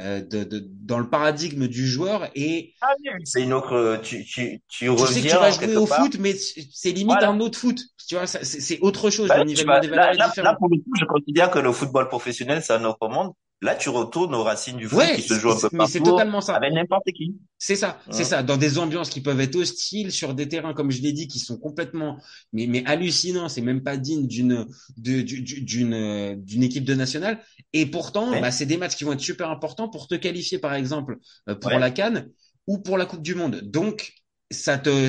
euh, 0.00 0.22
de, 0.22 0.44
de, 0.44 0.66
dans 0.82 0.98
le 0.98 1.10
paradigme 1.10 1.66
du 1.68 1.86
joueur 1.86 2.30
et 2.34 2.74
Ah 2.80 2.94
oui, 2.98 3.10
c'est 3.24 3.42
une 3.42 3.52
autre... 3.52 4.00
Tu, 4.02 4.24
tu, 4.24 4.62
tu 4.68 4.88
tu 4.96 5.06
sais 5.06 5.22
que 5.22 5.26
tu 5.28 5.36
reviens 5.36 5.38
vas 5.38 5.50
jouer 5.50 5.76
au 5.76 5.86
part. 5.86 6.00
foot, 6.02 6.16
mais 6.18 6.34
c'est 6.34 6.92
limite 6.92 7.20
Voilà. 7.20 7.28
un 7.28 7.40
autre 7.40 7.58
foot. 7.58 7.80
Tu 8.08 8.14
vois, 8.14 8.26
c'est 8.26 8.80
autre 8.80 9.10
chose. 9.10 9.28
Bah 9.28 9.44
Le 9.44 9.64
vas, 9.64 9.80
valeurs 9.80 10.14
là, 10.14 10.14
là, 10.14 10.32
là, 10.42 10.54
pour 10.58 10.68
le 10.68 10.76
coup, 10.78 10.90
je 10.98 11.04
considère 11.04 11.50
que 11.50 11.58
le 11.58 11.72
football 11.72 12.08
professionnel, 12.08 12.62
c'est 12.62 12.72
un 12.72 12.84
autre 12.84 13.08
monde. 13.08 13.32
Là, 13.62 13.76
tu 13.76 13.88
retournes 13.88 14.34
aux 14.34 14.42
racines 14.42 14.76
du 14.76 14.88
foot 14.88 14.98
Ouais, 14.98 15.14
qui 15.14 15.22
se 15.22 15.34
joue 15.38 15.50
un 15.50 15.54
peu 15.54 15.68
mais 15.72 15.86
c'est 15.86 16.00
partout 16.00 16.10
totalement 16.10 16.40
ça. 16.40 16.56
avec 16.56 16.72
n'importe 16.72 17.06
qui. 17.14 17.36
C'est 17.58 17.76
ça, 17.76 18.00
c'est 18.10 18.24
ça. 18.24 18.42
Dans 18.42 18.56
des 18.56 18.76
ambiances 18.78 19.08
qui 19.08 19.20
peuvent 19.20 19.40
être 19.40 19.54
hostiles, 19.54 20.10
sur 20.10 20.34
des 20.34 20.48
terrains, 20.48 20.74
comme 20.74 20.90
je 20.90 21.00
l'ai 21.00 21.12
dit, 21.12 21.28
qui 21.28 21.38
sont 21.38 21.56
complètement, 21.58 22.18
mais, 22.52 22.66
mais 22.66 22.84
hallucinants. 22.86 23.48
C'est 23.48 23.60
même 23.60 23.82
pas 23.82 23.96
digne 23.96 24.26
d'une, 24.26 24.66
d'une, 24.96 26.34
d'une 26.44 26.62
équipe 26.62 26.84
de 26.84 26.94
nationale. 26.94 27.38
Et 27.72 27.86
pourtant, 27.86 28.30
Ouais. 28.32 28.40
bah, 28.40 28.50
c'est 28.50 28.66
des 28.66 28.76
matchs 28.76 28.96
qui 28.96 29.04
vont 29.04 29.12
être 29.12 29.20
super 29.20 29.50
importants 29.50 29.88
pour 29.88 30.08
te 30.08 30.14
qualifier, 30.16 30.58
par 30.58 30.74
exemple, 30.74 31.18
euh, 31.48 31.54
pour 31.54 31.70
la 31.70 31.90
CAN 31.90 32.24
ou 32.66 32.78
pour 32.78 32.98
la 32.98 33.06
Coupe 33.06 33.22
du 33.22 33.34
Monde. 33.34 33.60
Donc, 33.62 34.12
ça 34.50 34.76
te, 34.78 35.08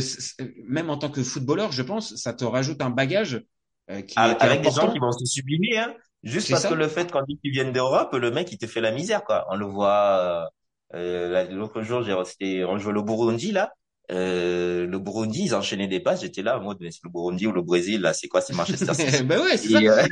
même 0.67 0.89
en 0.89 0.97
tant 0.97 1.09
que 1.09 1.23
footballeur, 1.23 1.71
je 1.71 1.81
pense, 1.81 2.15
ça 2.15 2.33
te 2.33 2.45
rajoute 2.45 2.81
un 2.81 2.89
bagage 2.89 3.41
euh, 3.89 4.01
qui, 4.01 4.15
qui 4.15 4.19
est 4.19 4.41
Avec 4.41 4.61
des 4.61 4.71
gens 4.71 4.91
qui 4.91 4.99
vont 4.99 5.11
se 5.11 5.25
sublimer, 5.25 5.77
hein. 5.77 5.93
Juste 6.23 6.49
parce 6.49 6.63
ça. 6.63 6.69
que 6.69 6.73
le 6.73 6.87
fait 6.87 7.11
qu'on 7.11 7.21
dit 7.23 7.37
qu'ils 7.39 7.51
viennent 7.51 7.73
d'Europe, 7.73 8.13
le 8.13 8.31
mec, 8.31 8.51
il 8.51 8.57
te 8.57 8.67
fait 8.67 8.81
la 8.81 8.91
misère, 8.91 9.23
quoi. 9.23 9.45
On 9.49 9.55
le 9.55 9.65
voit, 9.65 10.47
euh, 10.93 10.97
euh, 10.97 11.29
la- 11.29 11.43
l'autre 11.45 11.81
jour, 11.81 12.01
j'ai, 12.03 12.15
c'était, 12.25 12.63
on 12.63 12.77
jouait 12.77 12.93
le 12.93 13.01
Burundi, 13.01 13.51
là. 13.51 13.71
Euh, 14.11 14.85
le 14.85 14.99
Burundi, 14.99 15.43
ils 15.45 15.55
enchaînaient 15.55 15.87
des 15.87 16.01
passes. 16.01 16.21
J'étais 16.21 16.41
là, 16.41 16.59
en 16.59 16.63
mode, 16.63 16.77
mais 16.81 16.91
c'est 16.91 16.99
le 17.05 17.09
Burundi 17.09 17.47
ou 17.47 17.53
le 17.53 17.61
Brésil, 17.61 18.01
là, 18.01 18.13
c'est 18.13 18.27
quoi, 18.27 18.41
c'est 18.41 18.53
Manchester 18.53 18.93
City? 18.93 19.23
ben 19.23 19.39
ouais, 19.41 19.57
c'est 19.57 19.87
euh, 19.87 20.03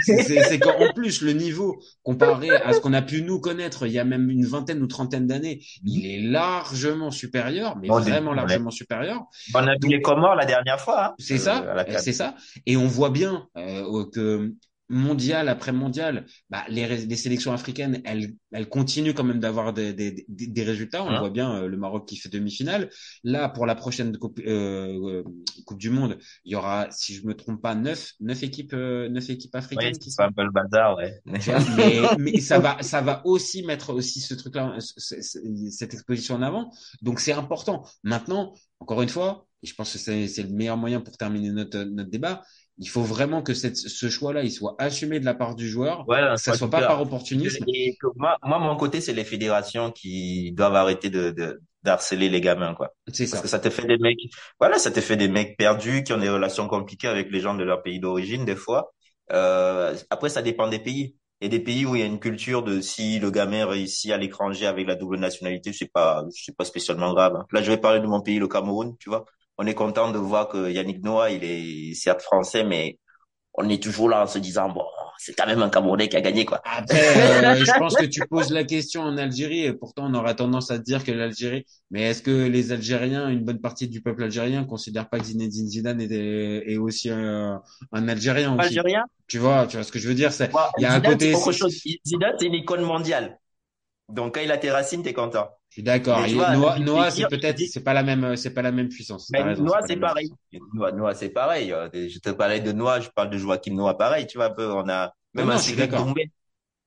C'est 0.48 0.60
qu'en 0.60 0.88
plus, 0.94 1.22
le 1.22 1.34
niveau, 1.34 1.78
comparé 2.02 2.50
à 2.52 2.72
ce 2.74 2.80
qu'on 2.80 2.94
a 2.94 3.02
pu 3.02 3.22
nous 3.22 3.40
connaître 3.42 3.86
il 3.86 3.92
y 3.92 4.00
a 4.00 4.06
même 4.06 4.30
une 4.30 4.46
vingtaine 4.46 4.82
ou 4.82 4.88
trentaine 4.88 5.28
d'années, 5.28 5.62
il 5.86 6.06
est 6.06 6.22
largement 6.22 7.12
supérieur, 7.12 7.78
mais 7.78 7.90
Bon, 7.90 8.00
vraiment 8.00 8.32
ouais. 8.32 8.38
largement 8.38 8.72
supérieur. 8.72 9.24
on 9.54 9.68
a 9.68 9.74
vu 9.82 9.90
les 9.90 10.02
Comores 10.02 10.36
la 10.36 10.46
dernière 10.46 10.80
fois, 10.80 11.06
hein. 11.08 11.14
C'est 11.20 11.36
euh, 11.36 11.38
ça, 11.38 11.64
euh, 11.64 11.84
c'est 12.00 12.14
ça. 12.14 12.36
Et 12.66 12.78
on 12.78 12.88
voit 12.88 13.10
bien 13.10 13.48
euh, 13.58 14.06
que 14.14 14.54
mondial 14.92 15.50
après 15.50 15.72
mondial, 15.72 16.26
bah, 16.50 16.64
les, 16.70 16.88
les 17.06 17.16
sélections 17.16 17.54
africaines, 17.54 18.02
elles, 18.06 18.34
elles 18.52 18.70
continuent 18.70 19.14
quand 19.14 19.24
même 19.24 19.40
d'avoir 19.40 19.74
des, 19.74 19.94
des, 19.94 20.26
des, 20.28 20.48
des 20.48 20.64
résultats. 20.64 21.04
On 21.04 21.10
Hein. 21.10 21.18
voit 21.18 21.30
bien, 21.32 21.64
euh, 21.64 21.68
le 21.68 21.78
Maroc 21.78 22.08
qui 22.08 22.18
fait 22.18 22.30
demi-finale. 22.30 22.90
Là, 23.24 23.50
pour 23.50 23.66
la 23.66 23.76
prochaine 23.76 24.18
coupe, 24.18 24.40
euh, 24.40 25.24
euh, 25.24 25.24
coupe 25.66 25.80
du 25.80 25.90
Monde, 25.90 26.18
il 26.46 26.52
y 26.54 26.56
aura, 26.56 26.88
si 26.92 27.16
je 27.16 27.26
me 27.26 27.34
trompe 27.36 27.62
pas, 27.62 27.76
neuf, 27.76 28.14
neuf 28.20 28.44
équipes, 28.44 28.74
euh, 28.74 29.10
neuf 29.10 29.30
équipes 29.30 29.56
Oui, 29.76 29.84
africaines 29.86 29.98
qui 29.98 30.10
c'est 30.10 30.12
sont 30.12 30.24
pas 30.24 30.28
un 30.28 30.32
peu 30.32 30.44
le 30.44 30.52
bazar, 30.52 30.98
ouais. 30.98 31.22
vois, 31.26 31.60
mais, 31.66 32.14
mais 32.18 32.40
ça 32.40 32.60
va, 32.60 32.82
ça 32.84 33.02
va 33.02 33.22
aussi 33.26 33.64
mettre 33.64 33.92
aussi 33.94 34.20
ce 34.20 34.34
truc-là, 34.34 34.76
ce- 34.80 35.22
ce- 35.22 35.40
cette 35.72 35.94
exposition 35.94 36.36
en 36.36 36.42
avant. 36.42 36.72
Donc 37.02 37.20
c'est 37.20 37.34
important. 37.34 37.84
Maintenant, 38.04 38.54
encore 38.80 39.02
une 39.02 39.10
fois, 39.10 39.48
et 39.64 39.68
je 39.68 39.76
pense 39.76 39.94
que 39.94 40.00
c'est 40.00 40.28
c'est 40.28 40.44
le 40.44 40.50
meilleur 40.50 40.78
moyen 40.78 41.02
pour 41.02 41.18
terminer 41.18 41.52
notre, 41.52 41.80
notre 41.84 42.10
débat. 42.10 42.44
Il 42.78 42.90
faut 42.90 43.04
vraiment 43.04 43.44
que 43.44 43.54
cette, 43.54 43.78
ce 43.78 44.10
choix-là, 44.10 44.44
il 44.44 44.52
soit 44.52 44.76
assumé 44.80 45.20
de 45.20 45.26
la 45.26 45.34
part 45.34 45.56
du 45.56 45.70
joueur, 45.70 46.06
que 46.08 46.42
ça 46.42 46.54
soit 46.54 46.70
pas 46.70 46.82
par 46.82 47.02
opportunisme. 47.02 47.64
Et 47.68 47.98
moi, 48.16 48.38
moi, 48.44 48.60
mon 48.60 48.76
côté, 48.76 49.02
c'est 49.02 49.14
les 49.14 49.24
fédérations 49.24 49.92
qui 49.92 50.52
doivent 50.54 50.76
arrêter 50.76 51.10
de, 51.10 51.32
de, 51.32 51.62
d'harceler 51.84 52.30
les 52.30 52.42
gamins, 52.42 52.74
quoi. 52.74 52.94
C'est 53.14 53.28
Parce 53.30 53.42
ça. 53.42 53.42
que 53.44 53.48
ça 53.50 53.60
te 53.60 53.70
fait 53.70 53.86
des 53.86 53.98
mecs, 53.98 54.18
voilà, 54.60 54.80
ça 54.80 54.92
te 54.92 55.00
fait 55.00 55.16
des 55.18 55.28
mecs 55.28 55.58
perdus 55.58 56.04
qui 56.04 56.14
ont 56.14 56.18
des 56.18 56.30
relations 56.30 56.68
compliquées 56.68 57.08
avec 57.08 57.30
les 57.32 57.40
gens 57.40 57.54
de 57.56 57.64
leur 57.64 57.84
pays 57.84 58.00
d'origine, 58.00 58.46
des 58.46 58.56
fois. 58.56 58.94
Euh, 59.32 59.96
après, 60.10 60.30
ça 60.30 60.42
dépend 60.42 60.68
des 60.68 60.80
pays. 60.80 61.16
Il 61.40 61.46
y 61.46 61.48
a 61.48 61.50
des 61.58 61.64
pays 61.64 61.86
où 61.86 61.96
il 61.96 62.00
y 62.02 62.04
a 62.04 62.06
une 62.08 62.20
culture 62.20 62.62
de 62.64 62.82
si 62.82 63.18
le 63.20 63.32
gamin 63.32 63.66
réussit 63.66 64.12
à 64.12 64.18
l'étranger 64.18 64.68
avec 64.68 64.86
la 64.88 64.96
double 64.96 65.18
nationalité, 65.18 65.74
c'est 65.74 65.90
pas, 65.92 66.24
c'est 66.30 66.56
pas 66.56 66.66
spécialement 66.66 67.14
grave. 67.14 67.36
hein. 67.36 67.46
Là, 67.52 67.62
je 67.64 67.72
vais 67.72 67.78
parler 67.78 68.00
de 68.00 68.06
mon 68.08 68.22
pays, 68.22 68.38
le 68.40 68.48
Cameroun, 68.48 68.96
tu 69.00 69.10
vois. 69.10 69.26
On 69.62 69.68
est 69.68 69.76
content 69.76 70.12
de 70.12 70.18
voir 70.18 70.48
que 70.48 70.72
Yannick 70.72 71.04
Noah, 71.04 71.30
il 71.30 71.44
est 71.44 71.94
certes 71.94 72.24
français, 72.24 72.64
mais 72.64 72.98
on 73.54 73.70
est 73.70 73.80
toujours 73.82 74.10
là 74.10 74.24
en 74.24 74.26
se 74.26 74.40
disant, 74.40 74.70
bon, 74.70 74.84
c'est 75.20 75.34
quand 75.34 75.46
même 75.46 75.62
un 75.62 75.70
Camerounais 75.70 76.10
qui 76.10 76.18
a 76.18 76.22
gagné, 76.22 76.46
quoi. 76.46 76.62
Après, 76.66 76.98
euh, 76.98 77.64
je 77.64 77.72
pense 77.78 77.96
que 77.96 78.06
tu 78.06 78.22
poses 78.28 78.50
la 78.50 78.64
question 78.64 79.04
en 79.04 79.16
Algérie, 79.20 79.66
et 79.66 79.74
pourtant 79.74 80.08
on 80.10 80.16
aurait 80.16 80.36
tendance 80.36 80.72
à 80.72 80.80
dire 80.80 81.04
que 81.04 81.12
l'Algérie, 81.12 81.68
mais 81.92 82.02
est-ce 82.10 82.24
que 82.24 82.48
les 82.48 82.72
Algériens, 82.72 83.30
une 83.30 83.46
bonne 83.46 83.62
partie 83.62 83.88
du 83.88 84.02
peuple 84.02 84.24
algérien, 84.24 84.64
considère 84.64 85.08
pas 85.08 85.20
que 85.20 85.26
Zinedine 85.26 85.68
Zidane 85.68 86.02
est, 86.02 86.12
est 86.12 86.78
aussi 86.78 87.12
un, 87.12 87.62
un 87.92 88.08
Algérien 88.08 88.58
aussi? 88.58 88.80
Algérien? 88.80 89.04
Tu 89.28 89.38
vois, 89.38 89.68
tu 89.68 89.78
vois 89.78 89.84
ce 89.84 89.92
que 89.92 90.00
je 90.00 90.08
veux 90.08 90.16
dire, 90.16 90.34
c'est, 90.34 90.50
il 90.80 90.82
y 90.82 90.88
a 90.88 90.94
un 90.94 91.02
côté, 91.02 91.36
autre 91.36 91.52
chose. 91.52 91.84
Zidane, 92.04 92.34
c'est 92.40 92.48
une 92.48 92.56
icône 92.56 92.82
mondiale. 92.82 93.38
Donc, 94.10 94.34
quand 94.34 94.42
il 94.42 94.52
a 94.52 94.58
tes 94.58 94.72
racines, 94.72 95.04
t'es 95.04 95.14
content. 95.14 95.52
Je 95.72 95.76
suis 95.76 95.84
d'accord. 95.84 96.20
Noah, 96.28 96.80
Noah, 96.80 97.12
c'est 97.12 97.28
peut-être, 97.28 97.60
c'est 97.60 97.82
pas 97.84 97.94
la 97.94 98.04
même, 98.04 98.36
c'est 98.36 98.54
pas 98.54 98.62
la 98.62 98.74
même 98.74 98.90
puissance. 98.90 99.30
T'as 99.32 99.40
Mais 99.40 99.50
raison, 99.52 99.64
Noah, 99.64 99.82
c'est 99.88 99.96
pareil. 99.96 100.30
Noah, 100.74 100.92
Noah, 100.92 101.16
c'est 101.16 101.30
pareil. 101.30 101.72
Euh, 101.72 101.90
Je 101.94 102.20
te 102.20 102.30
parlais 102.32 102.60
de 102.60 102.74
Noah, 102.74 103.00
je 103.00 103.10
parle 103.10 103.30
de 103.30 103.38
Joachim 103.38 103.74
Noah, 103.76 103.98
pareil. 103.98 104.28
Tu 104.28 104.38
vois, 104.38 104.48
un 104.48 104.50
peu, 104.52 104.70
on 104.70 104.90
a, 104.90 105.14
même 105.34 105.48
Non, 105.48 105.54
un 105.54 105.76
d'accord. 105.78 106.06
Doumbé. 106.06 106.30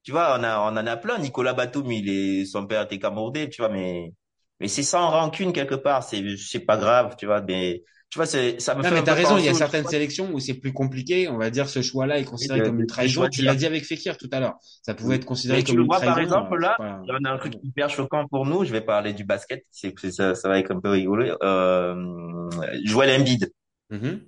Tu 0.03 0.13
vois, 0.13 0.37
on 0.39 0.45
a, 0.45 0.61
on 0.61 0.77
en 0.77 0.87
a 0.87 0.97
plein. 0.99 1.19
Nicolas 1.19 1.55
Batum, 1.55 1.91
il 1.91 2.11
est, 2.11 2.45
son 2.45 2.67
père 2.67 2.83
était 2.83 2.99
Camerounais, 2.99 3.49
tu 3.49 3.63
vois, 3.63 3.71
mais, 3.71 4.13
mais 4.61 4.69
c'est 4.69 4.83
sans 4.83 5.09
rancune 5.11 5.55
quelque 5.55 5.77
part. 5.77 6.03
C'est, 6.05 6.37
c'est 6.37 6.61
pas 6.61 6.77
grave, 6.77 7.17
tu 7.19 7.25
vois, 7.25 7.41
mais, 7.41 7.83
tu 8.15 8.19
vois, 8.21 8.27
c'est, 8.27 8.61
ça 8.61 8.77
me 8.77 8.83
Non, 8.85 8.89
fait 8.91 8.95
mais 8.95 9.03
t'as 9.03 9.15
raison, 9.15 9.39
il 9.39 9.45
y 9.45 9.49
a 9.49 9.55
certaines 9.55 9.83
choix 9.83 9.91
sélections 9.91 10.31
où 10.33 10.39
c'est 10.39 10.55
plus 10.55 10.73
compliqué. 10.73 11.29
On 11.29 11.37
va 11.37 11.51
dire 11.51 11.69
ce 11.69 11.83
choix-là 11.83 12.21
est 12.21 12.25
considéré 12.25 12.63
comme 12.63 12.79
une 12.79 12.87
trahison. 12.87 13.29
Tu 13.29 13.43
l'as 13.43 13.57
dit 13.57 13.67
avec 13.67 13.85
Fekir 13.85 14.17
tout 14.17 14.29
à 14.31 14.39
l'heure. 14.39 14.55
Ça 14.83 14.95
pouvait 14.95 15.17
être 15.17 15.25
considéré 15.25 15.59
Mais 15.59 15.65
tu 15.65 15.73
comme 15.73 15.79
le 15.79 15.83
une 15.83 15.89
vois, 15.89 15.99
par 16.01 16.21
exemple, 16.21 16.57
là, 16.61 16.77
c'est 16.79 16.85
pas- 16.85 17.01
il 17.03 17.09
y 17.09 17.13
en 17.13 17.25
a 17.29 17.35
un 17.35 17.39
truc 17.39 17.55
hyper 17.65 17.91
choquant 17.91 18.29
pour 18.29 18.47
nous. 18.47 18.65
Je 18.65 18.71
vais 18.71 18.83
parler 18.83 19.15
du 19.15 19.25
basket. 19.25 19.65
C'est, 19.73 19.93
c'est 20.01 20.13
ça, 20.13 20.37
ça 20.37 20.49
va 20.49 20.61
être 20.61 20.71
un 20.71 20.79
peu 20.79 20.91
rigolo. 20.91 21.25
Euh, 21.43 22.49
Joël 22.85 23.21
Embiid. 23.21 23.51
Mhm. 23.91 24.21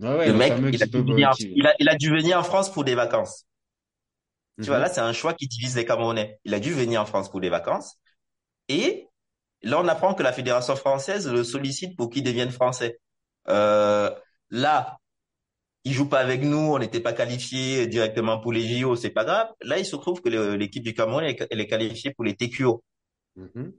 Ouais, 0.00 0.08
ouais, 0.16 0.26
le 0.26 0.32
le 0.32 0.38
mec, 0.38 0.52
il 0.72 0.82
a, 0.82 0.86
dû 0.86 0.92
peut, 0.92 0.98
venir, 1.00 1.30
qui- 1.30 1.50
il, 1.56 1.66
a, 1.66 1.74
il 1.78 1.88
a 1.88 1.94
dû 1.94 2.10
venir 2.10 2.38
en 2.38 2.42
France 2.42 2.70
pour 2.70 2.84
des 2.84 2.94
vacances. 2.94 3.46
Tu 4.60 4.68
vois, 4.68 4.76
Mhm. 4.76 4.82
là, 4.82 4.88
c'est 4.90 5.00
un 5.00 5.12
choix 5.12 5.32
qui 5.34 5.46
divise 5.48 5.76
les 5.76 5.84
Camerounais. 5.86 6.38
Il 6.44 6.54
a 6.54 6.60
dû 6.60 6.72
venir 6.72 7.00
en 7.00 7.06
France 7.06 7.30
pour 7.30 7.40
des 7.40 7.48
vacances. 7.48 7.98
Et 8.68 9.08
là, 9.62 9.80
on 9.80 9.88
apprend 9.88 10.14
que 10.14 10.22
la 10.22 10.32
Fédération 10.32 10.76
française 10.76 11.28
le 11.30 11.44
sollicite 11.44 11.96
pour 11.96 12.10
qu'il 12.10 12.22
devienne 12.24 12.50
français. 12.50 13.00
Euh, 13.48 14.10
là, 14.50 14.98
il 15.84 15.92
joue 15.92 16.08
pas 16.08 16.20
avec 16.20 16.42
nous, 16.42 16.58
on 16.58 16.78
n'était 16.78 17.00
pas 17.00 17.12
qualifié 17.12 17.86
directement 17.86 18.38
pour 18.38 18.52
les 18.52 18.62
JO, 18.78 18.96
c'est 18.96 19.10
pas 19.10 19.24
grave. 19.24 19.48
Là, 19.62 19.78
il 19.78 19.84
se 19.86 19.96
trouve 19.96 20.20
que 20.20 20.28
l'équipe 20.28 20.82
du 20.82 20.94
Cameroun, 20.94 21.24
elle 21.24 21.30
est- 21.30 21.46
elle 21.50 21.60
est 21.60 21.66
qualifiée 21.66 22.12
pour 22.14 22.24
les 22.24 22.34
TQO. 22.34 22.82
Mhm. 23.36 23.72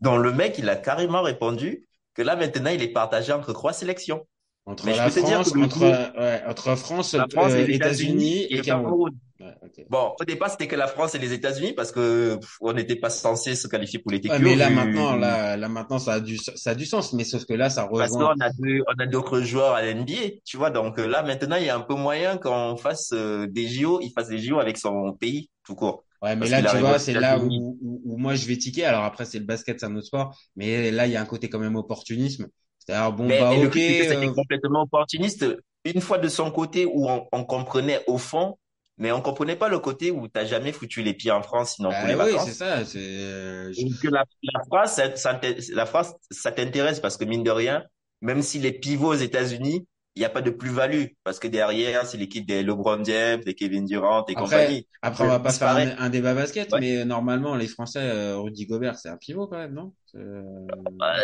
Donc, 0.00 0.22
le 0.22 0.32
mec, 0.32 0.58
il 0.58 0.68
a 0.68 0.76
carrément 0.76 1.22
répondu 1.22 1.88
que 2.14 2.22
là, 2.22 2.36
maintenant, 2.36 2.70
il 2.70 2.82
est 2.82 2.92
partagé 2.92 3.32
entre 3.32 3.52
trois 3.52 3.72
sélections. 3.72 4.26
Entre 4.66 4.86
Mais 4.86 4.92
je 4.94 4.98
la 4.98 5.04
peux 5.06 5.10
te 5.12 5.26
dire 5.26 5.34
France, 5.42 5.52
que 5.52 5.58
le 5.58 5.64
entre, 5.64 5.78
coup- 5.78 6.20
ouais, 6.20 6.42
entre 6.46 6.74
France, 6.76 7.14
La 7.14 7.26
France, 7.28 7.52
euh, 7.52 7.64
les 7.66 7.74
États-Unis 7.74 8.42
et 8.42 8.54
et 8.54 8.56
le 8.58 8.62
Cameroun. 8.62 8.90
Cameroun. 8.90 9.18
Ouais. 9.46 9.86
Bon, 9.88 10.14
au 10.18 10.24
départ, 10.24 10.50
c'était 10.50 10.66
que 10.66 10.76
la 10.76 10.86
France 10.86 11.14
et 11.14 11.18
les 11.18 11.32
États-Unis 11.32 11.72
parce 11.72 11.92
que 11.92 12.36
pff, 12.36 12.56
on 12.60 12.72
n'était 12.72 12.96
pas 12.96 13.10
censé 13.10 13.54
se 13.54 13.68
qualifier 13.68 13.98
pour 13.98 14.10
les 14.12 14.20
TQO. 14.20 14.32
Ouais, 14.32 14.38
mais 14.40 14.56
là 14.56 14.70
maintenant, 14.70 15.16
là, 15.16 15.56
là 15.56 15.68
maintenant, 15.68 15.98
ça 15.98 16.14
a 16.14 16.20
du, 16.20 16.36
ça 16.38 16.70
a 16.70 16.74
du 16.74 16.86
sens. 16.86 17.12
Mais 17.12 17.24
sauf 17.24 17.44
que 17.44 17.54
là, 17.54 17.70
ça 17.70 17.88
Parce 17.96 18.12
rejoint. 18.12 18.34
qu'on 18.34 18.40
a 18.40 18.50
deux, 18.50 18.80
on 18.88 19.00
a 19.02 19.06
d'autres 19.06 19.40
joueurs 19.42 19.74
à 19.74 19.82
l'NBA, 19.82 20.12
tu 20.44 20.56
vois. 20.56 20.70
Donc 20.70 20.98
euh, 20.98 21.06
là, 21.06 21.22
maintenant, 21.22 21.56
il 21.56 21.64
y 21.66 21.70
a 21.70 21.76
un 21.76 21.80
peu 21.80 21.94
moyen 21.94 22.38
qu'on 22.38 22.76
fasse 22.76 23.10
euh, 23.12 23.46
des 23.46 23.68
JO, 23.68 24.00
il 24.02 24.10
fasse 24.10 24.28
des 24.28 24.38
JO 24.38 24.58
avec 24.58 24.78
son 24.78 25.12
pays, 25.12 25.50
tout 25.64 25.74
court. 25.74 26.04
Ouais, 26.22 26.34
mais 26.34 26.48
Parce 26.48 26.62
là, 26.62 26.70
tu 26.72 26.78
vois, 26.78 26.98
c'est 26.98 27.12
là 27.12 27.38
où, 27.38 27.76
où, 27.82 28.00
où 28.04 28.16
moi 28.16 28.34
je 28.34 28.46
vais 28.46 28.56
tiquer. 28.56 28.84
Alors 28.84 29.04
après, 29.04 29.24
c'est 29.24 29.38
le 29.38 29.44
basket, 29.44 29.78
c'est 29.80 29.86
un 29.86 29.94
autre 29.96 30.06
sport. 30.06 30.36
Mais 30.56 30.90
là, 30.90 31.06
il 31.06 31.12
y 31.12 31.16
a 31.16 31.20
un 31.20 31.26
côté 31.26 31.48
quand 31.48 31.58
même 31.58 31.76
opportunisme. 31.76 32.48
C'est-à-dire, 32.78 33.12
bon, 33.12 33.26
Mais 33.26 33.40
bah, 33.40 33.54
le 33.56 33.66
ok. 33.66 33.74
c'était 33.74 34.16
euh, 34.16 34.32
complètement 34.32 34.82
opportuniste. 34.82 35.44
Une 35.84 36.00
fois 36.00 36.18
de 36.18 36.28
son 36.28 36.50
côté 36.50 36.86
où 36.86 37.08
on, 37.08 37.26
on 37.32 37.44
comprenait 37.44 38.02
au 38.06 38.18
fond, 38.18 38.56
mais 38.98 39.12
on 39.12 39.20
comprenait 39.22 39.56
pas 39.56 39.68
le 39.68 39.78
côté 39.78 40.10
où 40.10 40.28
t'as 40.28 40.44
jamais 40.44 40.72
foutu 40.72 41.02
les 41.02 41.14
pieds 41.14 41.30
en 41.32 41.42
France 41.42 41.74
sinon 41.76 41.94
pour 41.94 42.06
bah 42.06 42.08
les 42.08 42.14
oui, 42.16 42.38
c'est 42.40 42.52
vacances. 42.54 42.54
ça. 42.54 42.84
C'est, 42.84 42.98
euh, 43.00 43.72
que 44.00 44.08
la, 44.08 44.24
la 44.42 44.60
France, 44.64 44.92
ça, 45.16 45.40
la 45.72 45.86
France, 45.86 46.12
ça 46.30 46.52
t'intéresse 46.52 47.00
parce 47.00 47.16
que 47.16 47.24
mine 47.24 47.42
de 47.42 47.50
rien, 47.50 47.84
même 48.20 48.42
si 48.42 48.58
les 48.58 48.72
pivots 48.72 49.08
aux 49.12 49.14
États-Unis, 49.14 49.86
il 50.14 50.20
n'y 50.20 50.24
a 50.24 50.30
pas 50.30 50.42
de 50.42 50.50
plus-value 50.50 51.06
parce 51.24 51.38
que 51.38 51.48
derrière, 51.48 52.06
c'est 52.06 52.16
l'équipe 52.18 52.46
des 52.46 52.62
LeBron 52.62 53.04
James, 53.04 53.40
des 53.44 53.54
Kevin 53.54 53.84
Durant 53.84 54.24
et 54.26 54.34
Après, 54.34 54.36
compagnie. 54.36 54.88
après, 55.02 55.24
on 55.24 55.28
va 55.28 55.40
pas 55.40 55.52
faire 55.52 55.70
un, 55.70 55.96
un 55.98 56.10
débat 56.10 56.34
basket, 56.34 56.72
Ouais. 56.72 56.80
mais 56.80 57.04
normalement, 57.04 57.54
les 57.56 57.66
Français, 57.68 58.00
euh, 58.00 58.38
Rudy 58.38 58.66
Gobert, 58.66 58.96
c'est 58.98 59.08
un 59.08 59.16
pivot 59.16 59.46
quand 59.46 59.56
même, 59.58 59.72
non? 59.74 59.94
Euh, 60.14 60.66
Bah, 60.98 61.14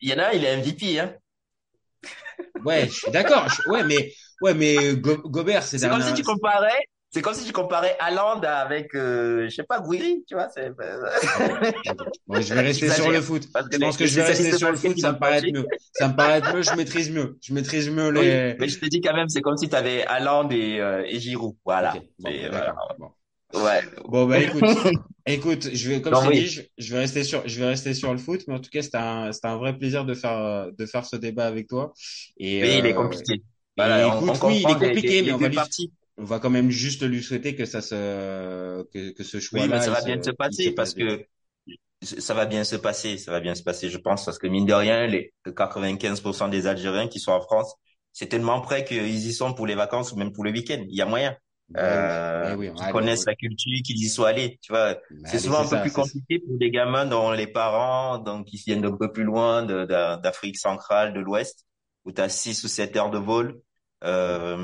Il 0.00 0.10
y 0.10 0.14
en 0.14 0.18
a, 0.18 0.34
il 0.34 0.44
est 0.44 0.54
MVP, 0.58 1.00
hein. 1.00 1.14
Ouais, 2.64 2.88
je 2.88 2.94
suis 2.94 3.10
d'accord. 3.10 3.48
je- 3.48 3.62
Ouais, 3.66 3.84
mais, 3.84 4.12
ouais, 4.40 4.54
mais 4.54 4.96
Go- 4.96 5.18
Gobert, 5.28 5.62
c'est 5.62 5.78
C'est 5.78 5.88
comme 5.88 6.02
si 6.02 6.12
tu 6.14 6.22
comparais, 6.24 6.88
c'est 7.14 7.22
comme 7.22 7.32
si 7.34 7.44
tu 7.44 7.52
comparais 7.52 7.96
Haaland 8.00 8.40
avec, 8.40 8.92
euh, 8.96 9.44
je 9.48 9.54
sais 9.54 9.62
pas, 9.62 9.80
Guiri, 9.80 10.24
tu 10.26 10.34
vois, 10.34 10.48
c'est, 10.52 10.72
Bon, 12.26 12.40
je 12.40 12.52
vais 12.54 12.60
rester 12.60 12.90
sur 12.90 13.08
le 13.10 13.20
foot. 13.22 13.44
Je 13.72 13.78
pense 13.78 13.96
que 13.96 14.06
je 14.06 14.16
vais 14.16 14.24
rester 14.24 14.52
sur 14.58 14.70
le 14.70 14.76
foot, 14.76 14.98
ça 14.98 15.12
me 15.12 15.18
paraît 15.18 15.42
mieux. 15.42 15.64
Ça 15.92 16.08
me 16.08 16.16
paraît 16.16 16.42
mieux, 16.52 16.62
je 16.62 16.74
maîtrise 16.74 17.10
mieux. 17.10 17.38
Je 17.40 17.54
maîtrise 17.54 17.88
mieux 17.88 18.08
Oui, 18.08 18.20
les. 18.26 18.56
mais 18.58 18.68
je 18.68 18.80
te 18.80 18.86
dis 18.86 19.00
quand 19.00 19.14
même, 19.14 19.28
c'est 19.28 19.42
comme 19.42 19.56
si 19.56 19.68
tu 19.68 19.76
avais 19.76 20.04
Haaland 20.06 20.50
et, 20.50 20.80
euh, 20.80 21.04
et 21.06 21.20
Giroud. 21.20 21.54
Voilà. 21.64 21.94
Bon, 22.18 22.30
Et 22.30 22.48
voilà. 22.48 22.74
Bon. 22.98 23.10
Ouais. 23.54 23.80
Bon, 24.08 24.26
bah, 24.26 24.40
écoute, 24.40 24.64
écoute, 25.26 25.68
je 25.72 25.88
vais, 25.88 26.00
comme 26.02 26.14
Non, 26.14 26.22
je 26.22 26.28
oui. 26.28 26.40
dit, 26.40 26.46
je, 26.48 26.62
je 26.76 26.92
vais 26.92 26.98
rester 26.98 27.22
sur, 27.22 27.46
je 27.46 27.60
vais 27.60 27.66
rester 27.66 27.94
sur 27.94 28.10
le 28.10 28.18
foot, 28.18 28.42
mais 28.48 28.54
en 28.54 28.58
tout 28.58 28.70
cas, 28.70 28.82
c'était 28.82 28.98
un, 28.98 29.30
c'était 29.30 29.46
un 29.46 29.56
vrai 29.58 29.78
plaisir 29.78 30.04
de 30.04 30.14
faire, 30.14 30.36
euh, 30.36 30.70
de 30.76 30.84
faire 30.86 31.04
ce 31.06 31.14
débat 31.14 31.46
avec 31.46 31.68
toi. 31.68 31.92
Et, 32.36 32.60
Mais 32.62 32.78
il 32.78 32.86
est 32.86 32.92
euh, 32.92 32.96
compliqué. 32.96 33.42
Voilà, 33.76 34.08
on- 34.08 34.24
écoute, 34.26 34.38
on 34.42 34.46
oui, 34.48 34.62
il 34.64 34.70
est 34.70 34.74
les- 34.80 34.86
compliqué, 34.88 35.22
mais 35.22 35.32
on 35.32 35.38
va. 35.38 35.48
On 36.16 36.24
va 36.24 36.38
quand 36.40 36.50
même 36.50 36.70
juste 36.70 37.02
lui 37.02 37.22
souhaiter 37.22 37.54
que 37.56 37.64
ça 37.66 37.82
se, 37.82 38.82
que, 38.92 39.10
que 39.12 39.24
ce 39.24 39.40
Oui, 39.52 39.68
choix-là, 39.68 39.80
mais 39.80 39.80
ça 39.80 39.90
va 39.90 40.02
se- 40.02 40.02
bien 40.02 40.20
se 40.22 40.30
passer 40.30 40.70
se 40.70 40.70
parce 40.72 40.94
passe 40.94 40.94
que 40.94 41.26
ça 42.02 42.34
va 42.34 42.46
bien 42.46 42.64
se 42.64 42.76
passer, 42.76 43.18
ça 43.18 43.32
va 43.32 43.40
bien 43.40 43.54
se 43.54 43.62
passer, 43.62 43.90
je 43.90 43.98
pense, 43.98 44.24
parce 44.24 44.38
que 44.38 44.46
mine 44.46 44.66
de 44.66 44.74
rien, 44.74 45.06
les 45.06 45.32
95% 45.56 46.48
des 46.48 46.66
Algériens 46.66 47.08
qui 47.08 47.20
sont 47.20 47.32
en 47.32 47.40
France, 47.40 47.74
c'est 48.12 48.28
tellement 48.28 48.60
près 48.60 48.84
qu'ils 48.84 49.06
y 49.26 49.32
sont 49.32 49.54
pour 49.54 49.66
les 49.66 49.74
vacances 49.74 50.12
ou 50.12 50.16
même 50.16 50.32
pour 50.32 50.44
le 50.44 50.52
week-end. 50.52 50.84
Il 50.88 50.96
y 50.96 51.02
a 51.02 51.06
moyen. 51.06 51.36
Bah 51.68 51.78
Euh, 51.78 52.56
oui, 52.56 52.68
bah 52.68 52.74
oui, 52.76 52.76
qui 52.76 52.86
allez, 52.86 52.88
connaissent 52.88 53.26
la 53.26 53.34
culture, 53.34 53.72
qui 53.84 53.94
y 53.94 54.08
sont 54.08 54.24
allés, 54.24 54.58
tu 54.62 54.72
vois. 54.72 54.96
Bah 55.10 55.30
C'est 55.30 55.38
souvent 55.40 55.60
un 55.60 55.68
peu 55.68 55.80
plus 55.80 55.92
compliqué 55.92 56.40
pour 56.40 56.58
des 56.58 56.70
gamins 56.70 57.06
dont 57.06 57.32
les 57.32 57.46
parents, 57.48 58.18
donc, 58.18 58.46
qui 58.46 58.56
viennent 58.58 58.82
d'un 58.82 58.96
peu 58.96 59.12
plus 59.12 59.24
loin 59.24 59.64
d'Afrique 59.64 60.58
centrale, 60.58 61.14
de 61.14 61.20
l'Ouest, 61.20 61.66
où 62.04 62.12
tu 62.12 62.20
as 62.20 62.28
six 62.28 62.62
ou 62.64 62.68
sept 62.68 62.96
heures 62.96 63.10
de 63.10 63.18
vol, 63.18 63.60
euh, 64.04 64.56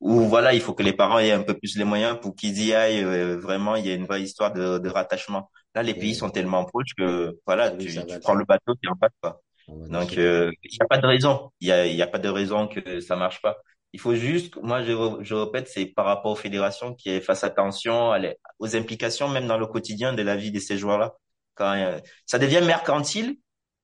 où 0.00 0.20
voilà, 0.22 0.54
il 0.54 0.60
faut 0.60 0.74
que 0.74 0.82
les 0.82 0.92
parents 0.92 1.18
aient 1.18 1.32
un 1.32 1.42
peu 1.42 1.54
plus 1.58 1.76
les 1.76 1.84
moyens 1.84 2.18
pour 2.20 2.34
qu'ils 2.36 2.62
y 2.62 2.74
aillent, 2.74 3.02
euh, 3.04 3.36
vraiment, 3.38 3.76
il 3.76 3.86
y 3.86 3.90
a 3.90 3.94
une 3.94 4.04
vraie 4.06 4.22
histoire 4.22 4.52
de, 4.52 4.78
de 4.78 4.88
rattachement. 4.90 5.50
Là, 5.74 5.82
les 5.82 5.94
pays 5.94 6.14
sont 6.14 6.30
tellement 6.30 6.64
proches 6.64 6.94
que, 6.96 7.38
voilà, 7.46 7.70
Oui, 7.70 7.86
tu, 7.86 8.04
tu 8.06 8.18
prends 8.20 8.34
le 8.34 8.44
bateau, 8.44 8.74
tu 8.82 8.88
en 8.88 8.96
passes 8.96 9.10
pas. 9.20 9.40
Donc, 9.88 10.18
euh, 10.18 10.50
il 10.64 10.70
n'y 10.72 10.78
a 10.84 10.86
pas 10.86 10.98
de 10.98 11.06
raison. 11.06 11.50
Il 11.60 11.68
y 11.68 11.72
a, 11.72 11.86
y 11.86 12.02
a 12.02 12.06
pas 12.06 12.18
de 12.18 12.28
raison 12.28 12.66
que 12.68 13.00
ça 13.00 13.16
marche 13.16 13.40
pas. 13.42 13.56
Il 13.92 14.00
faut 14.00 14.14
juste, 14.14 14.56
moi, 14.62 14.82
je, 14.82 14.92
je 15.22 15.34
répète, 15.34 15.68
c'est 15.68 15.86
par 15.86 16.04
rapport 16.06 16.32
aux 16.32 16.36
fédérations 16.36 16.94
qui 16.94 17.20
fassent 17.20 17.44
attention 17.44 18.10
à 18.12 18.18
les- 18.18 18.36
aux 18.58 18.76
implications, 18.76 19.28
même 19.28 19.46
dans 19.46 19.58
le 19.58 19.66
quotidien 19.66 20.12
de 20.12 20.22
la 20.22 20.36
vie 20.36 20.50
de 20.50 20.58
ces 20.60 20.76
joueurs-là. 20.76 21.14
Quand 21.54 21.72
euh, 21.74 21.98
ça 22.26 22.38
devient 22.38 22.60
mercantile 22.64 23.36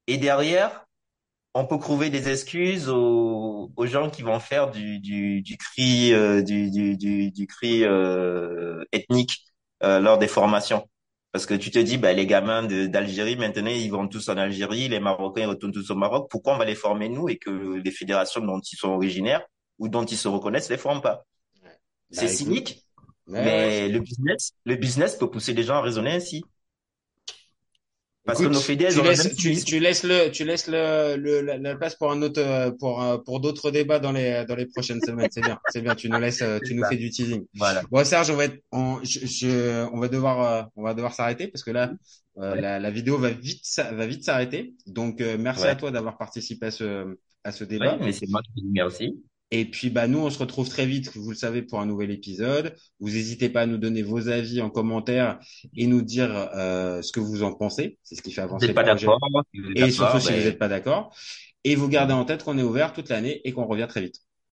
et 0.07 0.19
derrière, 0.19 0.85
on 1.55 1.67
peut 1.67 1.79
trouver 1.79 2.11
des 2.11 2.29
excuses 2.31 2.89
aux, 2.89 3.71
aux 3.77 3.87
gens 3.87 4.11
qui 4.11 4.23
vont 4.23 4.41
faire 4.41 4.71
du, 4.71 5.01
du, 5.01 5.43
du 5.43 5.57
cri, 5.59 6.13
euh, 6.15 6.43
du, 6.43 6.71
du, 6.71 6.97
du, 6.97 7.31
du 7.31 7.47
cri 7.47 7.85
euh, 7.85 8.83
ethnique 8.93 9.45
euh, 9.83 10.01
lors 10.01 10.19
des 10.19 10.29
formations. 10.29 10.89
Parce 11.33 11.47
que 11.47 11.55
tu 11.55 11.71
te 11.71 11.79
dis, 11.79 11.97
bah, 11.99 12.13
les 12.13 12.27
gamins 12.27 12.63
d'Algérie, 12.65 13.37
maintenant, 13.37 13.71
ils 13.71 13.91
vont 13.91 14.07
tous 14.09 14.29
en 14.29 14.37
Algérie, 14.37 14.89
les 14.89 15.01
Marocains 15.01 15.43
ils 15.43 15.47
retournent 15.47 15.73
tous 15.73 15.91
au 15.91 15.95
Maroc. 15.95 16.29
Pourquoi 16.31 16.55
on 16.55 16.59
va 16.59 16.65
les 16.67 16.75
former 16.75 17.09
nous 17.09 17.29
et 17.29 17.39
que 17.39 17.51
les 17.51 17.91
fédérations 17.91 18.43
dont 18.43 18.61
ils 18.61 18.77
sont 18.77 18.91
originaires 18.91 19.43
ou 19.79 19.89
dont 19.89 20.05
ils 20.05 20.17
se 20.17 20.29
reconnaissent 20.29 20.71
les 20.71 20.79
forment 20.79 21.01
pas? 21.03 21.25
C'est 22.11 22.29
Bah, 22.29 22.29
cynique, 22.29 22.87
ouais, 23.27 23.39
mais 23.39 23.89
le 23.89 24.01
business, 24.01 24.53
le 24.67 24.77
business 24.77 25.17
peut 25.17 25.31
pousser 25.31 25.55
les 25.55 25.63
gens 25.65 25.77
à 25.77 25.83
raisonner 25.83 26.13
ainsi. 26.13 26.45
Parce 28.25 28.39
que 28.39 28.45
Écoute, 28.45 28.55
nos 28.55 28.61
fédés, 28.61 28.85
elles 28.85 28.95
tu 28.95 29.03
laisses, 29.03 29.35
tu, 29.35 29.65
tu 29.65 29.81
laisses 29.81 30.05
le, 30.05 30.31
tu 30.31 30.45
laisses 30.45 30.69
le, 30.69 31.17
le 31.17 31.41
la, 31.41 31.59
la 31.59 31.75
place 31.75 31.97
pour 31.97 32.13
un 32.13 32.23
autre, 32.23 32.41
euh, 32.41 32.71
pour 32.71 33.03
euh, 33.03 33.19
pour 33.19 33.41
d'autres 33.41 33.73
débats 33.73 33.99
dans 33.99 34.13
les 34.13 34.45
dans 34.47 34.55
les 34.55 34.67
prochaines 34.67 35.01
semaines. 35.01 35.29
C'est 35.33 35.41
bien, 35.41 35.59
c'est 35.71 35.81
bien. 35.83 35.97
Tu 35.97 36.09
nous 36.09 36.21
laisses, 36.21 36.41
euh, 36.41 36.61
tu 36.65 36.75
nous 36.75 36.83
ça. 36.85 36.91
fais 36.91 36.97
du 36.97 37.11
teasing. 37.11 37.45
Voilà. 37.57 37.83
Bon, 37.91 38.05
Serge, 38.05 38.31
on 38.31 38.37
va 38.37 38.45
être, 38.45 38.59
on, 38.71 39.01
je, 39.03 39.27
je- 39.27 39.89
on 39.93 39.99
va 39.99 40.07
devoir, 40.07 40.41
euh, 40.41 40.63
on 40.77 40.85
va 40.85 40.95
devoir 40.95 41.15
s'arrêter 41.15 41.49
parce 41.49 41.65
que 41.65 41.73
là, 41.73 41.93
euh, 42.39 42.53
Ouais. 42.55 42.61
la, 42.61 42.79
la 42.79 42.91
vidéo 42.93 43.19
va 43.19 43.31
vite, 43.31 43.65
va 43.77 44.07
vite 44.07 44.25
s'arrêter. 44.25 44.75
Donc, 44.87 45.21
euh, 45.21 45.37
merci 45.37 45.65
Ouais. 45.65 45.71
à 45.71 45.75
toi 45.77 45.91
d'avoir 45.91 46.17
participé 46.17 46.67
à 46.67 46.71
ce, 46.71 47.17
à 47.43 47.51
ce 47.51 47.65
débat. 47.65 47.97
mais 48.01 48.13
c'est 48.13 48.29
moi 48.29 48.41
qui 48.43 48.53
dis 48.63 48.71
merci. 48.73 49.21
Et 49.55 49.67
puis, 49.67 49.91
bah, 49.91 50.09
nous, 50.09 50.19
on 50.19 50.31
se 50.31 50.39
retrouve 50.39 50.67
très 50.67 50.87
vite, 50.87 51.15
vous 51.15 51.29
le 51.29 51.37
savez, 51.37 51.61
pour 51.61 51.79
un 51.79 51.85
nouvel 51.85 52.11
épisode. 52.11 52.75
Vous 53.01 53.11
n'hésitez 53.11 53.51
pas 53.51 53.61
à 53.61 53.67
nous 53.67 53.77
donner 53.77 54.03
vos 54.03 54.29
avis 54.29 54.63
en 54.63 54.71
commentaire 54.71 55.39
et 55.77 55.87
nous 55.87 56.01
dire 56.01 56.31
euh, 56.55 57.03
ce 57.03 57.13
que 57.13 57.21
vous 57.21 57.43
en 57.43 57.53
pensez. 57.53 57.99
C'est 58.03 58.15
ce 58.15 58.23
qui 58.23 58.33
fait 58.33 58.41
avancer 58.41 58.73
le 58.73 58.75
projet. 58.75 58.97
si 58.97 59.05
Et 59.77 59.91
surtout 59.91 60.21
si 60.21 60.33
vous 60.33 60.39
n'êtes 60.39 60.59
pas 60.59 60.69
d'accord. 60.69 61.15
Et 61.65 61.75
vous 61.75 61.89
gardez 61.89 62.15
en 62.15 62.25
tête 62.25 62.45
qu'on 62.45 62.57
est 62.57 62.63
ouvert 62.63 62.95
toute 62.95 63.11
l'année 63.11 63.43
et 63.45 63.53
qu'on 63.53 63.67
revient 63.67 63.87
très 63.87 64.01
vite. 64.01 64.23